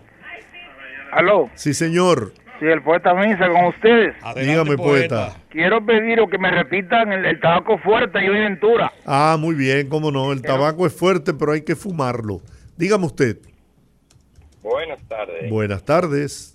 Aló, 1.11 1.49
Sí, 1.55 1.73
señor. 1.73 2.33
sí, 2.59 2.65
el 2.65 2.83
poeta 2.83 3.13
Misa 3.13 3.47
con 3.49 3.65
ustedes. 3.65 4.15
Dígame, 4.35 4.77
poeta. 4.77 5.35
Quiero 5.49 5.83
pedir 5.85 6.19
que 6.29 6.37
me 6.37 6.51
repitan 6.51 7.11
el, 7.11 7.25
el 7.25 7.39
tabaco 7.39 7.77
fuerte 7.79 8.23
y 8.23 8.27
hoy 8.29 8.39
Ventura. 8.39 8.91
Ah, 9.05 9.35
muy 9.39 9.55
bien, 9.55 9.87
cómo 9.89 10.11
no. 10.11 10.31
El 10.31 10.41
tabaco 10.41 10.85
es 10.85 10.93
fuerte, 10.93 11.33
pero 11.33 11.53
hay 11.53 11.61
que 11.61 11.75
fumarlo. 11.75 12.41
Dígame 12.77 13.05
usted. 13.05 13.37
Buenas 14.61 15.01
tardes. 15.07 15.49
Buenas 15.49 15.83
tardes. 15.83 16.53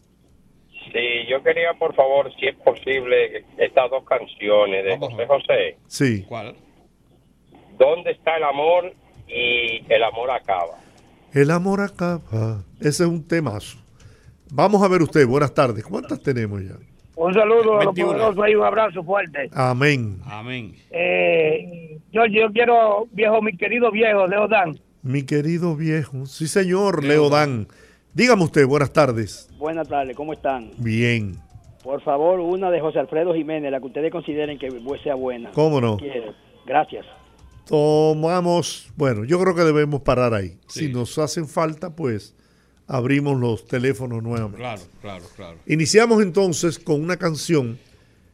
Sí, 0.92 1.26
yo 1.28 1.42
quería, 1.42 1.72
por 1.78 1.94
favor, 1.94 2.30
si 2.38 2.46
es 2.46 2.56
posible, 2.56 3.44
estas 3.56 3.90
dos 3.90 4.04
canciones 4.04 4.84
de 4.84 4.98
José 4.98 5.26
José. 5.26 5.76
Sí. 5.86 6.24
¿Cuál? 6.28 6.54
¿Dónde 7.78 8.12
está 8.12 8.36
el 8.36 8.44
amor 8.44 8.92
y 9.26 9.82
el 9.92 10.04
amor 10.04 10.30
acaba? 10.30 10.78
El 11.32 11.50
amor 11.50 11.80
acaba. 11.80 12.64
Ese 12.78 13.04
es 13.04 13.08
un 13.08 13.26
temazo. 13.26 13.78
Vamos 14.52 14.82
a 14.82 14.88
ver 14.88 15.02
usted. 15.02 15.26
Buenas 15.26 15.54
tardes. 15.54 15.82
¿Cuántas 15.84 16.22
tenemos 16.22 16.62
ya? 16.62 16.74
Un 17.16 17.32
saludo 17.32 17.78
a 17.78 17.84
los 17.84 17.94
21. 17.94 18.12
poderosos 18.12 18.48
y 18.48 18.54
un 18.54 18.64
abrazo 18.64 19.02
fuerte. 19.02 19.48
Amén. 19.52 20.20
Amén. 20.26 20.74
Eh, 20.90 21.98
George, 22.10 22.38
yo 22.38 22.52
quiero, 22.52 23.06
viejo, 23.12 23.40
mi 23.40 23.56
querido 23.56 23.90
viejo, 23.90 24.26
Leo 24.26 24.46
Dan. 24.48 24.78
Mi 25.02 25.24
querido 25.24 25.74
viejo. 25.74 26.26
Sí, 26.26 26.46
señor, 26.46 27.02
Leodán. 27.02 27.66
Dígame 28.14 28.44
usted, 28.44 28.64
buenas 28.68 28.92
tardes. 28.92 29.50
Buenas 29.58 29.88
tardes, 29.88 30.16
¿cómo 30.16 30.32
están? 30.32 30.70
Bien. 30.78 31.40
Por 31.82 32.00
favor, 32.02 32.38
una 32.38 32.70
de 32.70 32.80
José 32.80 33.00
Alfredo 33.00 33.34
Jiménez, 33.34 33.72
la 33.72 33.80
que 33.80 33.86
ustedes 33.86 34.12
consideren 34.12 34.60
que 34.60 34.70
sea 35.02 35.16
buena. 35.16 35.50
¿Cómo 35.50 35.80
no? 35.80 35.96
Quiero. 35.96 36.32
Gracias. 36.64 37.04
Tomamos, 37.66 38.92
bueno, 38.96 39.24
yo 39.24 39.40
creo 39.40 39.56
que 39.56 39.62
debemos 39.62 40.02
parar 40.02 40.34
ahí. 40.34 40.56
Si 40.68 40.92
nos 40.92 41.18
hacen 41.18 41.48
falta, 41.48 41.96
pues 41.96 42.36
abrimos 42.86 43.40
los 43.40 43.66
teléfonos 43.66 44.22
nuevamente. 44.22 44.58
Claro, 44.58 44.82
claro, 45.00 45.24
claro. 45.34 45.58
Iniciamos 45.66 46.22
entonces 46.22 46.78
con 46.78 47.02
una 47.02 47.16
canción 47.16 47.80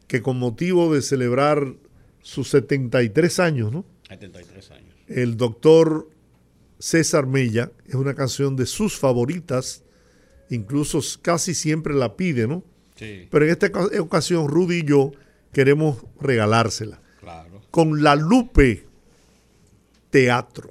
que 0.07 0.21
con 0.21 0.39
motivo 0.39 0.93
de 0.93 1.01
celebrar 1.01 1.73
sus 2.21 2.51
73 2.51 3.41
años, 3.41 3.73
¿no? 3.73 3.87
73 4.09 4.71
años. 4.73 4.95
El 5.07 5.39
doctor 5.39 6.09
César 6.79 7.27
Mella 7.27 7.71
es 7.87 7.95
una 7.95 8.15
canción 8.15 8.57
de 8.57 8.67
sus 8.67 8.97
favoritas, 8.99 9.83
incluso 10.51 11.01
casi 11.23 11.55
siempre 11.55 11.95
la 11.95 12.17
pide, 12.17 12.47
¿no? 12.47 12.63
Sí. 12.97 13.27
Pero 13.31 13.45
en 13.45 13.51
esta 13.51 13.67
oca- 13.67 14.01
ocasión 14.01 14.49
Rudy 14.49 14.79
y 14.79 14.85
yo 14.85 15.13
queremos 15.53 16.05
regalársela. 16.21 17.01
Claro. 17.21 17.61
Con 17.71 18.03
la 18.03 18.15
Lupe 18.17 18.87
Teatro. 20.11 20.71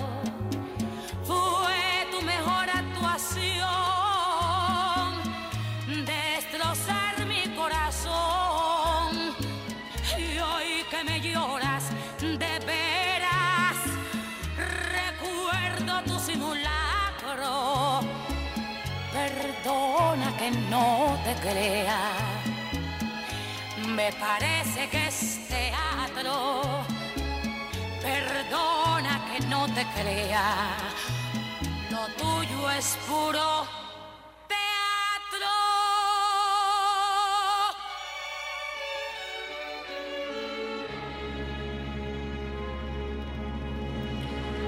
Que 20.41 20.49
no 20.71 21.19
te 21.23 21.35
crea, 21.35 22.01
me 23.95 24.11
parece 24.13 24.89
que 24.89 25.07
es 25.07 25.47
teatro. 25.47 26.83
Perdona 28.01 29.13
que 29.29 29.45
no 29.45 29.67
te 29.67 29.85
crea, 29.97 30.77
lo 31.91 32.07
tuyo 32.17 32.71
es 32.71 32.97
puro 33.07 33.67
teatro. 34.47 35.51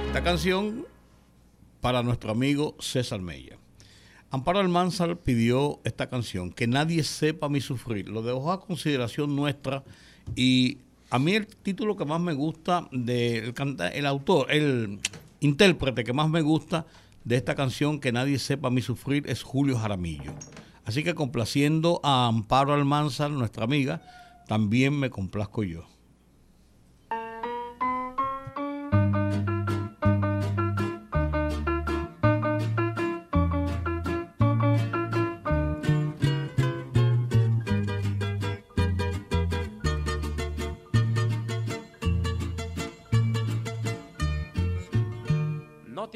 Esta 0.06 0.24
canción 0.24 0.86
para 1.82 2.04
nuestro 2.04 2.32
amigo 2.32 2.76
César 2.80 3.22
Mella. 3.22 3.63
Amparo 4.34 4.58
Almanzar 4.58 5.16
pidió 5.18 5.80
esta 5.84 6.10
canción, 6.10 6.52
Que 6.52 6.66
nadie 6.66 7.04
sepa 7.04 7.50
mi 7.50 7.62
sufrir. 7.62 8.10
Lo 8.10 8.24
dejó 8.24 8.52
a 8.52 8.66
consideración 8.66 9.36
nuestra 9.36 9.84
y 10.36 10.80
a 11.12 11.20
mí 11.20 11.34
el 11.34 11.46
título 11.46 11.96
que 11.96 12.04
más 12.04 12.20
me 12.20 12.34
gusta 12.34 12.88
del 12.92 13.54
canta 13.54 13.90
el 13.90 14.08
autor, 14.08 14.52
el 14.52 14.98
intérprete 15.40 16.04
que 16.04 16.14
más 16.14 16.32
me 16.32 16.42
gusta 16.42 16.88
de 17.24 17.36
esta 17.36 17.54
canción, 17.54 18.00
Que 18.00 18.12
nadie 18.12 18.40
sepa 18.40 18.72
mi 18.72 18.82
sufrir, 18.82 19.30
es 19.30 19.44
Julio 19.44 19.78
Jaramillo. 19.78 20.34
Así 20.84 21.04
que 21.04 21.14
complaciendo 21.14 22.00
a 22.02 22.26
Amparo 22.26 22.74
Almanzar, 22.74 23.30
nuestra 23.30 23.66
amiga, 23.66 24.02
también 24.48 25.00
me 25.00 25.12
complazco 25.12 25.62
yo. 25.62 25.93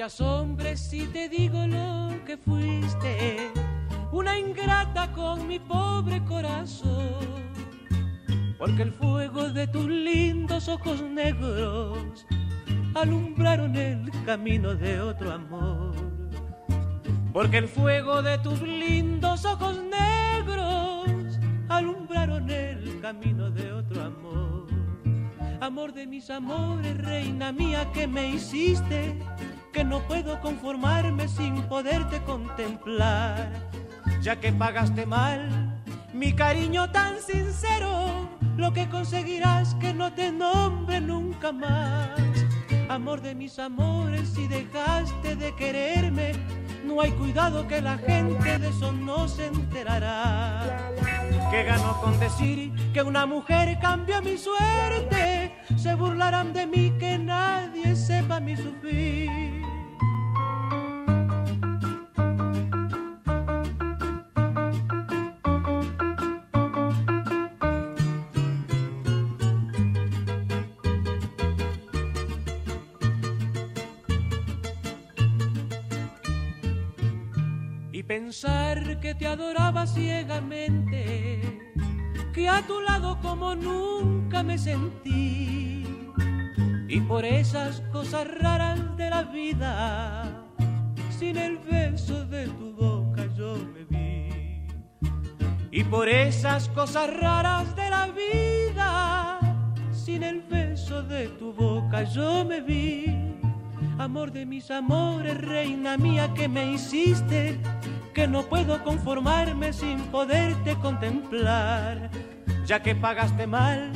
Asombres 0.08 0.80
si 0.80 1.06
te 1.08 1.28
digo 1.28 1.68
lo 1.68 2.24
que 2.26 2.38
fuiste, 2.38 3.52
una 4.14 4.40
ingrata 4.40 5.12
con 5.12 5.46
mi 5.46 5.60
pobre 5.60 6.24
corazón, 6.24 7.44
porque 8.58 8.84
el 8.84 8.94
fuego 8.94 9.50
de 9.50 9.68
tus 9.68 9.86
lindos 9.86 10.70
ojos 10.70 11.02
negros 11.02 12.26
alumbraron 12.96 13.76
el 13.76 14.10
camino 14.26 14.76
de 14.76 15.02
otro 15.02 15.30
amor. 15.34 15.94
Porque 17.34 17.58
el 17.58 17.68
fuego 17.68 18.24
de 18.24 18.38
tus 18.38 18.62
lindos 18.62 19.44
ojos 19.44 19.78
negros 19.84 21.38
alumbraron 21.68 22.50
el 22.50 23.02
camino 23.02 23.52
de 23.52 23.74
otro 23.74 24.04
amor. 24.04 24.68
Amor 25.60 25.94
de 25.94 26.08
mis 26.08 26.30
amores, 26.30 26.98
reina 26.98 27.52
mía 27.52 27.92
que 27.94 28.08
me 28.08 28.30
hiciste, 28.30 29.18
que 29.78 29.84
no 29.84 30.00
puedo 30.08 30.42
conformarme 30.42 31.28
sin 31.28 31.62
poderte 31.62 32.20
contemplar, 32.24 33.48
ya 34.24 34.36
que 34.36 34.52
pagaste 34.52 35.06
mal 35.06 35.78
mi 36.14 36.34
cariño 36.34 36.90
tan 36.90 37.20
sincero, 37.20 38.28
lo 38.58 38.74
que 38.74 38.90
conseguirás 38.90 39.76
que 39.76 39.94
no 39.94 40.12
te 40.14 40.32
nombre 40.32 41.00
nunca 41.00 41.52
más. 41.52 42.10
Amor 42.90 43.22
de 43.22 43.36
mis 43.36 43.60
amores, 43.60 44.30
si 44.30 44.48
dejaste 44.48 45.36
de 45.36 45.54
quererme, 45.56 46.32
no 46.84 47.00
hay 47.00 47.12
cuidado 47.12 47.68
que 47.68 47.80
la 47.80 48.00
gente 48.00 48.58
de 48.58 48.70
eso 48.70 48.92
no 48.92 49.28
se 49.28 49.46
enterará. 49.46 50.92
Que 51.52 51.66
ganó 51.66 52.02
con 52.02 52.20
decir 52.20 52.74
que 52.94 53.04
una 53.04 53.28
mujer 53.28 53.78
cambió 53.80 54.24
mi 54.24 54.40
suerte, 54.40 55.54
se 55.76 55.94
burlarán 55.94 56.52
de 56.52 56.66
mí 56.66 56.94
que 56.98 57.20
nadie 57.20 57.96
sepa 57.96 58.40
mi 58.40 58.58
sufrir. 58.58 59.67
Te 79.18 79.28
adoraba 79.28 79.88
ciegamente, 79.88 81.42
que 82.34 82.48
a 82.48 82.62
tu 82.62 82.80
lado 82.82 83.20
como 83.22 83.56
nunca 83.56 84.44
me 84.44 84.58
sentí, 84.58 85.86
y 86.88 87.00
por 87.02 87.26
esas 87.26 87.82
cosas 87.92 88.28
raras 88.40 88.96
de 88.96 89.10
la 89.10 89.24
vida, 89.24 90.46
sin 91.10 91.38
el 91.38 91.58
beso 91.58 92.26
de 92.26 92.48
tu 92.48 92.74
boca 92.74 93.26
yo 93.36 93.56
me 93.74 93.84
vi, 93.86 94.68
y 95.72 95.84
por 95.84 96.08
esas 96.08 96.70
cosas 96.70 97.10
raras 97.20 97.76
de 97.76 97.90
la 97.90 98.08
vida, 98.08 99.40
sin 99.92 100.24
el 100.24 100.42
beso 100.42 101.02
de 101.04 101.28
tu 101.28 101.54
boca 101.54 102.04
yo 102.04 102.46
me 102.46 102.62
vi. 102.62 103.06
Amor 104.00 104.32
de 104.32 104.46
mis 104.46 104.70
amores, 104.70 105.36
reina 105.42 105.98
mía 105.98 106.32
que 106.36 106.48
me 106.48 106.72
hiciste, 106.72 107.60
que 108.18 108.28
no 108.28 108.42
puedo 108.42 108.84
conformarme 108.84 109.72
sin 109.72 110.00
poderte 110.06 110.76
contemplar, 110.78 112.10
ya 112.66 112.82
que 112.82 112.96
pagaste 112.96 113.46
mal 113.46 113.92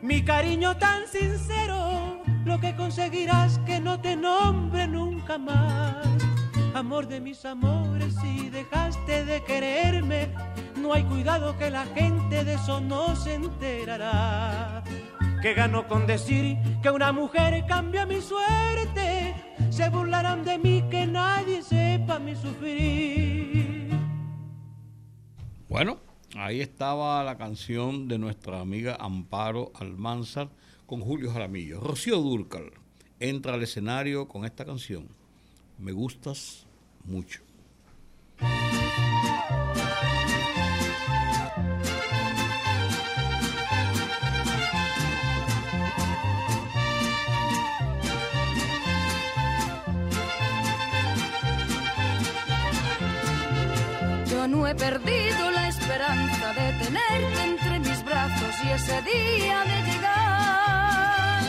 mi 0.00 0.24
cariño 0.24 0.78
tan 0.78 1.06
sincero, 1.06 2.22
lo 2.46 2.58
que 2.58 2.74
conseguirás 2.74 3.58
que 3.66 3.78
no 3.78 4.00
te 4.00 4.16
nombre 4.16 4.88
nunca 4.88 5.36
más. 5.36 6.06
Amor 6.72 7.06
de 7.06 7.20
mis 7.20 7.44
amores, 7.44 8.16
si 8.22 8.48
dejaste 8.48 9.26
de 9.26 9.44
quererme, 9.44 10.30
no 10.76 10.94
hay 10.94 11.02
cuidado 11.02 11.58
que 11.58 11.68
la 11.68 11.84
gente 11.84 12.42
de 12.44 12.54
eso 12.54 12.80
no 12.80 13.14
se 13.14 13.34
enterará. 13.34 14.82
Que 15.42 15.52
gano 15.52 15.86
con 15.86 16.06
decir 16.06 16.56
que 16.82 16.88
una 16.88 17.12
mujer 17.12 17.66
cambia 17.68 18.06
mi 18.06 18.22
suerte, 18.22 19.34
se 19.68 19.90
burlarán 19.90 20.44
de 20.46 20.56
mí 20.56 20.82
que 20.90 21.06
nadie 21.06 21.62
sepa 21.62 22.18
mi 22.18 22.34
sufrir. 22.34 23.49
Bueno, 25.70 26.00
ahí 26.34 26.60
estaba 26.60 27.22
la 27.22 27.38
canción 27.38 28.08
de 28.08 28.18
nuestra 28.18 28.58
amiga 28.58 28.96
Amparo 28.98 29.70
Almanzar 29.76 30.48
con 30.84 31.00
Julio 31.00 31.30
Jaramillo. 31.30 31.78
Rocío 31.78 32.16
Durcal 32.16 32.72
entra 33.20 33.54
al 33.54 33.62
escenario 33.62 34.26
con 34.26 34.44
esta 34.44 34.64
canción. 34.64 35.06
Me 35.78 35.92
gustas 35.92 36.66
mucho. 37.04 37.40
Yo 54.26 54.48
no 54.48 54.66
he 54.66 54.74
perdido 54.74 55.29
ese 58.80 59.02
día 59.02 59.58
de 59.70 59.78
llegar. 59.90 61.42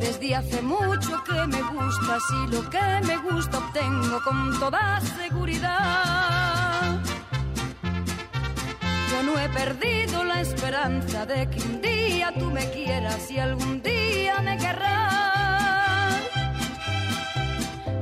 Desde 0.00 0.34
hace 0.34 0.60
mucho 0.62 1.22
que 1.24 1.46
me 1.46 1.62
gustas 1.62 2.22
y 2.38 2.46
lo 2.54 2.68
que 2.68 3.00
me 3.06 3.16
gusta 3.18 3.58
obtengo 3.58 4.20
con 4.22 4.58
toda 4.58 5.00
seguridad. 5.00 6.98
Yo 9.10 9.22
no 9.22 9.38
he 9.38 9.48
perdido 9.48 10.24
la 10.24 10.40
esperanza 10.40 11.24
de 11.26 11.48
que 11.50 11.60
un 11.62 11.80
día 11.80 12.32
tú 12.38 12.46
me 12.50 12.70
quieras 12.70 13.30
y 13.30 13.38
algún 13.38 13.82
día 13.82 14.40
me 14.42 14.58
querrás. 14.58 16.20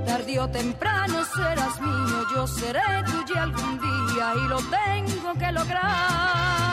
Tarde 0.06 0.40
o 0.40 0.48
temprano 0.48 1.24
serás 1.36 1.80
mío, 1.80 2.18
yo 2.34 2.46
seré 2.46 3.04
tuya 3.06 3.42
algún 3.44 3.78
día 3.80 4.34
y 4.42 4.48
lo 4.48 4.58
tengo 4.78 5.34
que 5.34 5.52
lograr. 5.52 6.67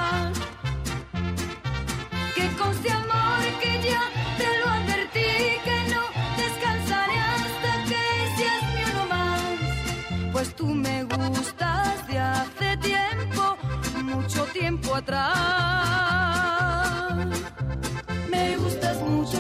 Atrás. 14.96 15.38
Me 18.30 18.56
gustas 18.58 18.98
mucho. 19.02 19.40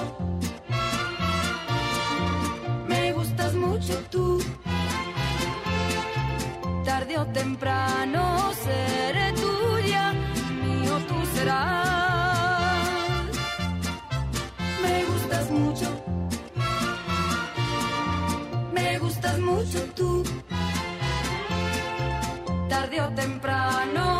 Me 2.87 3.13
gustas 3.13 3.53
mucho 3.53 3.93
tú. 4.11 4.39
Tarde 6.83 7.17
o 7.17 7.25
temprano 7.27 8.51
seré 8.63 9.33
tuya, 9.33 10.13
mío 10.61 10.97
tú 11.07 11.15
serás. 11.35 11.84
Mucho 19.45 19.79
tú. 19.95 20.23
Tarde 22.67 23.01
o 23.01 23.09
temprano 23.09 24.14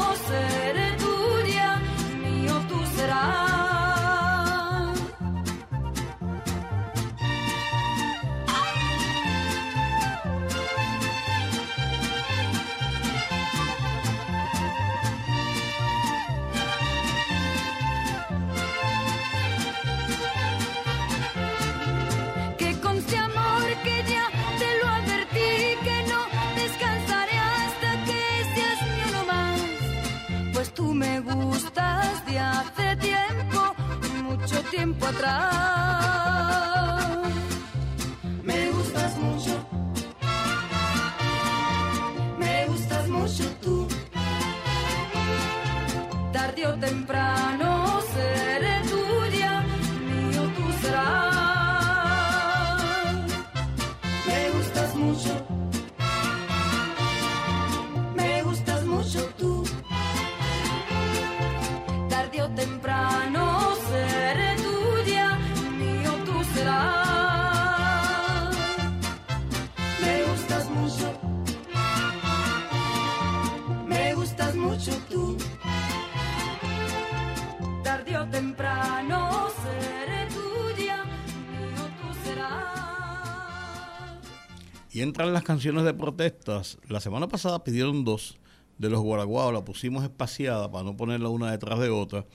Entran 85.15 85.31
las 85.31 85.43
canciones 85.43 85.85
de 85.85 85.93
protestas. 85.93 86.77
La 86.89 86.99
semana 86.99 87.29
pasada 87.29 87.63
pidieron 87.63 88.03
dos 88.03 88.37
de 88.77 88.89
los 88.89 88.99
guaraguaos, 88.99 89.53
la 89.53 89.63
pusimos 89.63 90.03
espaciada 90.03 90.69
para 90.69 90.83
no 90.83 90.97
ponerla 90.97 91.29
una 91.29 91.51
detrás 91.51 91.79
de 91.79 91.87
otra. 91.89 92.25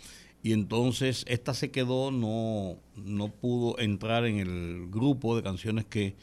Y 0.42 0.54
entonces 0.54 1.26
esta 1.28 1.52
se 1.52 1.70
quedó, 1.70 2.10
no, 2.10 2.78
no 2.96 3.28
pudo 3.28 3.78
entrar 3.78 4.24
en 4.24 4.38
el 4.38 4.86
grupo 4.88 5.36
de 5.36 5.42
canciones 5.42 5.84
que 5.84 6.16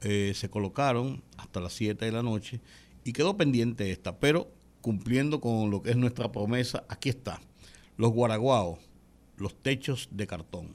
eh, 0.00 0.32
se 0.34 0.50
colocaron 0.50 1.22
hasta 1.36 1.60
las 1.60 1.74
7 1.74 2.04
de 2.04 2.10
la 2.10 2.24
noche 2.24 2.60
y 3.04 3.12
quedó 3.12 3.36
pendiente 3.36 3.92
esta, 3.92 4.18
pero 4.18 4.50
cumpliendo 4.80 5.40
con 5.40 5.70
lo 5.70 5.82
que 5.84 5.90
es 5.90 5.96
nuestra 5.96 6.32
promesa, 6.32 6.82
aquí 6.88 7.10
está. 7.10 7.40
Los 7.96 8.10
guaraguaos, 8.10 8.80
los 9.36 9.54
techos 9.54 10.08
de 10.10 10.26
cartón. 10.26 10.74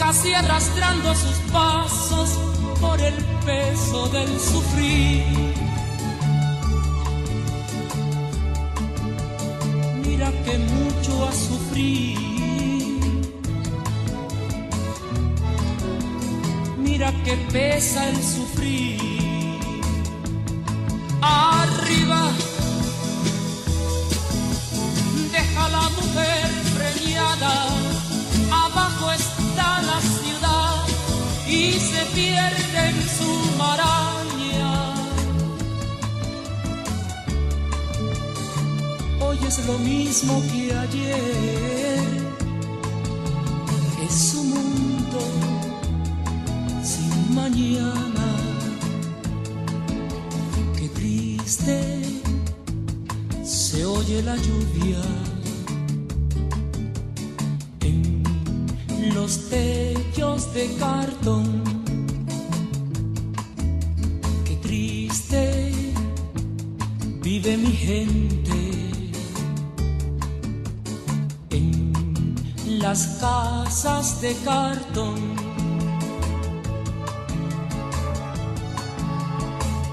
casi 0.00 0.32
arrastrando 0.32 1.14
sus 1.14 1.36
pasos 1.52 2.30
por 2.80 2.98
el 3.00 3.14
peso 3.44 4.08
del 4.08 4.40
sufrir. 4.40 5.54
Mira 10.06 10.32
que 10.44 10.56
mucho 10.58 11.28
ha 11.28 11.32
sufrido. 11.32 12.20
Mira 16.78 17.12
que 17.22 17.36
pesa 17.52 18.08
el 18.08 18.16
sufrir. 18.22 18.98
Arriba 21.20 22.22
deja 25.30 25.68
la 25.68 25.86
mujer 25.98 26.46
preñada, 26.78 27.52
abajo 28.50 29.12
está 29.12 29.29
ciudad 30.00 30.84
y 31.46 31.72
se 31.72 32.04
pierde 32.14 32.88
en 32.88 32.96
su 33.16 33.30
maraña. 33.58 34.94
Hoy 39.20 39.38
es 39.46 39.66
lo 39.66 39.78
mismo 39.78 40.42
que 40.50 40.74
ayer, 40.74 42.04
es 44.08 44.34
un 44.34 44.50
mundo 44.50 45.20
sin 46.82 47.34
mañana. 47.34 48.28
Qué 50.76 50.88
triste 50.88 52.02
se 53.44 53.84
oye 53.84 54.22
la 54.22 54.36
lluvia 54.36 55.02
los 59.20 59.50
techos 59.50 60.54
de 60.54 60.66
cartón. 60.78 61.44
Qué 64.46 64.56
triste 64.56 65.72
vive 67.22 67.58
mi 67.58 67.72
gente 67.72 68.60
en 71.50 72.78
las 72.78 73.00
casas 73.20 74.22
de 74.22 74.34
cartón. 74.42 75.18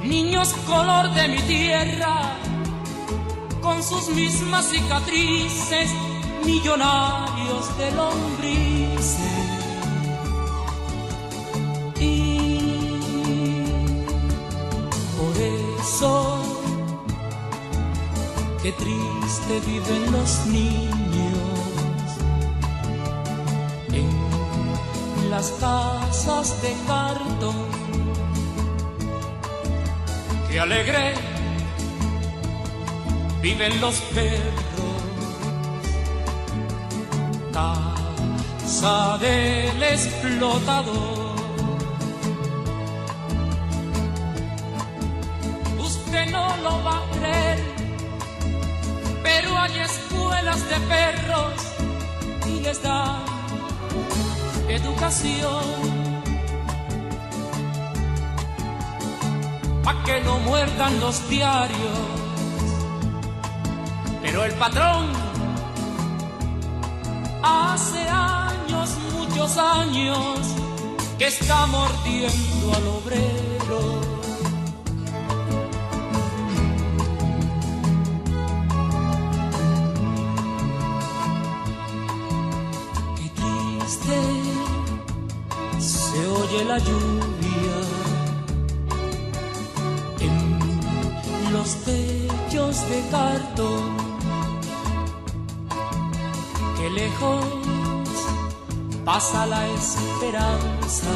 Niños 0.06 0.54
color 0.66 1.14
de 1.14 1.28
mi 1.28 1.42
tierra 1.56 2.16
con 3.62 3.84
sus 3.84 4.08
mismas 4.10 4.66
cicatrices, 4.72 5.90
millonarios 7.48 7.78
de 7.78 7.92
lombrices. 7.92 9.18
Y 12.00 12.70
por 15.18 15.38
eso, 15.38 16.42
qué 18.62 18.72
triste 18.72 19.60
viven 19.66 20.12
los 20.12 20.46
niños 20.48 21.38
en 23.92 25.30
las 25.30 25.52
casas 25.52 26.62
de 26.62 26.76
cartón. 26.88 27.68
Qué 30.50 30.60
alegre 30.60 31.14
viven 33.42 33.82
los 33.82 33.96
perros. 34.14 34.67
Casa 37.58 39.18
del 39.18 39.82
explotador. 39.82 41.36
Usted 45.80 46.26
no 46.30 46.46
lo 46.58 46.84
va 46.84 46.98
a 47.00 47.06
creer, 47.18 47.60
pero 49.24 49.58
hay 49.58 49.80
escuelas 49.80 50.70
de 50.70 50.80
perros 50.96 51.56
y 52.46 52.60
les 52.60 52.80
dan 52.84 53.26
educación. 54.70 55.66
Pa' 59.84 60.04
que 60.04 60.22
no 60.22 60.38
muerdan 60.42 61.00
los 61.00 61.28
diarios 61.28 62.18
pero 64.22 64.44
el 64.44 64.54
patrón 64.56 65.27
hace 67.48 68.02
años, 68.10 68.90
muchos 69.14 69.58
años, 69.58 70.40
que 71.18 71.28
está 71.28 71.68
mordiendo 71.68 72.74
al 72.78 72.88
obrero. 73.00 73.80
Qué 83.18 83.28
triste 83.40 84.18
se 85.80 86.20
oye 86.28 86.66
la 86.66 86.78
lluvia 86.80 87.78
en 90.20 91.54
los 91.54 91.70
techos 91.86 92.90
de 92.90 93.00
cartón 93.12 93.77
pasa 99.06 99.46
la 99.48 99.68
esperanza. 99.70 101.12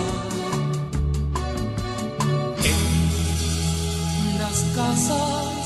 En 2.64 4.40
las 4.40 4.58
casas 4.76 5.62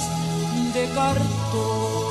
de 0.73 0.89
cartón. 0.93 2.05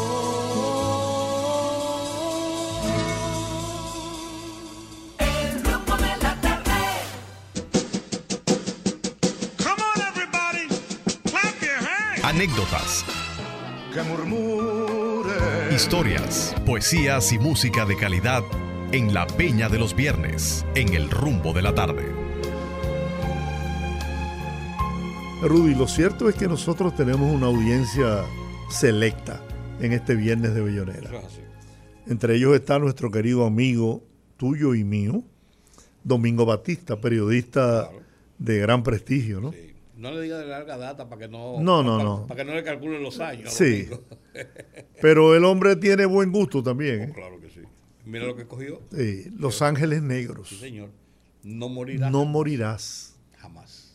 Anécdotas. 12.22 13.05
Que 13.93 14.03
murmura 14.03 14.53
historias, 15.85 16.55
poesías 16.64 17.30
y 17.35 17.39
música 17.39 17.85
de 17.85 17.95
calidad 17.95 18.43
en 18.91 19.12
la 19.12 19.26
Peña 19.26 19.68
de 19.68 19.78
los 19.78 19.95
Viernes, 19.95 20.64
en 20.74 20.95
el 20.95 21.11
rumbo 21.11 21.53
de 21.53 21.61
la 21.61 21.74
tarde. 21.74 22.11
Rudy, 25.43 25.74
lo 25.74 25.87
cierto 25.87 26.30
es 26.30 26.37
que 26.37 26.49
nosotros 26.49 26.97
tenemos 26.97 27.30
una 27.30 27.49
audiencia 27.49 28.24
selecta 28.70 29.43
en 29.78 29.93
este 29.93 30.14
viernes 30.14 30.55
de 30.55 30.62
Bellonera. 30.62 31.11
Entre 32.07 32.37
ellos 32.37 32.57
está 32.57 32.78
nuestro 32.78 33.11
querido 33.11 33.45
amigo 33.45 34.03
tuyo 34.39 34.74
y 34.74 34.85
mío, 34.85 35.22
Domingo 36.03 36.47
Batista, 36.47 36.99
periodista 36.99 37.91
de 38.39 38.59
gran 38.59 38.85
prestigio, 38.85 39.39
¿no? 39.43 39.53
No 39.97 40.11
le 40.11 40.22
diga 40.22 40.38
de 40.38 40.47
larga 40.47 40.76
data 40.76 41.09
para 41.09 41.20
que 41.20 41.28
no, 41.28 41.61
No, 41.61 41.82
no, 41.82 41.92
para, 41.92 42.05
no. 42.05 42.26
para 42.26 42.38
que 42.42 42.45
no 42.51 42.55
le 42.57 42.64
calculen 42.64 43.03
los 43.03 43.20
años. 43.20 43.53
Sí. 43.53 43.88
Pero 45.01 45.34
el 45.36 45.45
hombre 45.45 45.76
tiene 45.76 46.05
buen 46.07 46.32
gusto 46.32 46.62
también. 46.62 47.03
¿eh? 47.03 47.12
Claro 47.14 47.40
que 47.40 47.49
sí. 47.51 47.61
Mira 48.05 48.26
lo 48.26 48.34
que 48.36 48.47
cogió. 48.47 48.80
Sí, 48.92 49.30
Los 49.38 49.62
Ángeles 49.62 50.03
Negros. 50.03 50.49
Sí, 50.49 50.57
señor. 50.57 50.90
No 51.42 51.68
morirá 51.68 52.11
No 52.11 52.24
morirás. 52.24 53.16
jamás. 53.38 53.95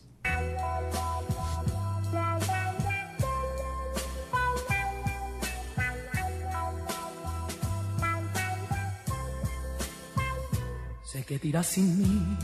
Sé 11.04 11.24
que 11.24 11.38
tiras 11.38 11.66
sin 11.66 11.98
mí 11.98 12.36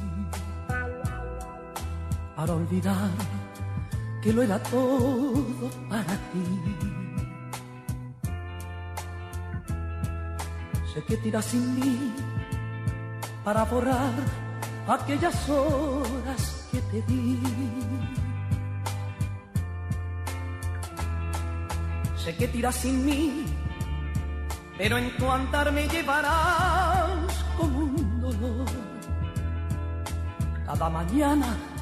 para 2.36 2.52
olvidar 2.52 3.11
que 4.26 4.32
lo 4.32 4.42
era 4.42 4.58
todo 4.58 5.70
para 5.88 6.14
ti. 6.32 6.46
Sé 10.92 11.04
que 11.04 11.16
tiras 11.18 11.44
sin 11.44 11.64
mí 11.76 12.12
para 13.44 13.62
borrar 13.66 14.14
aquellas 14.88 15.48
horas 15.48 16.66
que 16.72 16.80
te 16.90 17.02
di. 17.02 17.40
Sé 22.16 22.36
que 22.36 22.48
tiras 22.48 22.74
sin 22.74 23.06
mí, 23.06 23.46
pero 24.76 24.98
en 24.98 25.16
tu 25.18 25.30
andar 25.30 25.70
me 25.70 25.86
llevarás 25.86 27.44
como 27.56 27.78
un 27.78 28.20
dolor. 28.20 28.66
Cada 30.66 30.90
mañana 30.90 31.75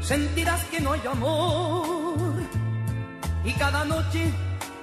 sentirás 0.00 0.64
que 0.64 0.80
no 0.80 0.92
hay 0.92 1.06
amor 1.06 2.16
y 3.44 3.52
cada 3.54 3.84
noche 3.84 4.32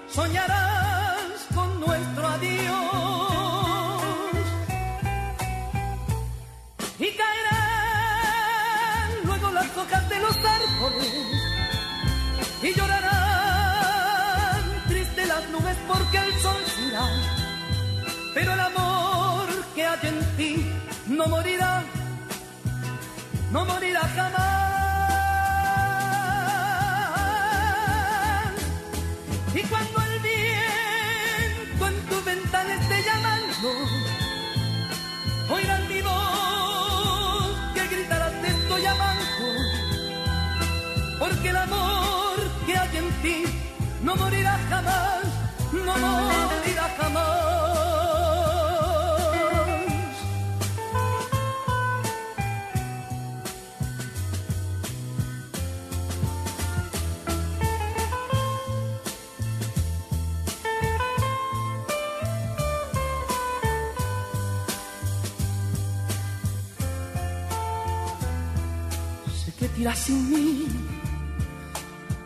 soñarás 0.08 1.48
con 1.54 1.80
nuestro 1.80 2.28
adiós. 2.28 2.78
Y 7.00 7.10
caerán 7.22 9.10
luego 9.26 9.52
las 9.52 9.78
hojas 9.78 10.10
de 10.10 10.20
los 10.20 10.36
árboles 10.38 11.14
y 12.64 12.74
llorarán 12.74 14.62
triste 14.88 15.26
las 15.26 15.50
nubes 15.50 15.78
porque 15.88 16.18
el 16.18 16.34
sol 16.40 16.64
se 16.66 16.82
irá. 16.82 17.08
Pero 18.34 18.54
el 18.54 18.60
amor 18.60 19.48
que 19.76 19.86
hay 19.86 20.00
en 20.04 20.38
ti 20.38 20.72
no 21.08 21.28
morirá, 21.28 21.84
no 23.52 23.66
morirá 23.66 24.02
jamás. 24.16 24.57
Porque 41.30 41.50
el 41.50 41.58
amor 41.58 42.38
que 42.66 42.78
hay 42.78 42.98
en 42.98 43.12
ti 43.22 43.44
no 44.02 44.16
morirá 44.16 44.58
jamás, 44.70 45.26
no 45.74 45.98
morirá 45.98 46.96
jamás. 46.98 47.48
Sé 69.46 69.52
que 69.60 69.68
tiras 69.70 70.00
sin 70.00 70.30
mí, 70.30 70.67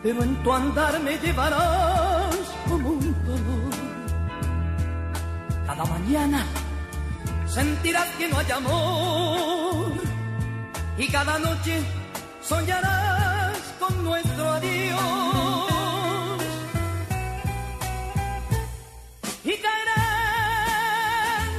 pero 0.02 0.22
en 0.24 0.42
tu 0.42 0.52
andar 0.52 1.00
me 1.00 1.16
llevarás 1.18 2.36
como 2.68 2.88
un 2.90 3.24
dolor. 3.24 3.72
Cada 5.66 5.84
mañana 5.84 6.44
sentirás 7.46 8.08
que 8.18 8.28
no 8.28 8.38
hay 8.38 8.50
amor 8.50 9.92
y 10.98 11.06
cada 11.08 11.38
noche 11.38 11.82
soñarás 12.42 13.56
con 13.78 14.04
nuestro 14.04 14.50
adiós. 14.50 15.62
Y 19.44 19.52
caerán 19.52 20.88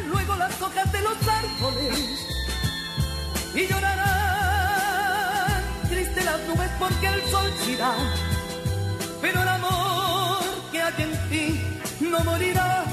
luego 0.10 0.36
las 0.36 0.62
hojas 0.62 0.92
de 0.92 1.02
los 1.02 1.18
árboles 1.28 2.28
y 3.56 3.68
llorarán 3.68 4.04
triste 5.90 6.24
las 6.26 6.40
nubes 6.48 6.72
porque 6.80 7.08
el 7.08 7.22
sol 7.32 7.54
se 7.64 7.72
irá. 7.72 7.94
Pero 9.24 9.42
el 9.42 9.48
amor 9.48 10.44
que 10.70 10.82
hay 10.82 10.94
en 10.98 11.30
ti 11.30 11.46
no 12.02 12.20
morirá, 12.26 12.84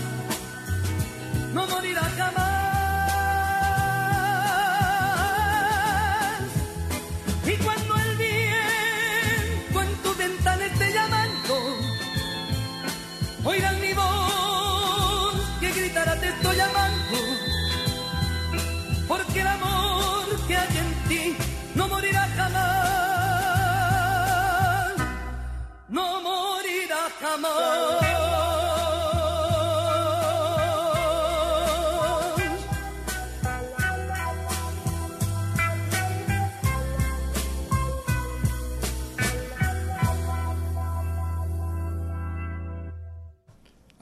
no 1.53 1.67
morirá 1.67 2.03
jamás. 2.17 2.71
Y 7.45 7.57
cuando 7.65 7.97
el 7.97 8.17
viento 8.17 9.83
en 9.83 9.93
tu 10.05 10.15
ventana 10.15 10.67
esté 10.67 10.93
llamando, 10.93 11.55
oirán 13.43 13.81
mi 13.81 13.93
voz 13.93 15.35
que 15.59 15.73
gritará 15.73 16.15
te 16.15 16.29
estoy 16.29 16.57
llamando. 16.57 17.19
Porque 19.09 19.41
el 19.41 19.49
amor 19.49 19.70
A 27.33 27.37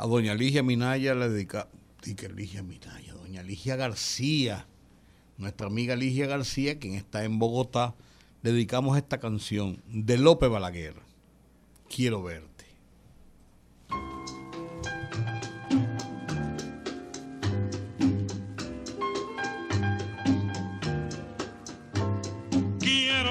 doña 0.06 0.34
Ligia 0.34 0.62
Minaya 0.62 1.14
le 1.14 1.28
dedica. 1.28 1.68
Que 2.00 2.28
Ligia 2.30 2.62
Minaya, 2.62 3.12
doña 3.12 3.42
Ligia 3.42 3.76
García, 3.76 4.66
nuestra 5.36 5.66
amiga 5.66 5.96
Ligia 5.96 6.26
García, 6.26 6.78
quien 6.78 6.94
está 6.94 7.24
en 7.24 7.38
Bogotá, 7.38 7.94
le 8.40 8.52
dedicamos 8.52 8.96
esta 8.96 9.18
canción 9.18 9.82
de 9.86 10.16
López 10.16 10.48
Balaguer. 10.48 10.94
Quiero 11.90 12.22
verte. 12.22 12.47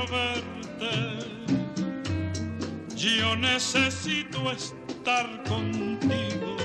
Verte. 0.10 1.28
Yo 2.96 3.36
necesito 3.36 4.52
estar 4.52 5.44
contigo, 5.44 6.58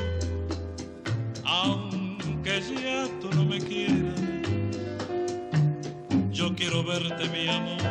aunque 1.44 2.60
ya 2.60 3.06
tú 3.20 3.30
no 3.34 3.44
me 3.44 3.58
quieras. 3.58 4.20
Yo 6.30 6.54
quiero 6.54 6.82
verte, 6.82 7.28
mi 7.28 7.48
amor. 7.48 7.82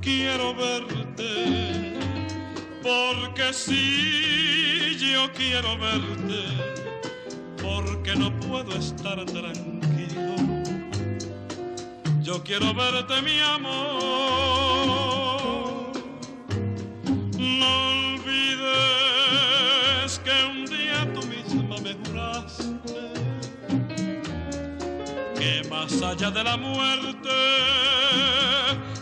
Quiero 0.00 0.54
verte, 0.54 1.94
porque 2.82 3.52
si 3.52 4.96
yo 4.98 5.30
quiero 5.32 5.76
verte, 5.78 6.44
porque 7.62 8.14
no 8.16 8.32
puedo 8.40 8.72
estar 8.76 9.24
tranquilo. 9.26 9.75
Yo 12.26 12.42
quiero 12.42 12.74
verte, 12.74 13.22
mi 13.22 13.38
amor. 13.38 13.92
No 17.38 17.88
olvides 18.14 18.58
que 20.24 20.44
un 20.50 20.66
día 20.66 21.08
tú 21.14 21.24
misma 21.28 21.76
me 21.84 21.94
juraste 22.04 23.12
que 25.38 25.68
más 25.70 26.02
allá 26.02 26.32
de 26.32 26.42
la 26.42 26.56
muerte 26.56 27.28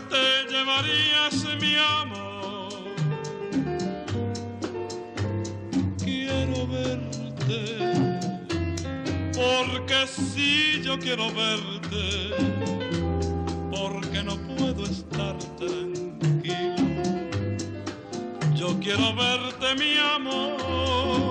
te 0.07 0.45
llevarías 0.53 1.45
mi 1.59 1.77
amor. 1.77 2.93
Quiero 5.97 6.67
verte, 6.67 7.59
porque 9.33 10.05
si 10.05 10.83
yo 10.83 10.99
quiero 10.99 11.33
verte 11.33 12.54
estar 14.85 15.37
tranquilo. 15.57 16.75
Yo 18.55 18.79
quiero 18.79 19.15
verte 19.15 19.75
mi 19.77 19.97
amor. 19.97 21.24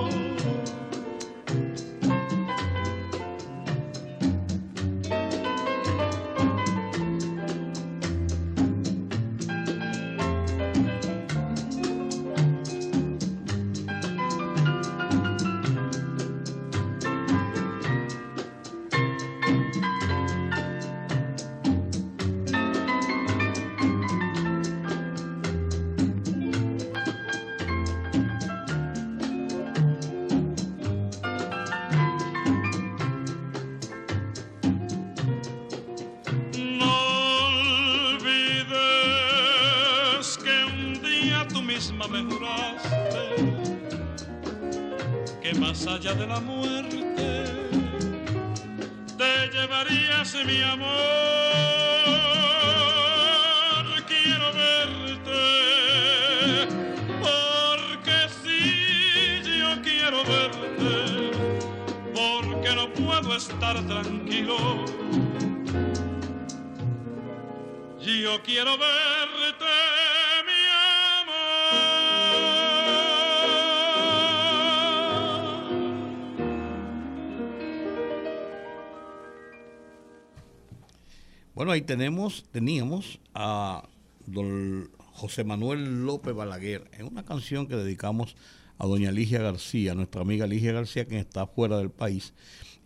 Ahí 81.74 81.82
tenemos, 81.82 82.44
teníamos 82.52 83.20
a 83.34 83.88
don 84.26 84.90
José 85.12 85.42
Manuel 85.42 86.06
López 86.06 86.32
Balaguer 86.32 86.88
en 86.92 87.06
una 87.06 87.24
canción 87.24 87.66
que 87.66 87.74
dedicamos 87.74 88.36
a 88.78 88.86
doña 88.86 89.10
Ligia 89.10 89.42
García, 89.42 89.94
nuestra 89.94 90.22
amiga 90.22 90.46
Ligia 90.46 90.72
García, 90.72 91.04
quien 91.04 91.18
está 91.18 91.46
fuera 91.46 91.76
del 91.78 91.90
país. 91.90 92.32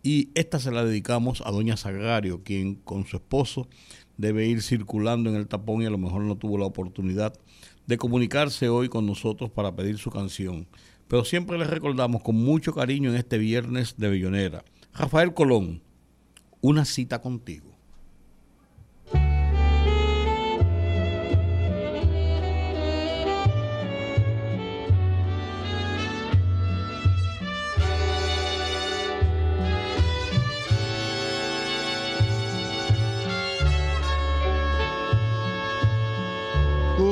Y 0.03 0.31
esta 0.35 0.59
se 0.59 0.71
la 0.71 0.85
dedicamos 0.85 1.43
a 1.45 1.51
doña 1.51 1.77
Sagrario, 1.77 2.43
quien 2.43 2.77
con 2.77 3.07
su 3.07 3.17
esposo 3.17 3.69
debe 4.17 4.47
ir 4.47 4.63
circulando 4.63 5.29
en 5.29 5.37
el 5.37 5.49
tapón 5.49 5.83
y 5.83 5.87
a 5.87 5.91
lo 5.91 5.99
mejor 5.99 6.23
no 6.23 6.37
tuvo 6.39 6.57
la 6.57 6.67
oportunidad 6.67 7.35
de 7.87 7.99
comunicarse 7.99 8.71
hoy 8.71 8.89
con 8.89 9.05
nosotros 9.05 9.51
para 9.51 9.77
pedir 9.77 9.99
su 9.99 10.11
canción. 10.11 10.67
Pero 11.09 11.27
siempre 11.27 11.59
les 11.59 11.69
recordamos 11.69 12.23
con 12.23 12.37
mucho 12.37 12.73
cariño 12.73 13.11
en 13.11 13.17
este 13.17 13.37
viernes 13.37 13.97
de 13.99 14.09
Bellonera. 14.09 14.65
Rafael 14.95 15.35
Colón, 15.35 15.83
una 16.63 16.87
cita 16.87 17.21
contigo. 17.21 17.68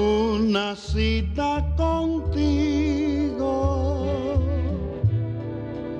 Una 0.06 0.76
cita 0.76 1.66
contigo. 1.76 3.46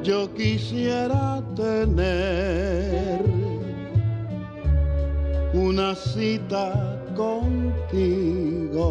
Yo 0.03 0.33
quisiera 0.35 1.43
tener 1.57 3.23
una 5.53 5.95
cita 5.95 7.03
contigo 7.17 8.89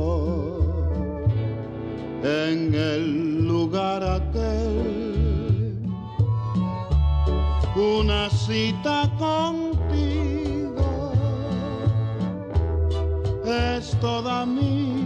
en 2.24 2.74
el 2.74 3.48
lugar 3.48 4.04
aquel. 4.04 5.16
Una 7.76 8.30
cita 8.30 9.10
contigo 9.18 11.12
es 13.46 13.92
toda 14.00 14.46
mi 14.46 15.05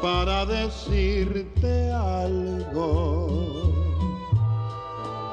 para 0.00 0.46
decirte 0.46 1.90
algo 1.92 3.28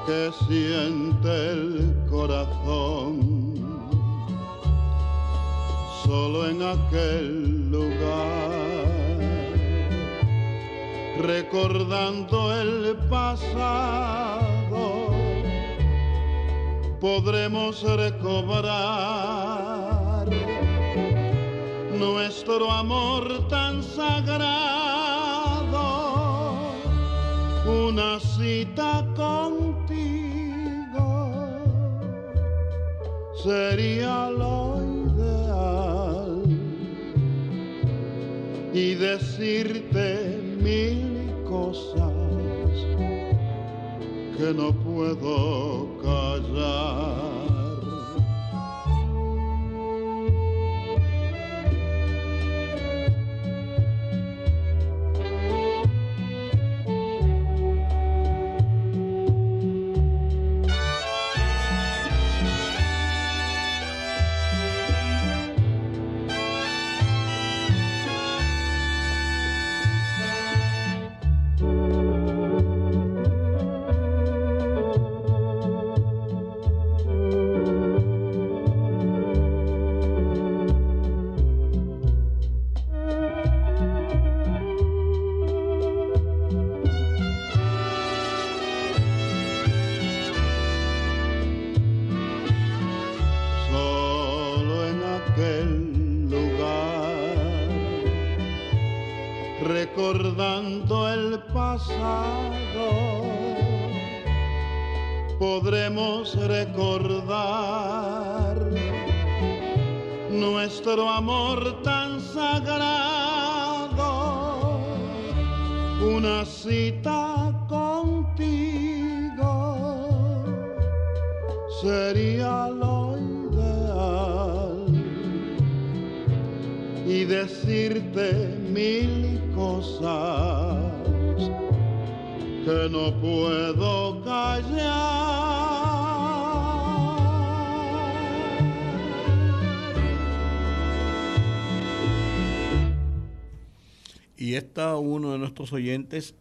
que 0.06 0.32
siente 0.48 1.52
el 1.52 1.96
corazón. 2.10 3.56
Solo 6.04 6.50
en 6.50 6.62
aquel 6.62 7.72
lugar 7.72 8.86
recordando 11.20 12.54
el 12.62 12.96
pasado 13.10 14.84
podremos 17.00 17.82
recobrar 17.82 19.75
nuestro 22.00 22.72
amor 22.72 23.48
tan 23.48 23.82
sagrado, 23.82 24.46
una 27.66 28.20
cita 28.20 29.06
contigo 29.16 29.86
sería 33.44 34.30
lo 34.30 34.82
ideal 35.08 36.44
y 38.74 38.96
decirte 38.96 40.40
mil 40.62 41.32
cosas 41.48 42.14
que 44.38 44.54
no 44.54 44.74
puedo 44.74 45.98
callar. 46.02 47.35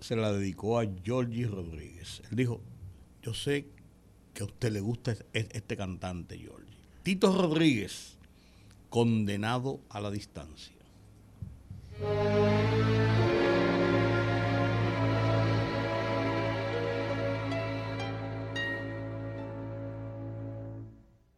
Se 0.01 0.17
la 0.17 0.33
dedicó 0.33 0.79
a 0.79 0.87
Georgie 1.05 1.47
Rodríguez. 1.47 2.23
Él 2.31 2.37
dijo, 2.37 2.61
yo 3.23 3.35
sé 3.35 3.67
que 4.33 4.43
a 4.43 4.47
usted 4.47 4.73
le 4.73 4.81
gusta 4.81 5.13
es- 5.13 5.25
es- 5.33 5.49
este 5.53 5.77
cantante, 5.77 6.39
Georgie. 6.39 6.77
Tito 7.03 7.33
Rodríguez, 7.37 8.17
condenado 8.91 9.81
a 9.91 10.01
la 10.01 10.11
distancia. 10.11 10.75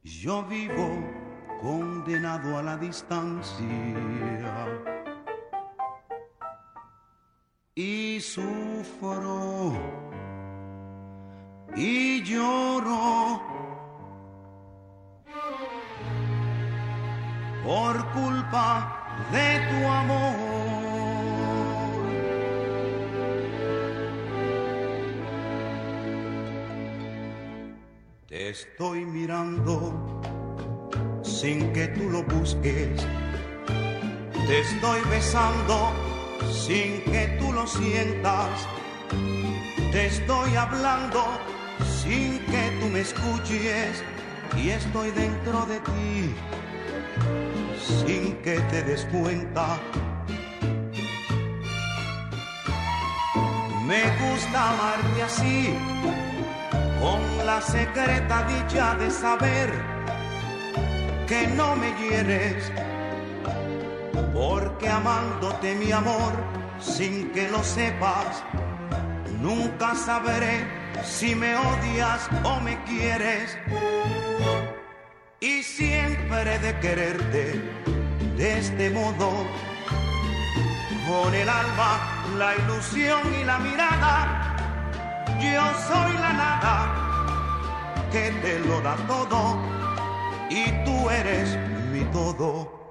Yo 0.03 0.45
vivo 0.45 1.05
condenado 1.61 2.59
a 2.59 2.63
la 2.63 2.77
distancia 2.77 3.67
y 7.79 8.19
sufro 8.21 9.75
y 11.77 12.23
lloro 12.23 13.43
por 17.63 18.13
culpa 18.13 19.29
de 19.31 19.61
tu 19.69 19.87
amor. 19.87 20.37
Te 28.27 28.49
estoy 28.49 29.05
mirando 29.05 30.23
sin 31.23 31.75
que 31.75 31.89
tú 31.89 32.09
lo 32.09 32.23
busques. 32.23 33.07
Te 34.47 34.61
estoy 34.61 35.01
besando 35.11 36.06
sin 36.53 37.01
que 37.03 37.37
tú 37.39 37.53
lo 37.53 37.67
sientas. 37.67 38.67
Te 39.93 40.07
estoy 40.07 40.55
hablando 40.57 41.25
sin 42.03 42.39
que 42.47 42.71
tú 42.81 42.87
me 42.89 43.01
escuches. 43.01 44.03
Y 44.57 44.71
estoy 44.71 45.11
dentro 45.11 45.67
de 45.67 45.81
ti 45.81 46.35
sin 48.07 48.37
que 48.43 48.59
te 48.71 48.83
des 48.83 49.05
cuenta. 49.07 49.79
Me 53.87 54.03
gusta 54.21 54.71
amarte 54.71 55.23
así 55.23 55.75
con 57.01 57.47
la 57.47 57.61
secreta 57.61 58.47
dicha 58.49 58.95
de 58.97 59.11
saber 59.11 59.71
que 61.27 61.47
no 61.49 61.77
me 61.77 61.93
hieres, 62.01 62.73
porque 64.33 64.89
amándote 64.89 65.75
mi 65.75 65.93
amor 65.93 66.33
sin 66.81 67.31
que 67.33 67.49
lo 67.49 67.63
sepas, 67.63 68.43
nunca 69.41 69.95
sabré 69.95 70.67
si 71.05 71.35
me 71.35 71.57
odias 71.57 72.29
o 72.43 72.61
me 72.61 72.83
quieres. 72.85 73.57
Y 75.41 75.63
siempre 75.63 76.59
de 76.59 76.79
quererte 76.81 77.63
de 78.37 78.59
este 78.59 78.91
modo, 78.91 79.47
con 81.09 81.35
el 81.35 81.49
alma, 81.49 82.25
la 82.37 82.55
ilusión 82.57 83.21
y 83.41 83.45
la 83.45 83.59
mirada 83.59 84.47
yo 85.41 85.63
soy 85.89 86.13
la 86.15 86.33
nada 86.33 86.75
que 88.11 88.31
te 88.43 88.59
lo 88.61 88.81
da 88.81 88.97
todo 89.07 89.59
y 90.49 90.65
tú 90.85 91.11
eres 91.11 91.57
mi 91.93 92.05
todo. 92.13 92.86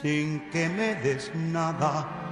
Sin 0.00 0.40
que 0.50 0.66
me 0.70 0.94
des 1.02 1.30
nada. 1.34 2.29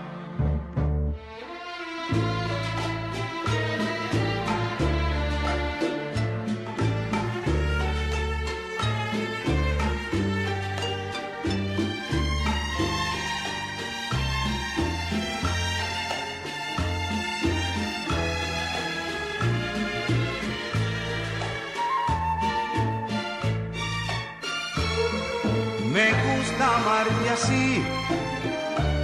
Amarte 27.09 27.31
así, 27.31 27.85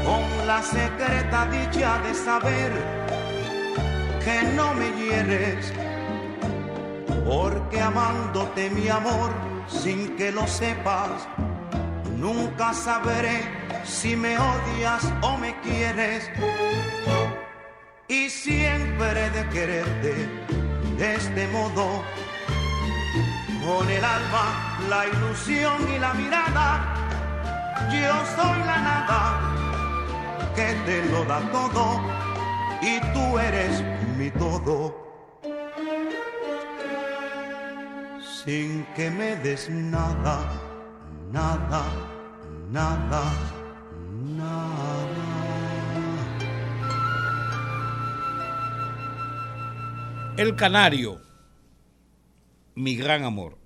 con 0.04 0.46
la 0.46 0.62
secreta 0.62 1.46
dicha 1.46 1.98
de 1.98 2.14
saber 2.14 2.72
que 4.24 4.42
no 4.54 4.74
me 4.74 4.90
hieres, 4.92 5.72
porque 7.24 7.80
amándote 7.80 8.70
mi 8.70 8.88
amor 8.88 9.30
sin 9.68 10.16
que 10.16 10.30
lo 10.30 10.46
sepas, 10.46 11.26
nunca 12.16 12.72
sabré 12.72 13.42
si 13.84 14.16
me 14.16 14.36
odias 14.38 15.12
o 15.22 15.36
me 15.38 15.58
quieres. 15.60 16.30
Y 18.08 18.28
siempre 18.28 19.30
de 19.30 19.48
quererte 19.48 20.28
de 20.98 21.14
este 21.16 21.48
modo 21.48 22.02
con 23.64 23.88
el 23.90 24.04
alma, 24.04 24.78
la 24.90 25.06
ilusión 25.06 25.88
y 25.94 25.98
la 25.98 26.12
mirada. 26.14 27.03
Yo 27.90 28.14
soy 28.36 28.58
la 28.66 28.78
nada 28.80 29.20
que 30.54 30.74
te 30.86 31.04
lo 31.10 31.24
da 31.24 31.40
todo 31.50 32.00
y 32.80 33.00
tú 33.12 33.38
eres 33.38 33.82
mi 34.16 34.30
todo. 34.30 34.94
Sin 38.20 38.84
que 38.94 39.10
me 39.10 39.36
des 39.36 39.68
nada, 39.70 40.38
nada, 41.32 41.82
nada, 42.70 43.22
nada. 44.36 45.24
El 50.36 50.56
Canario, 50.56 51.20
mi 52.74 52.96
gran 52.96 53.24
amor. 53.24 53.56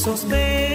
Besos 0.00 0.24
devolví 0.24 0.69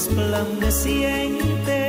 resplandecientes 0.00 1.79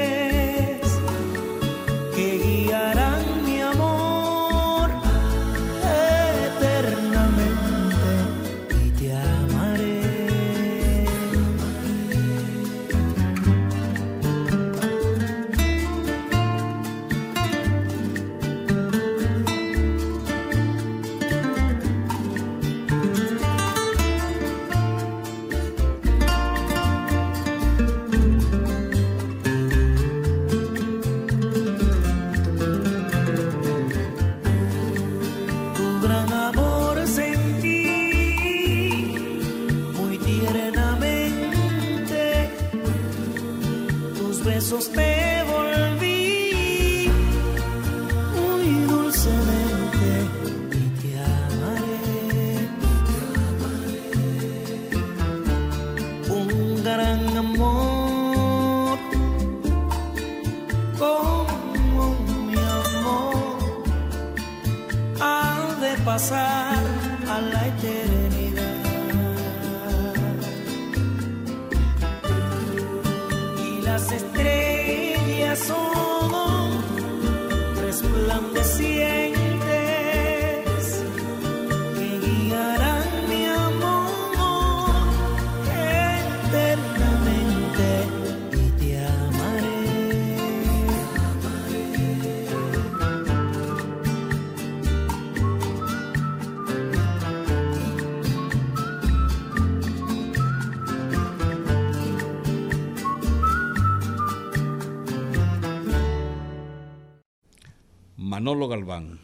Manolo 108.41 108.68
Galván, 108.68 109.19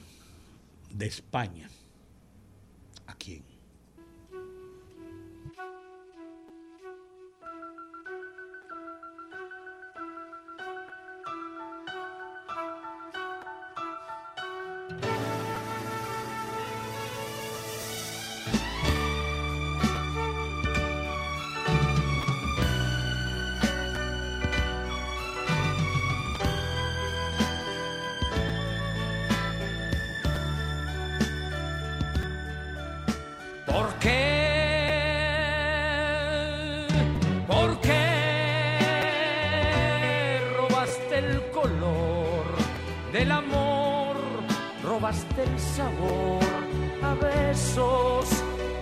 de 0.91 1.07
España. 1.07 1.66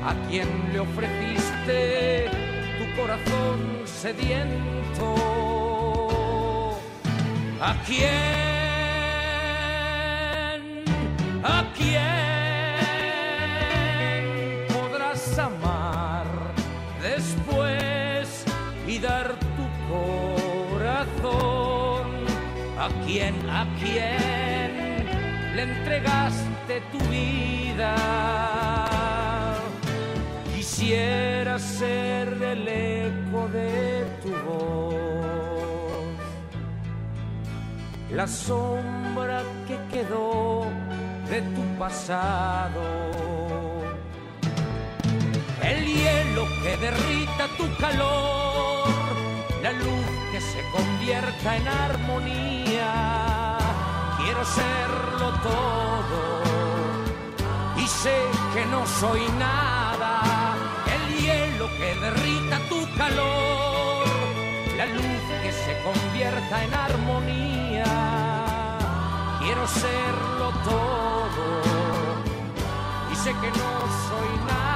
¿A 0.05 0.13
quién 0.29 0.47
le 0.71 0.79
ofreciste 0.81 2.29
tu 2.77 2.85
corazón 3.01 3.59
sediento? 3.85 5.15
¿A 7.59 7.75
quién? 7.87 8.05
¿A 11.43 11.65
quién 11.75 11.97
podrás 14.71 15.39
amar 15.39 16.27
después 17.01 18.45
y 18.87 18.99
dar 18.99 19.33
tu 19.57 19.65
corazón? 20.77 21.25
¿A 22.77 22.89
quién, 23.07 23.33
a 23.49 23.65
quién 23.79 24.69
le 25.55 25.63
entregaste 25.63 26.81
tu 26.91 26.99
vida? 27.09 28.54
Quisiera 30.85 31.57
ser 31.57 32.27
el 32.43 32.67
eco 32.67 33.47
de 33.47 34.05
tu 34.21 34.29
voz 34.47 34.93
la 38.11 38.27
sombra 38.27 39.41
que 39.67 39.79
quedó 39.91 40.67
de 41.27 41.41
tu 41.41 41.63
pasado. 41.79 42.83
El 45.63 45.85
hielo 45.87 46.45
que 46.61 46.77
derrita 46.77 47.47
tu 47.57 47.65
calor, 47.77 48.87
la 49.63 49.71
luz 49.71 50.05
que 50.31 50.39
se 50.39 50.61
convierta 50.71 51.57
en 51.57 51.67
armonía. 51.67 53.57
Quiero 54.19 54.45
serlo 54.45 55.33
todo 55.49 56.43
y 57.75 57.87
sé 57.87 58.17
que 58.53 58.65
no 58.67 58.85
soy 58.85 59.27
nada. 59.39 59.94
Que 61.65 61.93
derrita 61.95 62.59
tu 62.69 62.87
calor, 62.95 64.05
la 64.77 64.85
luz 64.85 65.23
que 65.41 65.51
se 65.51 65.77
convierta 65.83 66.63
en 66.63 66.73
armonía. 66.73 67.85
Quiero 69.39 69.67
serlo 69.67 70.53
todo 70.63 71.61
y 73.11 73.15
sé 73.15 73.31
que 73.31 73.49
no 73.49 73.71
soy 74.07 74.31
nada. 74.47 74.74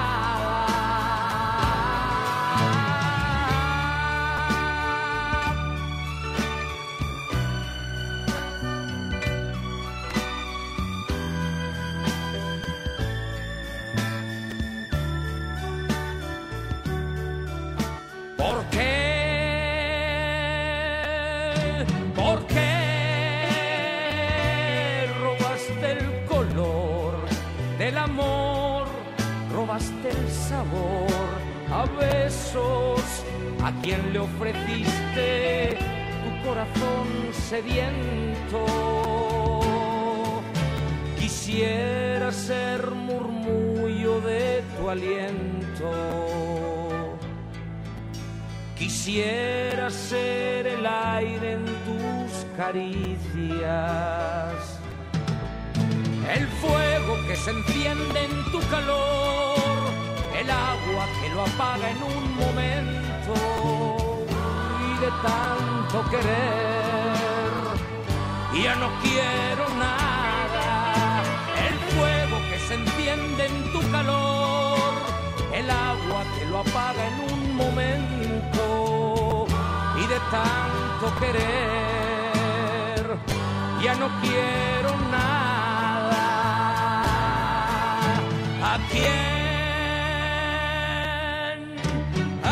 Sabor 30.50 31.30
a 31.72 31.86
besos. 32.00 33.02
¿A 33.64 33.72
quién 33.82 34.02
le 34.14 34.20
ofreciste 34.20 35.78
tu 36.24 36.30
corazón 36.48 37.08
sediento? 37.50 38.66
Quisiera 41.20 42.32
ser 42.32 42.82
murmullo 42.92 44.22
de 44.22 44.64
tu 44.76 44.90
aliento. 44.90 45.92
Quisiera 48.76 49.90
ser 49.90 50.68
el 50.68 50.86
aire 50.86 51.54
en 51.58 51.66
tus 51.66 52.46
caricias. 52.58 53.70
El 56.36 56.48
fuego 56.62 57.14
que 57.28 57.36
se 57.36 57.52
enciende 57.52 58.20
en 58.24 58.52
tu 58.52 58.60
calor, 58.70 59.49
el 60.50 60.56
agua 60.56 61.06
que 61.22 61.30
lo 61.30 61.42
apaga 61.44 61.92
en 61.92 62.02
un 62.02 62.36
momento 62.36 63.34
y 64.88 64.92
de 65.00 65.12
tanto 65.22 65.98
querer, 66.10 67.52
ya 68.64 68.76
no 68.76 68.90
quiero 69.02 69.70
nada. 69.78 71.22
El 71.68 71.76
fuego 71.94 72.38
que 72.50 72.58
se 72.68 72.74
enciende 72.76 73.46
en 73.46 73.72
tu 73.74 73.80
calor, 73.92 74.94
el 75.54 75.70
agua 75.70 76.24
que 76.36 76.46
lo 76.46 76.60
apaga 76.60 77.08
en 77.12 77.16
un 77.32 77.56
momento 77.56 79.46
y 80.02 80.08
de 80.08 80.20
tanto 80.32 81.20
querer, 81.20 83.04
ya 83.84 83.94
no 83.96 84.08
quiero 84.22 84.98
nada. 85.12 86.24
¿A 88.64 88.78
quién? 88.92 89.39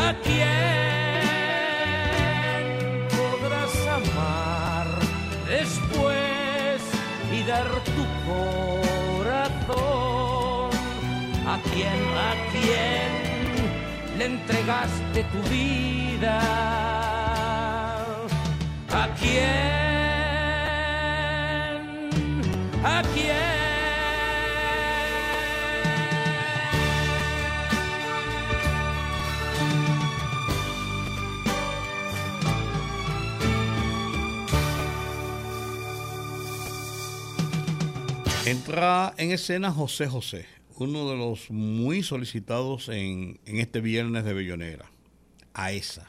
¿A 0.08 0.14
quién 0.22 0.48
podrás 3.10 3.74
amar 3.98 4.86
después 5.46 6.80
y 7.30 7.42
dar 7.42 7.68
tu 7.96 8.04
corazón? 9.18 9.90
¿A 11.46 11.56
quién? 11.70 12.00
¿A 12.30 12.32
quién 12.52 13.10
le 14.16 14.24
entregaste 14.24 15.20
tu 15.24 15.40
vida? 15.50 16.36
¿A 18.90 19.04
quién? 19.20 19.44
¿A 22.82 23.02
quién? 23.12 23.57
Entra 38.48 39.12
en 39.18 39.30
escena 39.30 39.70
José 39.70 40.06
José, 40.06 40.46
uno 40.78 41.10
de 41.10 41.18
los 41.18 41.50
muy 41.50 42.02
solicitados 42.02 42.88
en, 42.88 43.38
este 43.44 43.82
viernes 43.82 44.24
de 44.24 44.32
Bellonera. 44.32 44.90
A 45.52 45.72
esa. 45.72 46.07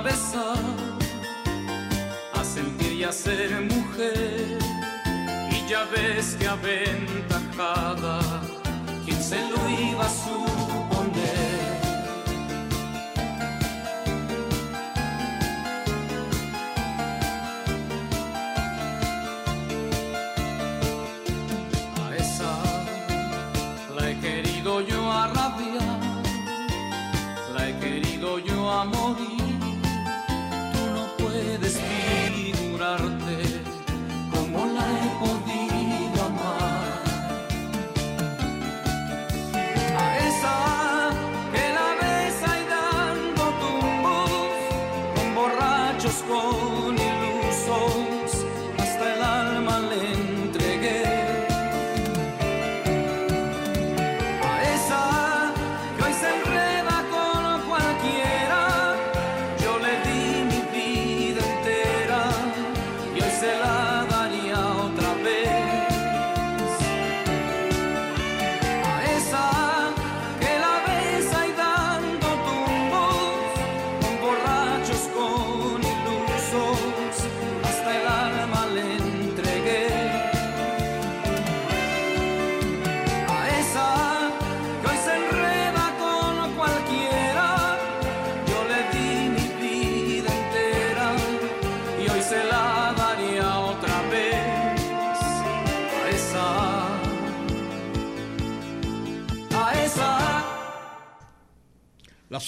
A 0.00 0.02
besar, 0.02 0.56
a 2.32 2.42
sentir 2.42 2.92
y 2.92 3.04
a 3.04 3.12
ser 3.12 3.50
mujer. 3.60 4.58
Y 5.50 5.68
ya 5.68 5.84
ves 5.94 6.36
que 6.38 6.46
aventajada, 6.48 8.20
quien 9.04 9.22
se 9.22 9.40
lo 9.50 9.68
iba 9.68 10.06
a 10.06 10.08
suponer. 10.08 10.59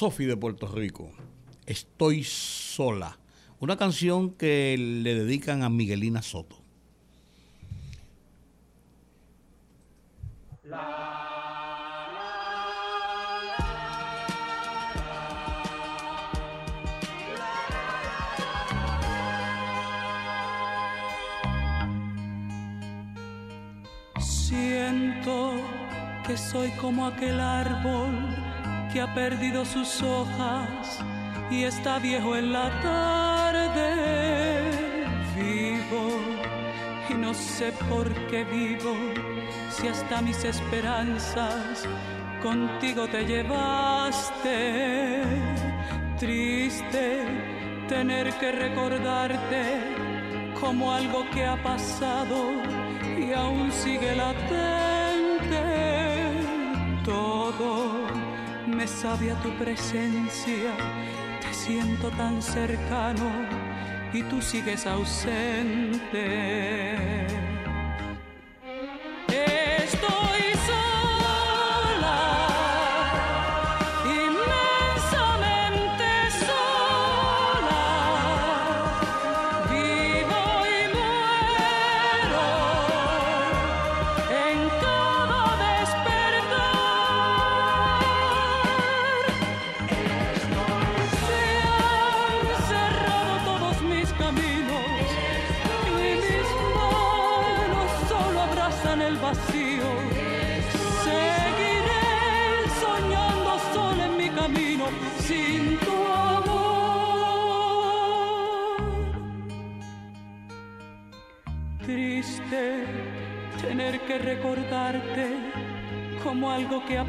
Sofi 0.03 0.25
de 0.25 0.37
Puerto 0.37 0.67
Rico. 0.67 1.13
Estoy 1.65 2.25
sola. 2.25 3.21
Una 3.61 3.77
canción 3.77 4.31
que 4.31 4.77
le 4.77 5.15
dedican 5.15 5.63
a 5.63 5.69
Miguelina 5.69 6.23
Soto. 6.23 6.57
Siento 24.19 25.53
que 26.27 26.37
soy 26.37 26.71
como 26.73 27.07
aquel 27.07 27.39
árbol 27.39 28.42
que 28.93 29.01
ha 29.01 29.15
perdido 29.15 29.65
sus 29.65 30.03
hojas 30.03 30.99
y 31.51 31.65
está 31.65 31.99
viejo 31.99 32.37
en 32.37 32.53
la 32.53 32.69
tarde. 32.83 33.89
Vivo 35.35 36.21
y 37.09 37.15
no 37.15 37.33
sé 37.33 37.73
por 37.89 38.13
qué 38.29 38.45
vivo 38.45 38.95
si 39.71 39.89
hasta 39.89 40.21
mis 40.21 40.45
esperanzas 40.45 41.89
contigo 42.43 43.09
te 43.09 43.25
llevaste. 43.25 45.23
Triste 46.19 47.25
tener 47.89 48.33
que 48.35 48.53
recordarte 48.53 49.81
como 50.61 50.93
algo 50.93 51.25
que 51.31 51.47
ha 51.47 51.57
pasado 51.63 52.53
y 53.19 53.33
aún 53.33 53.73
sigue 53.73 54.15
latente. 54.15 55.63
Todo 57.05 58.22
me 58.77 58.87
sabe 58.87 59.31
a 59.31 59.35
tu 59.43 59.51
presencia, 59.59 60.73
te 61.41 61.53
siento 61.55 62.11
tan 62.11 62.43
cercano 62.43 63.31
y 64.13 64.23
tú 64.25 64.41
sigues 64.41 64.87
ausente. 64.87 66.23
Estoy 69.29 69.62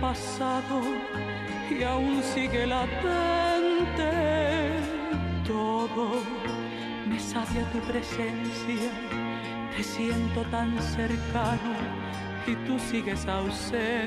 pasado 0.04 0.82
y 1.72 1.82
aún 1.84 2.22
sigue 2.22 2.68
latente. 2.68 4.12
Todo 5.48 6.22
me 7.08 7.18
sabe 7.18 7.62
a 7.62 7.72
tu 7.72 7.80
presencia, 7.92 8.92
te 9.76 9.82
siento 9.82 10.42
tan 10.52 10.78
cercano 10.82 11.74
y 12.46 12.54
tú 12.66 12.78
sigues 12.80 13.26
ausente. 13.28 14.04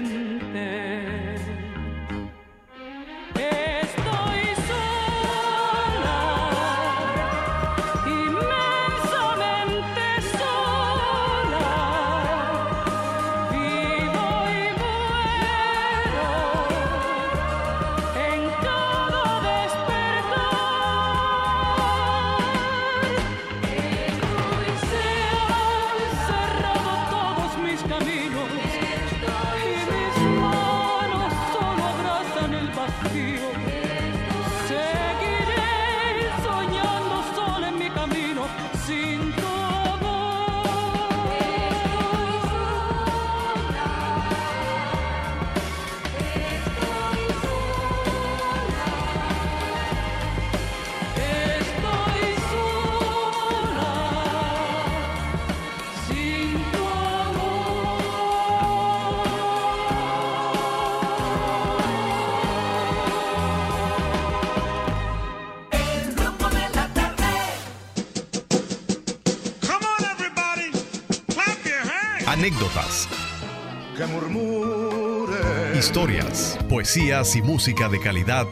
Historias, 75.96 76.58
poesías 76.68 77.36
y 77.36 77.40
música 77.40 77.88
de 77.88 77.98
calidad 77.98 78.46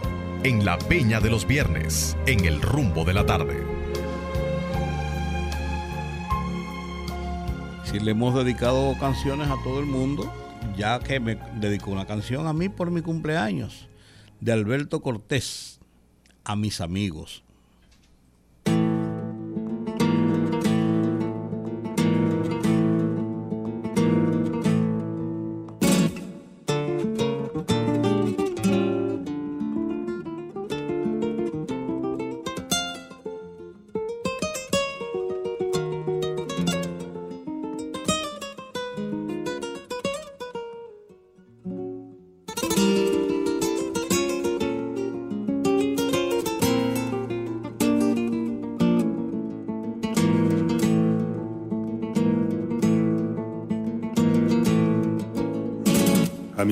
en 0.45 0.65
la 0.65 0.79
Peña 0.79 1.21
de 1.21 1.29
los 1.29 1.47
Viernes, 1.47 2.16
en 2.25 2.47
el 2.47 2.62
rumbo 2.62 3.05
de 3.05 3.12
la 3.12 3.27
tarde. 3.27 3.62
Si 7.85 8.01
le 8.01 8.12
hemos 8.12 8.35
dedicado 8.35 8.97
canciones 8.99 9.49
a 9.49 9.62
todo 9.62 9.81
el 9.81 9.85
mundo, 9.85 10.33
ya 10.75 10.99
que 11.01 11.21
me 11.21 11.37
dedicó 11.61 11.91
una 11.91 12.07
canción 12.07 12.47
a 12.47 12.55
mí 12.55 12.71
por 12.71 12.91
mi 12.91 13.03
cumpleaños, 13.03 13.91
de 14.41 14.53
Alberto 14.53 15.03
Cortés, 15.03 15.81
a 16.45 16.57
mis 16.57 16.81
amigos. 16.81 17.45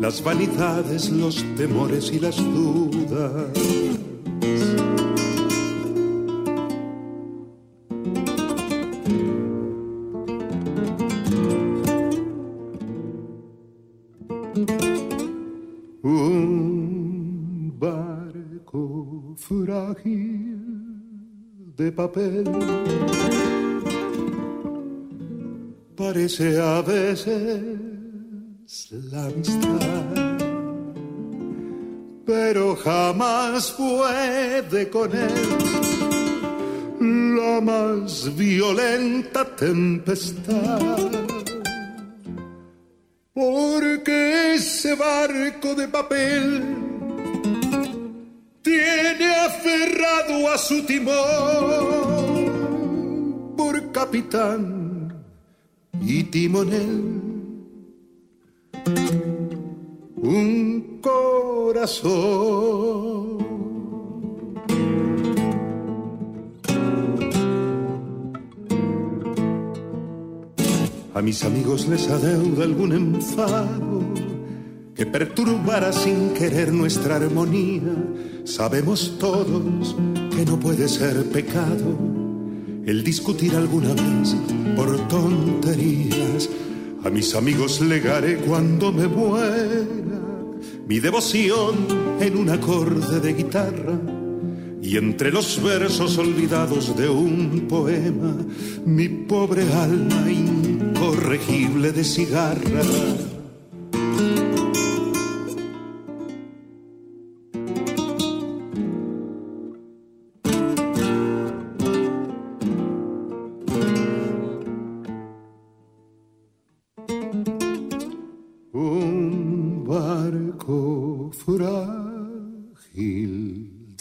las 0.00 0.22
vanidades, 0.22 1.10
los 1.10 1.44
temores 1.56 2.10
y 2.12 2.20
las 2.20 2.36
dudas. 2.36 3.50
Un 16.02 17.74
barco 17.78 19.34
frágil 19.36 20.58
de 21.76 21.92
papel 21.92 22.44
parece 25.96 26.60
a 26.60 26.82
veces 26.82 27.93
la 28.90 29.26
amistad 29.26 30.34
pero 32.26 32.74
jamás 32.76 33.72
puede 33.72 34.88
con 34.88 35.10
él 35.14 35.30
la 37.36 37.60
más 37.60 38.34
violenta 38.34 39.44
tempestad. 39.56 40.80
Porque 43.32 44.54
ese 44.54 44.94
barco 44.94 45.74
de 45.74 45.88
papel 45.88 46.62
tiene 48.62 49.34
aferrado 49.34 50.50
a 50.52 50.58
su 50.58 50.82
timón 50.84 51.14
por 53.56 53.92
capitán 53.92 55.12
y 56.00 56.22
timonel 56.24 57.23
un 60.16 61.00
corazón. 61.00 62.14
A 71.14 71.22
mis 71.22 71.44
amigos 71.44 71.86
les 71.86 72.08
adeuda 72.10 72.64
algún 72.64 72.92
enfado 72.92 74.02
que 74.94 75.06
perturbara 75.06 75.92
sin 75.92 76.30
querer 76.34 76.72
nuestra 76.72 77.16
armonía. 77.16 77.94
Sabemos 78.44 79.16
todos 79.18 79.96
que 80.34 80.44
no 80.44 80.58
puede 80.58 80.88
ser 80.88 81.24
pecado 81.30 81.96
el 82.86 83.02
discutir 83.02 83.54
alguna 83.54 83.94
vez 83.94 84.36
por 84.76 84.96
tonterías. 85.08 85.43
A 87.04 87.10
mis 87.10 87.34
amigos 87.34 87.82
legaré 87.82 88.38
cuando 88.38 88.90
me 88.90 89.06
muera 89.06 89.84
mi 90.88 91.00
devoción 91.00 91.86
en 92.18 92.36
un 92.36 92.48
acorde 92.48 93.20
de 93.20 93.34
guitarra 93.34 93.98
y 94.80 94.96
entre 94.96 95.30
los 95.30 95.62
versos 95.62 96.16
olvidados 96.16 96.96
de 96.96 97.08
un 97.08 97.66
poema 97.68 98.34
mi 98.86 99.08
pobre 99.08 99.70
alma 99.72 100.30
incorregible 100.30 101.92
de 101.92 102.04
cigarra. 102.04 102.82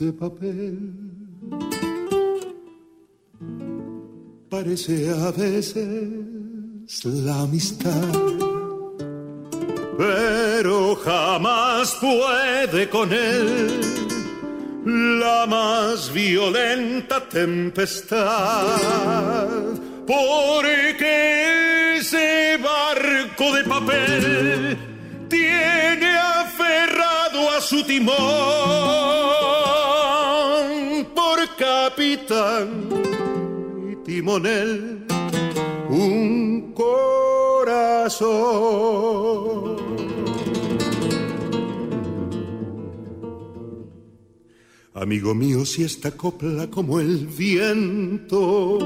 De 0.04 0.12
papel. 0.12 0.80
Parece 4.50 5.10
a 5.10 5.32
veces 5.32 7.06
la 7.06 7.42
amistad, 7.42 8.10
pero 9.98 10.96
jamás 10.96 11.98
puede 12.02 12.90
con 12.90 13.14
él. 13.14 13.80
La 14.86 15.46
más 15.48 16.12
violenta 16.12 17.28
tempestad, 17.30 18.66
porque 20.06 21.98
ese 22.00 22.58
barco 22.58 23.56
de 23.56 23.64
papel 23.64 24.78
tiene 25.30 26.18
aferrado 26.18 27.50
a 27.58 27.62
su 27.62 27.82
timón 27.84 29.53
capitán 31.58 32.90
y 33.92 33.96
timonel 34.04 35.06
un 35.90 36.74
corazón. 36.74 38.24
Amigo 44.94 45.34
mío, 45.34 45.66
si 45.66 45.84
esta 45.84 46.12
copla 46.12 46.68
como 46.68 47.00
el 47.00 47.28
viento, 47.28 48.80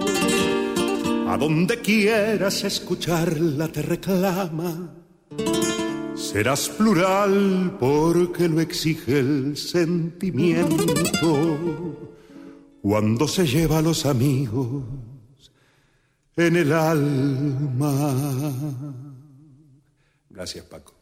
a 1.28 1.38
donde 1.38 1.82
quieras 1.82 2.64
escucharla 2.64 3.68
te 3.68 3.82
reclama 3.82 4.94
serás 6.18 6.68
plural 6.70 7.78
porque 7.80 8.50
lo 8.50 8.60
exige 8.60 9.20
el 9.20 9.56
sentimiento 9.56 10.78
cuando 12.88 13.28
se 13.28 13.46
lleva 13.46 13.80
a 13.80 13.82
los 13.82 14.06
amigos 14.06 14.82
en 16.38 16.56
el 16.56 16.72
alma. 16.72 17.92
Gracias, 20.30 20.64
Paco. 20.64 20.94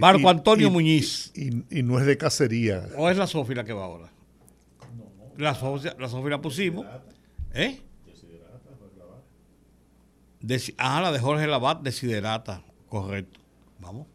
Marco 0.00 0.28
Antonio 0.28 0.68
y- 0.68 0.70
Muñiz. 0.70 1.32
Y, 1.34 1.78
y 1.78 1.82
no 1.82 1.98
es 1.98 2.06
de 2.06 2.16
cacería. 2.16 2.88
¿O 2.96 3.08
es 3.08 3.16
la 3.16 3.26
Sofi 3.26 3.54
la 3.54 3.64
que 3.64 3.72
va 3.72 3.84
ahora? 3.84 4.10
La 5.36 5.54
Sofi 5.54 5.88
la, 5.98 6.08
Sofi 6.08 6.28
la 6.30 6.40
pusimos. 6.40 6.86
¿Eh? 7.54 7.80
Desi- 10.42 10.74
ah, 10.78 11.00
la 11.02 11.12
de 11.12 11.18
Jorge 11.18 11.46
Labat, 11.46 11.82
Desiderata. 11.82 12.62
Correcto. 12.88 13.40
Vamos. 13.78 14.06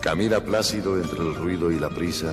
Camina 0.00 0.40
plácido 0.40 0.96
entre 1.00 1.18
el 1.20 1.34
ruido 1.34 1.70
y 1.72 1.78
la 1.80 1.90
prisa 1.90 2.32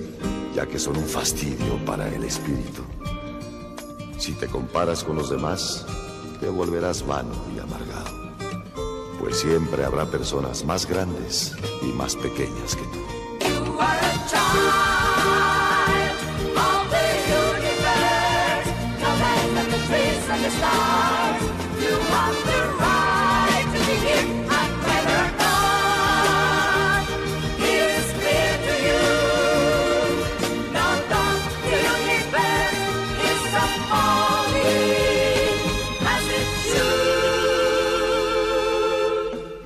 ya 0.55 0.65
que 0.65 0.79
son 0.79 0.97
un 0.97 1.05
fastidio 1.05 1.83
para 1.85 2.07
el 2.07 2.23
espíritu. 2.23 2.83
Si 4.17 4.33
te 4.33 4.47
comparas 4.47 5.03
con 5.03 5.15
los 5.15 5.29
demás, 5.29 5.85
te 6.39 6.49
volverás 6.49 7.05
vano 7.05 7.33
y 7.55 7.59
amargado. 7.59 8.31
Pues 9.19 9.39
siempre 9.39 9.85
habrá 9.85 10.05
personas 10.05 10.65
más 10.65 10.85
grandes 10.85 11.53
y 11.81 11.87
más 11.93 12.15
pequeñas 12.15 12.75
que 12.75 12.83
tú. 12.83 13.01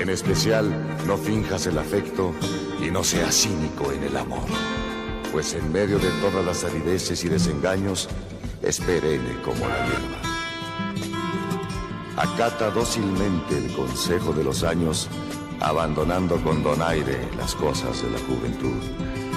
En 0.00 0.08
especial, 0.08 0.96
no 1.06 1.18
finjas 1.18 1.66
el 1.66 1.76
afecto 1.76 2.32
y 2.82 2.90
no 2.90 3.04
seas 3.04 3.34
cínico 3.34 3.92
en 3.92 4.02
el 4.02 4.16
amor. 4.16 4.46
Pues 5.30 5.52
en 5.52 5.70
medio 5.70 5.98
de 5.98 6.08
todas 6.22 6.42
las 6.42 6.64
arideces 6.64 7.22
y 7.22 7.28
desengaños, 7.28 8.08
es 8.62 8.80
perenne 8.80 9.38
como 9.42 9.68
la 9.68 9.76
hierba. 9.84 10.16
Acata 12.16 12.70
dócilmente 12.70 13.58
el 13.58 13.70
consejo 13.74 14.32
de 14.32 14.42
los 14.42 14.64
años, 14.64 15.06
abandonando 15.60 16.42
con 16.42 16.62
donaire 16.62 17.28
las 17.36 17.54
cosas 17.54 18.02
de 18.02 18.10
la 18.10 18.18
juventud. 18.20 18.82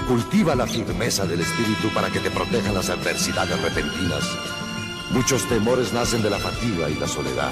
Cultiva 0.07 0.56
la 0.56 0.65
firmeza 0.65 1.26
del 1.26 1.41
espíritu 1.41 1.90
para 1.94 2.10
que 2.10 2.22
te 2.22 2.31
protejan 2.31 2.73
las 2.73 2.90
adversidades 2.90 3.61
repentinas. 3.61 4.23
Muchos 5.11 5.44
temores 5.49 5.91
nacen 5.91 6.23
de 6.23 6.30
la 6.30 6.40
fatiga 6.40 6.90
y 6.90 6.95
la 6.95 7.07
soledad. 7.10 7.52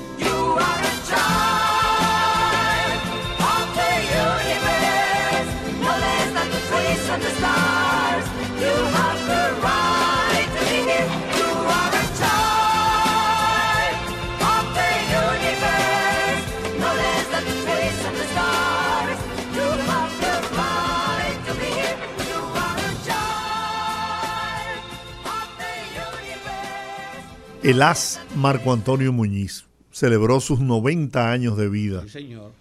El 27.63 27.81
as 27.81 28.19
Marco 28.35 28.73
Antonio 28.73 29.13
Muñiz 29.13 29.65
celebró 29.91 30.39
sus 30.39 30.59
90 30.59 31.31
años 31.31 31.57
de 31.57 31.69
vida 31.69 32.03
Sí, 32.03 32.09
señor. 32.09 32.51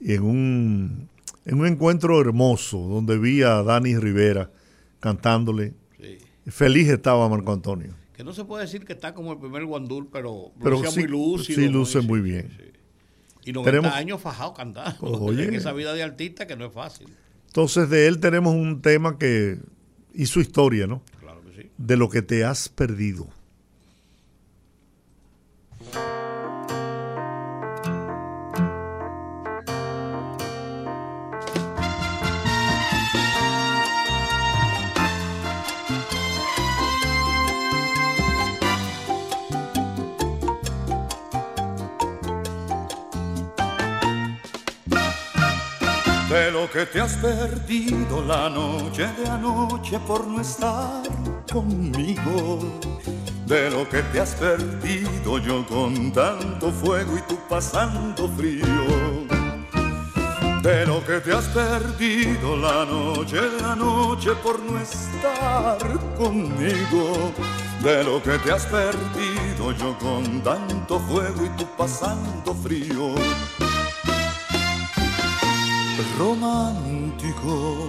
en 0.00 0.22
un, 0.22 1.08
en 1.46 1.60
un 1.60 1.66
encuentro 1.66 2.20
hermoso 2.20 2.78
donde 2.78 3.18
vi 3.18 3.42
a 3.42 3.62
Dani 3.62 3.96
Rivera 3.96 4.50
cantándole. 5.00 5.74
Feliz 6.46 6.88
estaba 6.88 7.28
Marco 7.28 7.52
Antonio. 7.52 7.94
Que 8.14 8.24
no 8.24 8.32
se 8.32 8.44
puede 8.44 8.64
decir 8.64 8.84
que 8.84 8.92
está 8.92 9.14
como 9.14 9.32
el 9.32 9.38
primer 9.38 9.64
guandul, 9.64 10.08
pero, 10.12 10.50
Pero 10.62 10.72
lucía 10.76 10.90
sí, 10.90 11.00
muy 11.00 11.08
lúcido. 11.08 11.60
sí 11.60 11.68
luce 11.68 12.00
muy 12.00 12.20
bien. 12.20 12.50
Y 13.44 13.52
90 13.52 13.70
Tenemos- 13.70 13.92
años 13.96 14.20
fajado 14.20 14.52
cantando. 14.52 15.00
Oye. 15.00 15.44
En 15.48 15.54
esa 15.54 15.72
vida 15.72 15.94
de 15.94 16.02
artista 16.02 16.46
que 16.46 16.56
no 16.56 16.66
es 16.66 16.72
fácil. 16.72 17.08
Entonces 17.46 17.88
de 17.88 18.06
él 18.06 18.20
tenemos 18.20 18.54
un 18.54 18.82
tema 18.82 19.16
que 19.18 19.58
hizo 20.14 20.40
historia, 20.40 20.86
¿no? 20.86 21.02
Claro 21.20 21.40
que 21.42 21.62
sí. 21.62 21.70
De 21.78 21.96
lo 21.96 22.10
que 22.10 22.20
te 22.22 22.44
has 22.44 22.68
perdido. 22.68 23.28
Lo 46.70 46.78
que 46.78 46.86
te 46.86 47.00
has 47.00 47.16
perdido 47.16 48.24
la 48.24 48.48
noche 48.48 49.04
de 49.18 49.28
anoche 49.28 49.98
por 50.06 50.24
no 50.24 50.40
estar 50.40 51.02
conmigo. 51.52 52.60
De 53.44 53.68
lo 53.70 53.88
que 53.88 54.04
te 54.04 54.20
has 54.20 54.36
perdido 54.36 55.38
yo 55.38 55.66
con 55.66 56.12
tanto 56.12 56.70
fuego 56.70 57.18
y 57.18 57.22
tú 57.22 57.36
pasando 57.48 58.28
frío. 58.36 59.26
De 60.62 60.86
lo 60.86 61.04
que 61.04 61.18
te 61.18 61.32
has 61.32 61.46
perdido 61.46 62.56
la 62.56 62.84
noche 62.84 63.40
de 63.40 63.64
anoche 63.64 64.30
por 64.36 64.60
no 64.60 64.78
estar 64.78 65.78
conmigo. 66.16 67.32
De 67.82 68.04
lo 68.04 68.22
que 68.22 68.38
te 68.38 68.52
has 68.52 68.66
perdido 68.66 69.72
yo 69.72 69.98
con 69.98 70.40
tanto 70.42 71.00
fuego 71.00 71.46
y 71.46 71.48
tú 71.58 71.66
pasando 71.76 72.54
frío 72.54 73.16
romántico. 76.20 77.88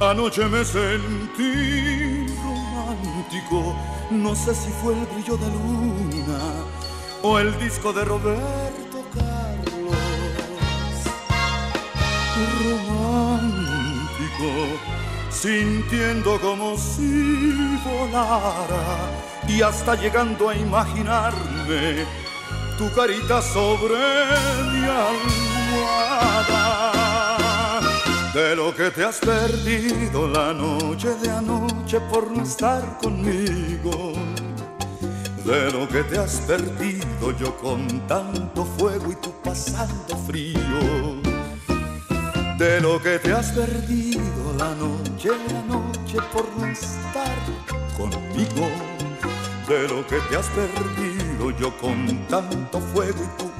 Anoche 0.00 0.44
me 0.46 0.64
sentí 0.64 2.26
romántico. 2.44 3.74
No 4.10 4.34
sé 4.36 4.54
si 4.54 4.70
fue 4.80 4.94
el 4.94 5.04
brillo 5.06 5.36
de 5.36 5.48
luna 5.48 6.40
o 7.22 7.38
el 7.38 7.58
disco 7.58 7.92
de 7.92 8.04
Roberto 8.04 8.98
Carlos. 9.16 9.96
Romántico, 12.64 14.50
sintiendo 15.30 16.40
como 16.40 16.76
si 16.76 17.76
volara 17.84 18.86
y 19.48 19.60
hasta 19.62 19.96
llegando 19.96 20.48
a 20.50 20.54
imaginarme 20.54 22.06
tu 22.78 22.86
carita 22.94 23.42
sobre 23.42 23.98
mi 24.72 24.84
almohada. 25.08 26.30
De 28.34 28.54
lo 28.54 28.72
que 28.72 28.92
te 28.92 29.04
has 29.04 29.18
perdido 29.18 30.28
la 30.28 30.52
noche 30.52 31.08
de 31.16 31.30
anoche 31.30 31.98
por 32.12 32.30
no 32.30 32.44
estar 32.44 32.98
conmigo. 32.98 34.12
De 35.44 35.72
lo 35.72 35.88
que 35.88 36.04
te 36.04 36.16
has 36.16 36.36
perdido 36.42 37.36
yo 37.36 37.56
con 37.56 37.88
tanto 38.06 38.64
fuego 38.78 39.10
y 39.10 39.16
tú 39.16 39.34
pasando 39.42 40.16
frío. 40.28 41.20
De 42.56 42.80
lo 42.80 43.02
que 43.02 43.18
te 43.18 43.32
has 43.32 43.50
perdido 43.50 44.54
la 44.56 44.76
noche 44.76 45.30
de 45.30 45.56
anoche 45.56 46.18
por 46.32 46.46
no 46.56 46.66
estar 46.66 47.36
conmigo. 47.96 48.70
De 49.66 49.88
lo 49.88 50.06
que 50.06 50.20
te 50.28 50.36
has 50.36 50.46
perdido 50.50 51.50
yo 51.58 51.76
con 51.78 52.06
tanto 52.28 52.78
fuego 52.78 53.18
y 53.24 53.42
tú 53.42 53.50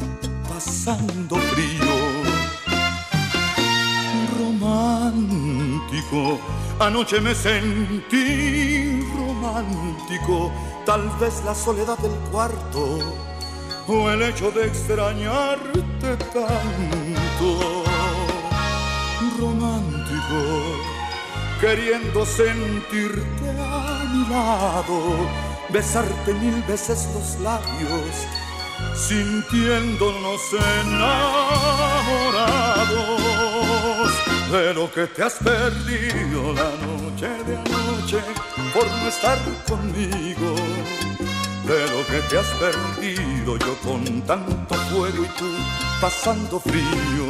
pasando 0.49 1.35
frío 1.35 1.70
romántico. 4.81 6.41
Anoche 6.79 7.21
me 7.21 7.35
sentí 7.35 9.03
romántico, 9.15 10.51
tal 10.87 11.11
vez 11.21 11.43
la 11.45 11.55
soledad 11.55 11.99
del 11.99 12.15
cuarto 12.31 12.99
o 13.87 14.11
el 14.11 14.23
hecho 14.23 14.51
de 14.51 14.67
extrañarte 14.67 16.17
tanto. 16.33 17.85
Romántico, 19.39 20.41
queriendo 21.61 22.27
sentirte 22.27 23.51
a 23.59 24.05
mi 24.13 24.27
lado, 24.29 25.01
besarte 25.71 26.35
mil 26.35 26.63
veces 26.63 27.09
los 27.15 27.39
labios, 27.41 28.27
sintiéndonos 28.95 30.41
enamorados 30.83 33.20
de 34.51 34.75
lo 34.75 34.91
que 34.91 35.07
te 35.07 35.23
has 35.23 35.35
perdido 35.35 36.53
la 36.55 36.71
noche 36.85 37.29
de 37.47 37.57
anoche 37.57 38.21
por 38.75 38.85
no 38.85 39.09
estar 39.09 39.39
conmigo. 39.69 40.55
De 41.67 41.87
lo 41.93 42.05
que 42.07 42.21
te 42.29 42.39
has 42.39 42.49
perdido 42.59 43.57
yo 43.59 43.77
con 43.79 44.23
tanto 44.23 44.75
fuego 44.75 45.25
y 45.25 45.29
tú 45.39 45.47
pasando 46.01 46.59
frío. 46.59 47.27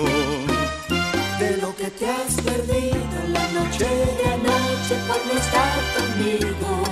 De 1.38 1.59
lo 1.59 1.76
que 1.76 1.90
te 1.90 2.09
has 2.09 2.34
perdido 2.40 3.16
la 3.28 3.47
noche 3.48 3.84
de 3.84 4.26
anoche 4.32 4.94
por 5.06 5.20
no 5.26 5.38
estar 5.38 5.78
conmigo. 5.97 6.82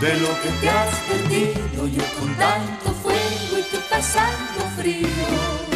De 0.00 0.14
lo 0.18 0.28
que 0.42 0.48
te 0.60 0.68
has 0.68 0.94
perdido 1.10 1.86
yo 1.86 2.04
con 2.18 2.34
tanto 2.34 2.90
fuego 3.02 3.58
y 3.58 3.62
tú 3.70 3.78
pasando 3.88 4.60
frío. 4.76 5.69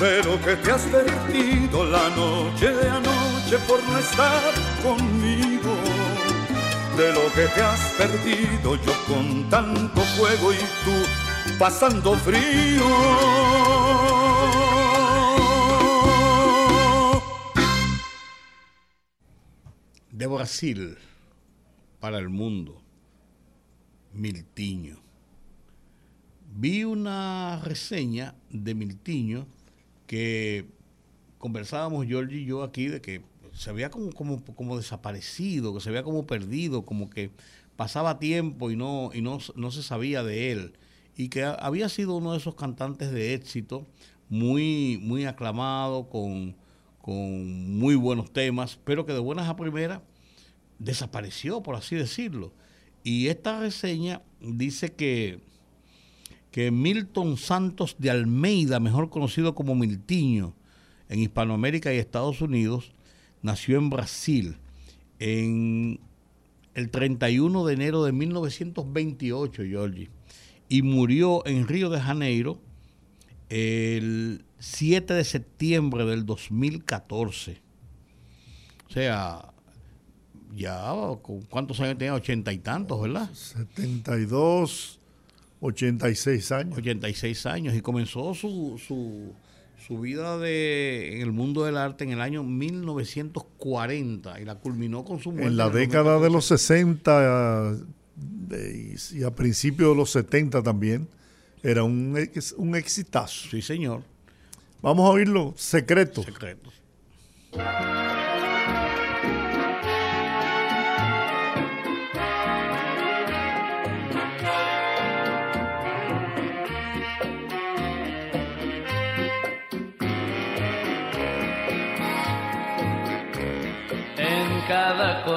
De 0.00 0.22
lo 0.22 0.38
que 0.42 0.56
te 0.56 0.70
has 0.72 0.82
perdido 0.82 1.86
la 1.86 2.10
noche 2.10 2.70
de 2.70 2.86
anoche 2.86 3.56
por 3.66 3.82
no 3.88 3.98
estar 3.98 4.52
conmigo. 4.82 5.74
De 6.98 7.14
lo 7.14 7.32
que 7.32 7.46
te 7.54 7.62
has 7.62 7.92
perdido 7.92 8.76
yo 8.76 8.92
con 9.08 9.48
tanto 9.48 10.02
fuego 10.02 10.52
y 10.52 10.58
tú 10.84 11.56
pasando 11.58 12.14
frío. 12.16 12.86
De 20.10 20.26
Brasil 20.26 20.98
para 22.00 22.18
el 22.18 22.28
mundo, 22.28 22.82
Miltiño. 24.12 24.98
Vi 26.54 26.84
una 26.84 27.62
reseña 27.64 28.34
de 28.50 28.74
Miltiño 28.74 29.55
que 30.06 30.66
conversábamos 31.38 32.06
George 32.06 32.36
y 32.36 32.44
yo 32.44 32.62
aquí 32.62 32.88
de 32.88 33.00
que 33.00 33.22
se 33.52 33.72
veía 33.72 33.90
como, 33.90 34.12
como, 34.12 34.44
como 34.44 34.76
desaparecido, 34.76 35.74
que 35.74 35.80
se 35.80 35.90
veía 35.90 36.02
como 36.02 36.26
perdido, 36.26 36.84
como 36.84 37.10
que 37.10 37.30
pasaba 37.76 38.18
tiempo 38.18 38.70
y 38.70 38.76
no, 38.76 39.10
y 39.14 39.20
no, 39.22 39.38
no 39.54 39.70
se 39.70 39.82
sabía 39.82 40.22
de 40.22 40.52
él. 40.52 40.72
Y 41.16 41.28
que 41.28 41.44
había 41.44 41.88
sido 41.88 42.16
uno 42.16 42.32
de 42.32 42.38
esos 42.38 42.54
cantantes 42.54 43.10
de 43.10 43.34
éxito, 43.34 43.86
muy, 44.28 44.98
muy 45.02 45.24
aclamado, 45.24 46.08
con, 46.08 46.56
con 47.00 47.78
muy 47.78 47.94
buenos 47.94 48.32
temas, 48.32 48.78
pero 48.84 49.06
que 49.06 49.12
de 49.12 49.20
buenas 49.20 49.48
a 49.48 49.56
primeras 49.56 50.00
desapareció, 50.78 51.62
por 51.62 51.76
así 51.76 51.96
decirlo. 51.96 52.52
Y 53.02 53.28
esta 53.28 53.60
reseña 53.60 54.22
dice 54.40 54.92
que, 54.92 55.40
que 56.56 56.70
Milton 56.70 57.36
Santos 57.36 57.96
de 57.98 58.08
Almeida, 58.10 58.80
mejor 58.80 59.10
conocido 59.10 59.54
como 59.54 59.74
Miltiño, 59.74 60.54
en 61.10 61.20
Hispanoamérica 61.20 61.92
y 61.92 61.98
Estados 61.98 62.40
Unidos, 62.40 62.92
nació 63.42 63.76
en 63.76 63.90
Brasil 63.90 64.56
en 65.18 66.00
el 66.72 66.88
31 66.90 67.66
de 67.66 67.74
enero 67.74 68.04
de 68.04 68.12
1928, 68.12 69.64
Georgie, 69.68 70.08
y 70.70 70.80
murió 70.80 71.46
en 71.46 71.68
Río 71.68 71.90
de 71.90 72.00
Janeiro 72.00 72.58
el 73.50 74.42
7 74.58 75.12
de 75.12 75.24
septiembre 75.24 76.06
del 76.06 76.24
2014. 76.24 77.60
O 78.88 78.92
sea, 78.94 79.52
ya, 80.54 80.90
¿cu- 81.20 81.44
¿cuántos 81.50 81.78
años 81.80 81.98
tenía? 81.98 82.14
Ochenta 82.14 82.50
y 82.50 82.58
tantos, 82.60 82.98
¿verdad? 83.02 83.28
72, 83.34 84.95
86 85.66 86.52
años. 86.52 86.78
86 86.78 87.46
años 87.46 87.74
y 87.74 87.80
comenzó 87.80 88.34
su, 88.34 88.80
su, 88.84 89.32
su 89.86 90.00
vida 90.00 90.38
de, 90.38 91.16
en 91.16 91.22
el 91.22 91.32
mundo 91.32 91.64
del 91.64 91.76
arte 91.76 92.04
en 92.04 92.10
el 92.12 92.20
año 92.20 92.42
1940 92.42 94.40
y 94.40 94.44
la 94.44 94.54
culminó 94.56 95.04
con 95.04 95.20
su 95.20 95.30
muerte. 95.32 95.48
En 95.48 95.56
la 95.56 95.66
el 95.66 95.72
década 95.72 96.18
de 96.20 96.30
los 96.30 96.46
60 96.46 97.72
de- 98.16 98.96
y 99.12 99.22
a 99.22 99.30
principios 99.34 99.90
de 99.90 99.96
los 99.96 100.10
70 100.10 100.62
también, 100.62 101.08
era 101.62 101.82
un, 101.82 102.16
ex- 102.16 102.54
un 102.56 102.74
exitazo. 102.76 103.48
Sí, 103.50 103.60
señor. 103.62 104.02
Vamos 104.82 105.06
a 105.08 105.12
oírlo, 105.12 105.52
Secreto. 105.56 106.22
Secretos. 106.22 106.72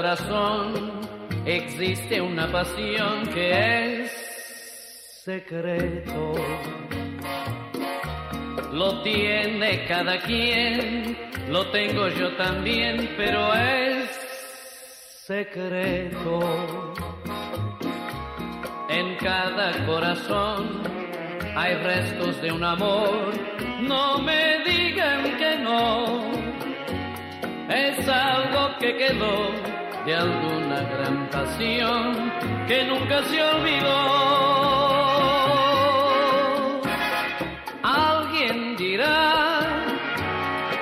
Corazón 0.10 0.74
existe 1.46 2.20
una 2.20 2.52
pasión 2.52 3.28
que 3.32 4.02
es 4.02 4.12
secreto. 5.24 6.34
Lo 8.74 9.04
tiene 9.04 9.86
cada 9.86 10.20
quien, 10.22 11.16
lo 11.50 11.70
tengo 11.70 12.08
yo 12.08 12.36
también, 12.38 13.14
pero 13.18 13.54
es 13.54 14.10
secreto. 15.28 16.40
En 18.90 19.16
cada 19.18 19.86
corazón 19.86 20.82
hay 21.56 21.76
restos 21.76 22.42
de 22.42 22.52
un 22.52 22.64
amor, 22.64 23.32
no 23.82 24.18
me 24.18 24.64
digan 24.66 25.38
que 25.38 25.56
no 25.58 26.32
es 27.70 28.08
algo 28.08 28.76
que 28.80 28.98
quedó 28.98 29.70
de 30.06 30.16
alguna 30.16 30.82
gran 30.82 31.30
pasión 31.30 32.32
que 32.68 32.84
nunca 32.86 33.24
se 33.24 33.42
olvidó. 33.44 34.00
Alguien 37.84 38.76
dirá 38.78 39.62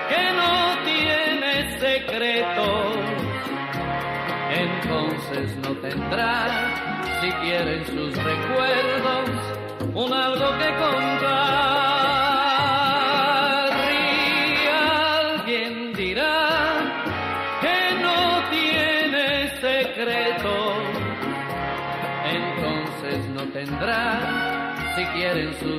que 0.10 0.32
no 0.40 0.54
tiene 0.86 1.80
secretos, 1.80 2.96
entonces 4.52 5.58
no 5.58 5.72
tendrá, 5.78 6.48
si 7.22 7.32
quieren 7.32 7.86
sus 7.86 8.16
recuerdos, 8.24 9.30
un 9.94 10.14
algo 10.14 10.58
que 10.58 10.70
contar. 10.76 11.67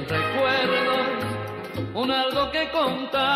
Recuerdos, 0.09 1.06
un 1.94 2.10
algo 2.10 2.51
que 2.51 2.70
contar. 2.70 3.28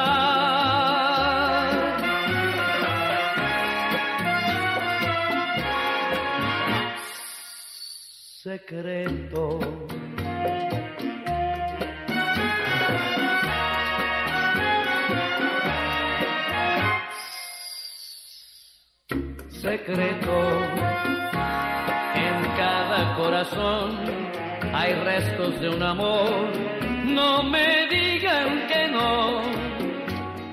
Secreto. 8.42 9.60
secreto. 19.62 20.36
En 22.14 22.36
cada 22.56 23.14
corazón 23.16 24.31
hay 24.82 24.94
restos 24.94 25.60
de 25.60 25.68
un 25.68 25.82
amor. 25.82 26.50
No 27.04 27.42
me 27.44 27.86
digan 27.88 28.66
que 28.66 28.88
no. 28.88 29.40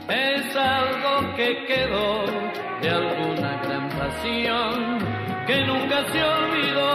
Es 0.08 0.56
algo 0.56 1.36
que 1.36 1.66
quedó 1.66 2.26
de 2.82 2.90
alguna 2.90 3.60
gran 3.64 3.90
pasión 3.90 5.00
que 5.48 5.66
nunca 5.66 5.98
se 6.12 6.24
olvidó. 6.24 6.92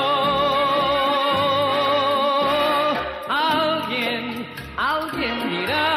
Alguien, 3.29 4.47
alguien 4.77 5.51
dirá 5.51 5.91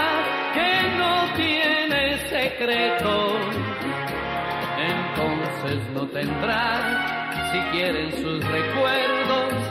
que 0.56 0.72
no 0.98 1.14
tiene 1.36 2.18
secretos 2.30 3.58
entonces 4.78 5.80
no 5.94 6.08
tendrá, 6.08 7.52
si 7.52 7.60
quieren 7.76 8.12
sus 8.12 8.46
recuerdos, 8.46 9.67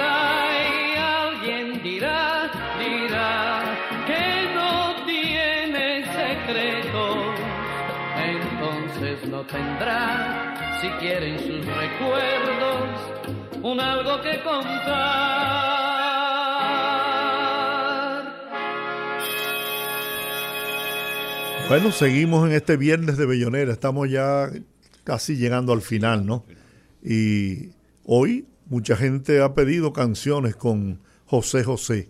Ay, 0.00 0.94
alguien 0.96 1.82
dirá, 1.82 2.50
dirá 2.78 3.62
que 4.06 4.24
no 4.54 5.04
tiene 5.04 6.04
secretos, 6.04 7.16
bueno 9.28 9.44
tendrá, 9.46 10.78
si 10.80 10.88
quieren 11.00 11.38
sus 11.40 11.66
recuerdos, 11.66 12.88
un 13.62 13.80
algo 13.80 14.20
que 14.22 14.40
contar. 14.42 15.72
Bueno, 21.68 21.90
seguimos 21.90 22.46
en 22.46 22.54
este 22.54 22.76
viernes 22.76 23.16
de 23.16 23.26
Bellonera. 23.26 23.72
Estamos 23.72 24.10
ya 24.10 24.50
casi 25.04 25.36
llegando 25.36 25.72
al 25.72 25.82
final, 25.82 26.26
¿no? 26.26 26.44
Y 27.02 27.70
hoy 28.04 28.46
mucha 28.66 28.96
gente 28.96 29.40
ha 29.40 29.54
pedido 29.54 29.92
canciones 29.92 30.56
con 30.56 31.00
José 31.26 31.64
José, 31.64 32.08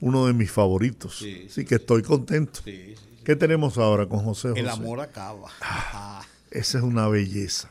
uno 0.00 0.26
de 0.26 0.32
mis 0.32 0.50
favoritos. 0.50 1.18
Sí, 1.18 1.46
Así 1.48 1.64
que 1.64 1.76
estoy 1.76 2.02
contento. 2.02 2.60
Sí, 2.64 2.94
¿Qué 3.24 3.36
tenemos 3.36 3.78
ahora 3.78 4.06
con 4.06 4.20
José 4.20 4.48
José? 4.48 4.60
El 4.60 4.68
amor 4.68 5.00
acaba. 5.00 5.48
Ah. 5.60 6.22
Esa 6.50 6.78
es 6.78 6.84
una 6.84 7.08
belleza. 7.08 7.70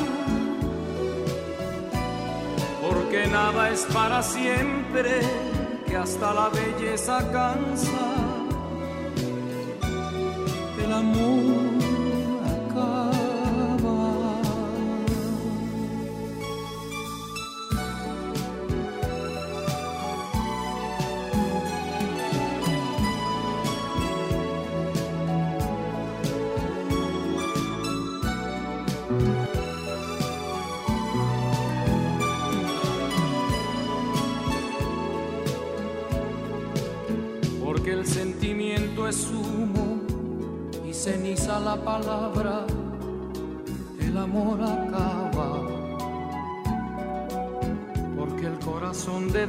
porque 3.11 3.27
nada 3.27 3.69
es 3.71 3.81
para 3.93 4.23
siempre, 4.23 5.19
que 5.85 5.97
hasta 5.97 6.33
la 6.33 6.47
belleza 6.47 7.29
cansa. 7.29 8.10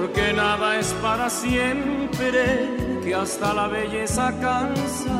porque 0.00 0.32
nada 0.32 0.78
es 0.78 0.92
para 1.02 1.28
siempre, 1.28 2.68
que 3.04 3.14
hasta 3.14 3.52
la 3.52 3.68
belleza 3.68 4.32
cansa, 4.40 5.19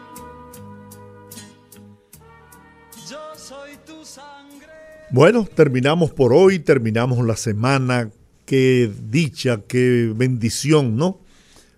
Bueno, 5.13 5.43
terminamos 5.43 6.11
por 6.11 6.31
hoy, 6.31 6.59
terminamos 6.59 7.25
la 7.25 7.35
semana. 7.35 8.09
Qué 8.45 8.89
dicha, 9.09 9.61
qué 9.67 10.09
bendición, 10.15 10.95
¿no? 10.95 11.19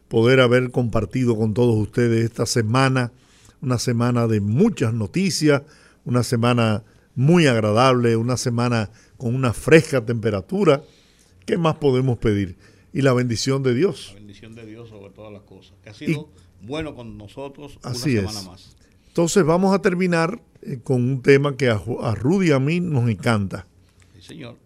Poder 0.08 0.40
haber 0.40 0.70
compartido 0.70 1.36
con 1.36 1.56
todos 1.56 1.76
ustedes 1.76 2.26
esta 2.26 2.46
semana, 2.46 3.12
una 3.60 3.80
semana 3.80 4.28
de 4.28 4.40
muchas 4.40 4.94
noticias, 4.94 5.64
una 6.06 6.22
semana 6.22 6.84
muy 7.16 7.48
agradable, 7.48 8.16
una 8.18 8.38
semana 8.38 8.92
con 9.18 9.34
una 9.34 9.52
fresca 9.52 10.06
temperatura. 10.06 10.84
¿Qué 11.48 11.58
más 11.58 11.78
podemos 11.78 12.20
pedir? 12.20 12.56
Y 12.94 13.02
la 13.02 13.14
bendición 13.14 13.64
de 13.64 13.74
Dios. 13.74 14.12
La 14.14 14.20
bendición 14.20 14.54
de 14.54 14.68
Dios 14.68 14.90
sobre 14.90 15.12
todas 15.12 15.34
las 15.34 15.42
cosas. 15.42 15.74
Que 15.84 15.90
ha 15.90 15.94
sido 15.96 16.30
bueno 16.62 16.94
con 16.94 17.18
nosotros 17.18 17.80
Así 17.82 18.20
una 18.20 18.30
semana 18.30 18.40
es. 18.40 18.46
más. 18.46 18.76
Entonces 19.08 19.44
vamos 19.44 19.74
a 19.74 19.82
terminar 19.82 20.40
eh, 20.66 20.80
con 20.84 21.04
un 21.04 21.22
tema 21.22 21.58
que 21.58 21.70
a, 21.70 21.78
Rudy 21.78 22.50
y 22.50 22.52
a 22.52 22.60
mí 22.60 22.80
nos 22.80 23.10
encanta. 23.10 23.68
Sí, 24.16 24.22
señor. 24.22 24.58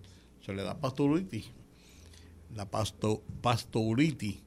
Se 0.46 0.54
le 0.54 0.64
da 0.64 0.80
pastouritis. 0.80 1.52
La 2.56 2.70
pasto, 2.70 3.24
pastouritis. 3.42 4.38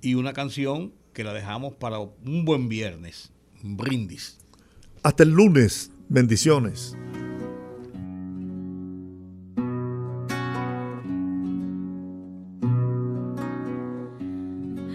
Y 0.00 0.14
una 0.14 0.32
canción 0.32 0.92
que 1.12 1.24
la 1.24 1.32
dejamos 1.32 1.74
para 1.74 1.98
un 1.98 2.44
buen 2.44 2.68
viernes. 2.68 3.32
Un 3.62 3.76
brindis. 3.76 4.38
Hasta 5.02 5.22
el 5.22 5.30
lunes. 5.30 5.90
Bendiciones. 6.08 6.96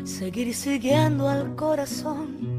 Seguir 0.03 0.53
siguiendo 0.53 1.27
al 1.30 1.56
corazón 1.56 2.59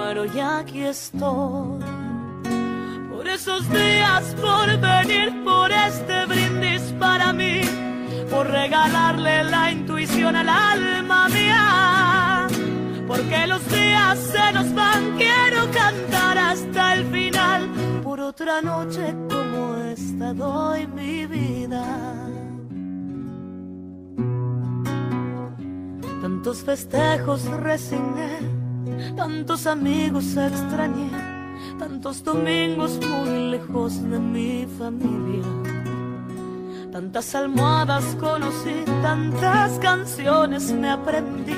muero 0.00 0.24
y 0.24 0.38
aquí 0.38 0.82
estoy. 0.82 1.80
por 3.10 3.28
esos 3.28 3.68
días, 3.70 4.34
por 4.40 4.66
venir, 4.78 5.44
por 5.44 5.70
este 5.70 6.26
brindis 6.26 6.82
para 6.98 7.32
mí, 7.32 7.60
por 8.30 8.46
regalarle 8.46 9.44
la 9.44 9.70
intuición 9.70 10.36
al 10.36 10.48
alma 10.48 11.28
mía. 11.28 12.46
Porque 13.06 13.46
los 13.46 13.62
días 13.70 14.18
se 14.18 14.52
nos 14.52 14.72
van, 14.74 15.16
quiero 15.16 15.70
cantar 15.72 16.38
hasta 16.38 16.94
el 16.94 17.04
final, 17.06 17.68
por 18.02 18.20
otra 18.20 18.62
noche 18.62 19.14
como 19.28 19.76
esta 19.96 20.32
doy 20.32 20.86
mi 20.86 21.26
vida. 21.26 21.84
Tantos 26.22 26.62
festejos 26.62 27.44
resigné, 27.68 28.59
tantos 29.16 29.66
amigos 29.66 30.36
extrañé, 30.36 31.10
tantos 31.78 32.22
domingos 32.22 32.98
muy 33.06 33.50
lejos 33.50 34.02
de 34.02 34.18
mi 34.18 34.66
familia. 34.78 35.44
Tantas 36.92 37.34
almohadas 37.34 38.04
conocí, 38.18 38.84
tantas 39.00 39.78
canciones 39.78 40.72
me 40.72 40.90
aprendí, 40.90 41.54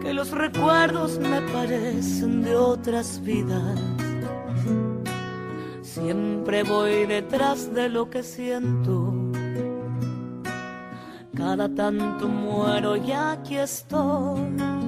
que 0.00 0.14
los 0.14 0.30
recuerdos 0.30 1.18
me 1.18 1.40
parecen 1.52 2.42
de 2.42 2.54
otras 2.54 3.20
vidas. 3.22 3.78
Siempre 5.82 6.62
voy 6.62 7.06
detrás 7.06 7.74
de 7.74 7.88
lo 7.88 8.08
que 8.08 8.22
siento. 8.22 9.14
Cada 11.36 11.68
tanto 11.68 12.28
muero 12.28 12.96
y 12.96 13.12
aquí 13.12 13.56
estoy. 13.56 14.87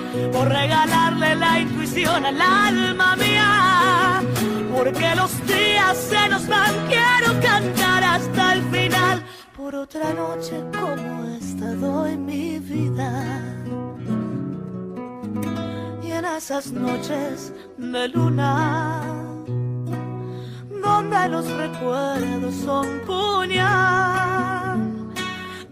por 0.31 0.47
regalarle 0.47 1.35
la 1.35 1.59
intuición 1.59 2.25
al 2.25 2.41
alma 2.41 3.15
mía. 3.15 4.21
Porque 4.75 5.15
los 5.15 5.31
días 5.47 5.97
se 5.97 6.29
nos 6.29 6.47
van, 6.47 6.73
quiero 6.87 7.39
cantar 7.41 8.03
hasta 8.03 8.53
el 8.53 8.63
final. 8.63 9.23
Por 9.55 9.75
otra 9.75 10.13
noche 10.13 10.63
como 10.79 11.25
esta 11.39 11.73
doy 11.75 12.17
mi 12.17 12.59
vida. 12.59 13.09
Y 16.03 16.11
en 16.11 16.25
esas 16.25 16.71
noches 16.71 17.53
de 17.77 18.07
luna, 18.09 19.01
donde 20.83 21.29
los 21.29 21.47
recuerdos 21.51 22.55
son 22.65 22.87
puñal, 23.05 24.60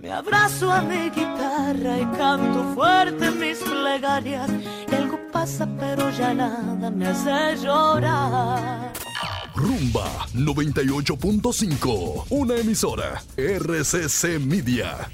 me 0.09 0.15
abrazo 0.15 0.71
a 0.71 0.81
mi 0.81 1.11
guitarra 1.11 1.99
y 1.99 2.05
canto 2.17 2.73
fuerte 2.73 3.29
mis 3.29 3.59
plegarias. 3.59 4.49
Y 4.91 4.95
algo 4.95 5.19
pasa, 5.31 5.67
pero 5.79 6.09
ya 6.09 6.33
nada 6.33 6.89
me 6.89 7.05
hace 7.05 7.57
llorar. 7.63 8.91
Rumba 9.53 10.25
98.5, 10.33 12.25
una 12.29 12.55
emisora 12.55 13.21
RCC 13.37 14.39
Media. 14.39 15.09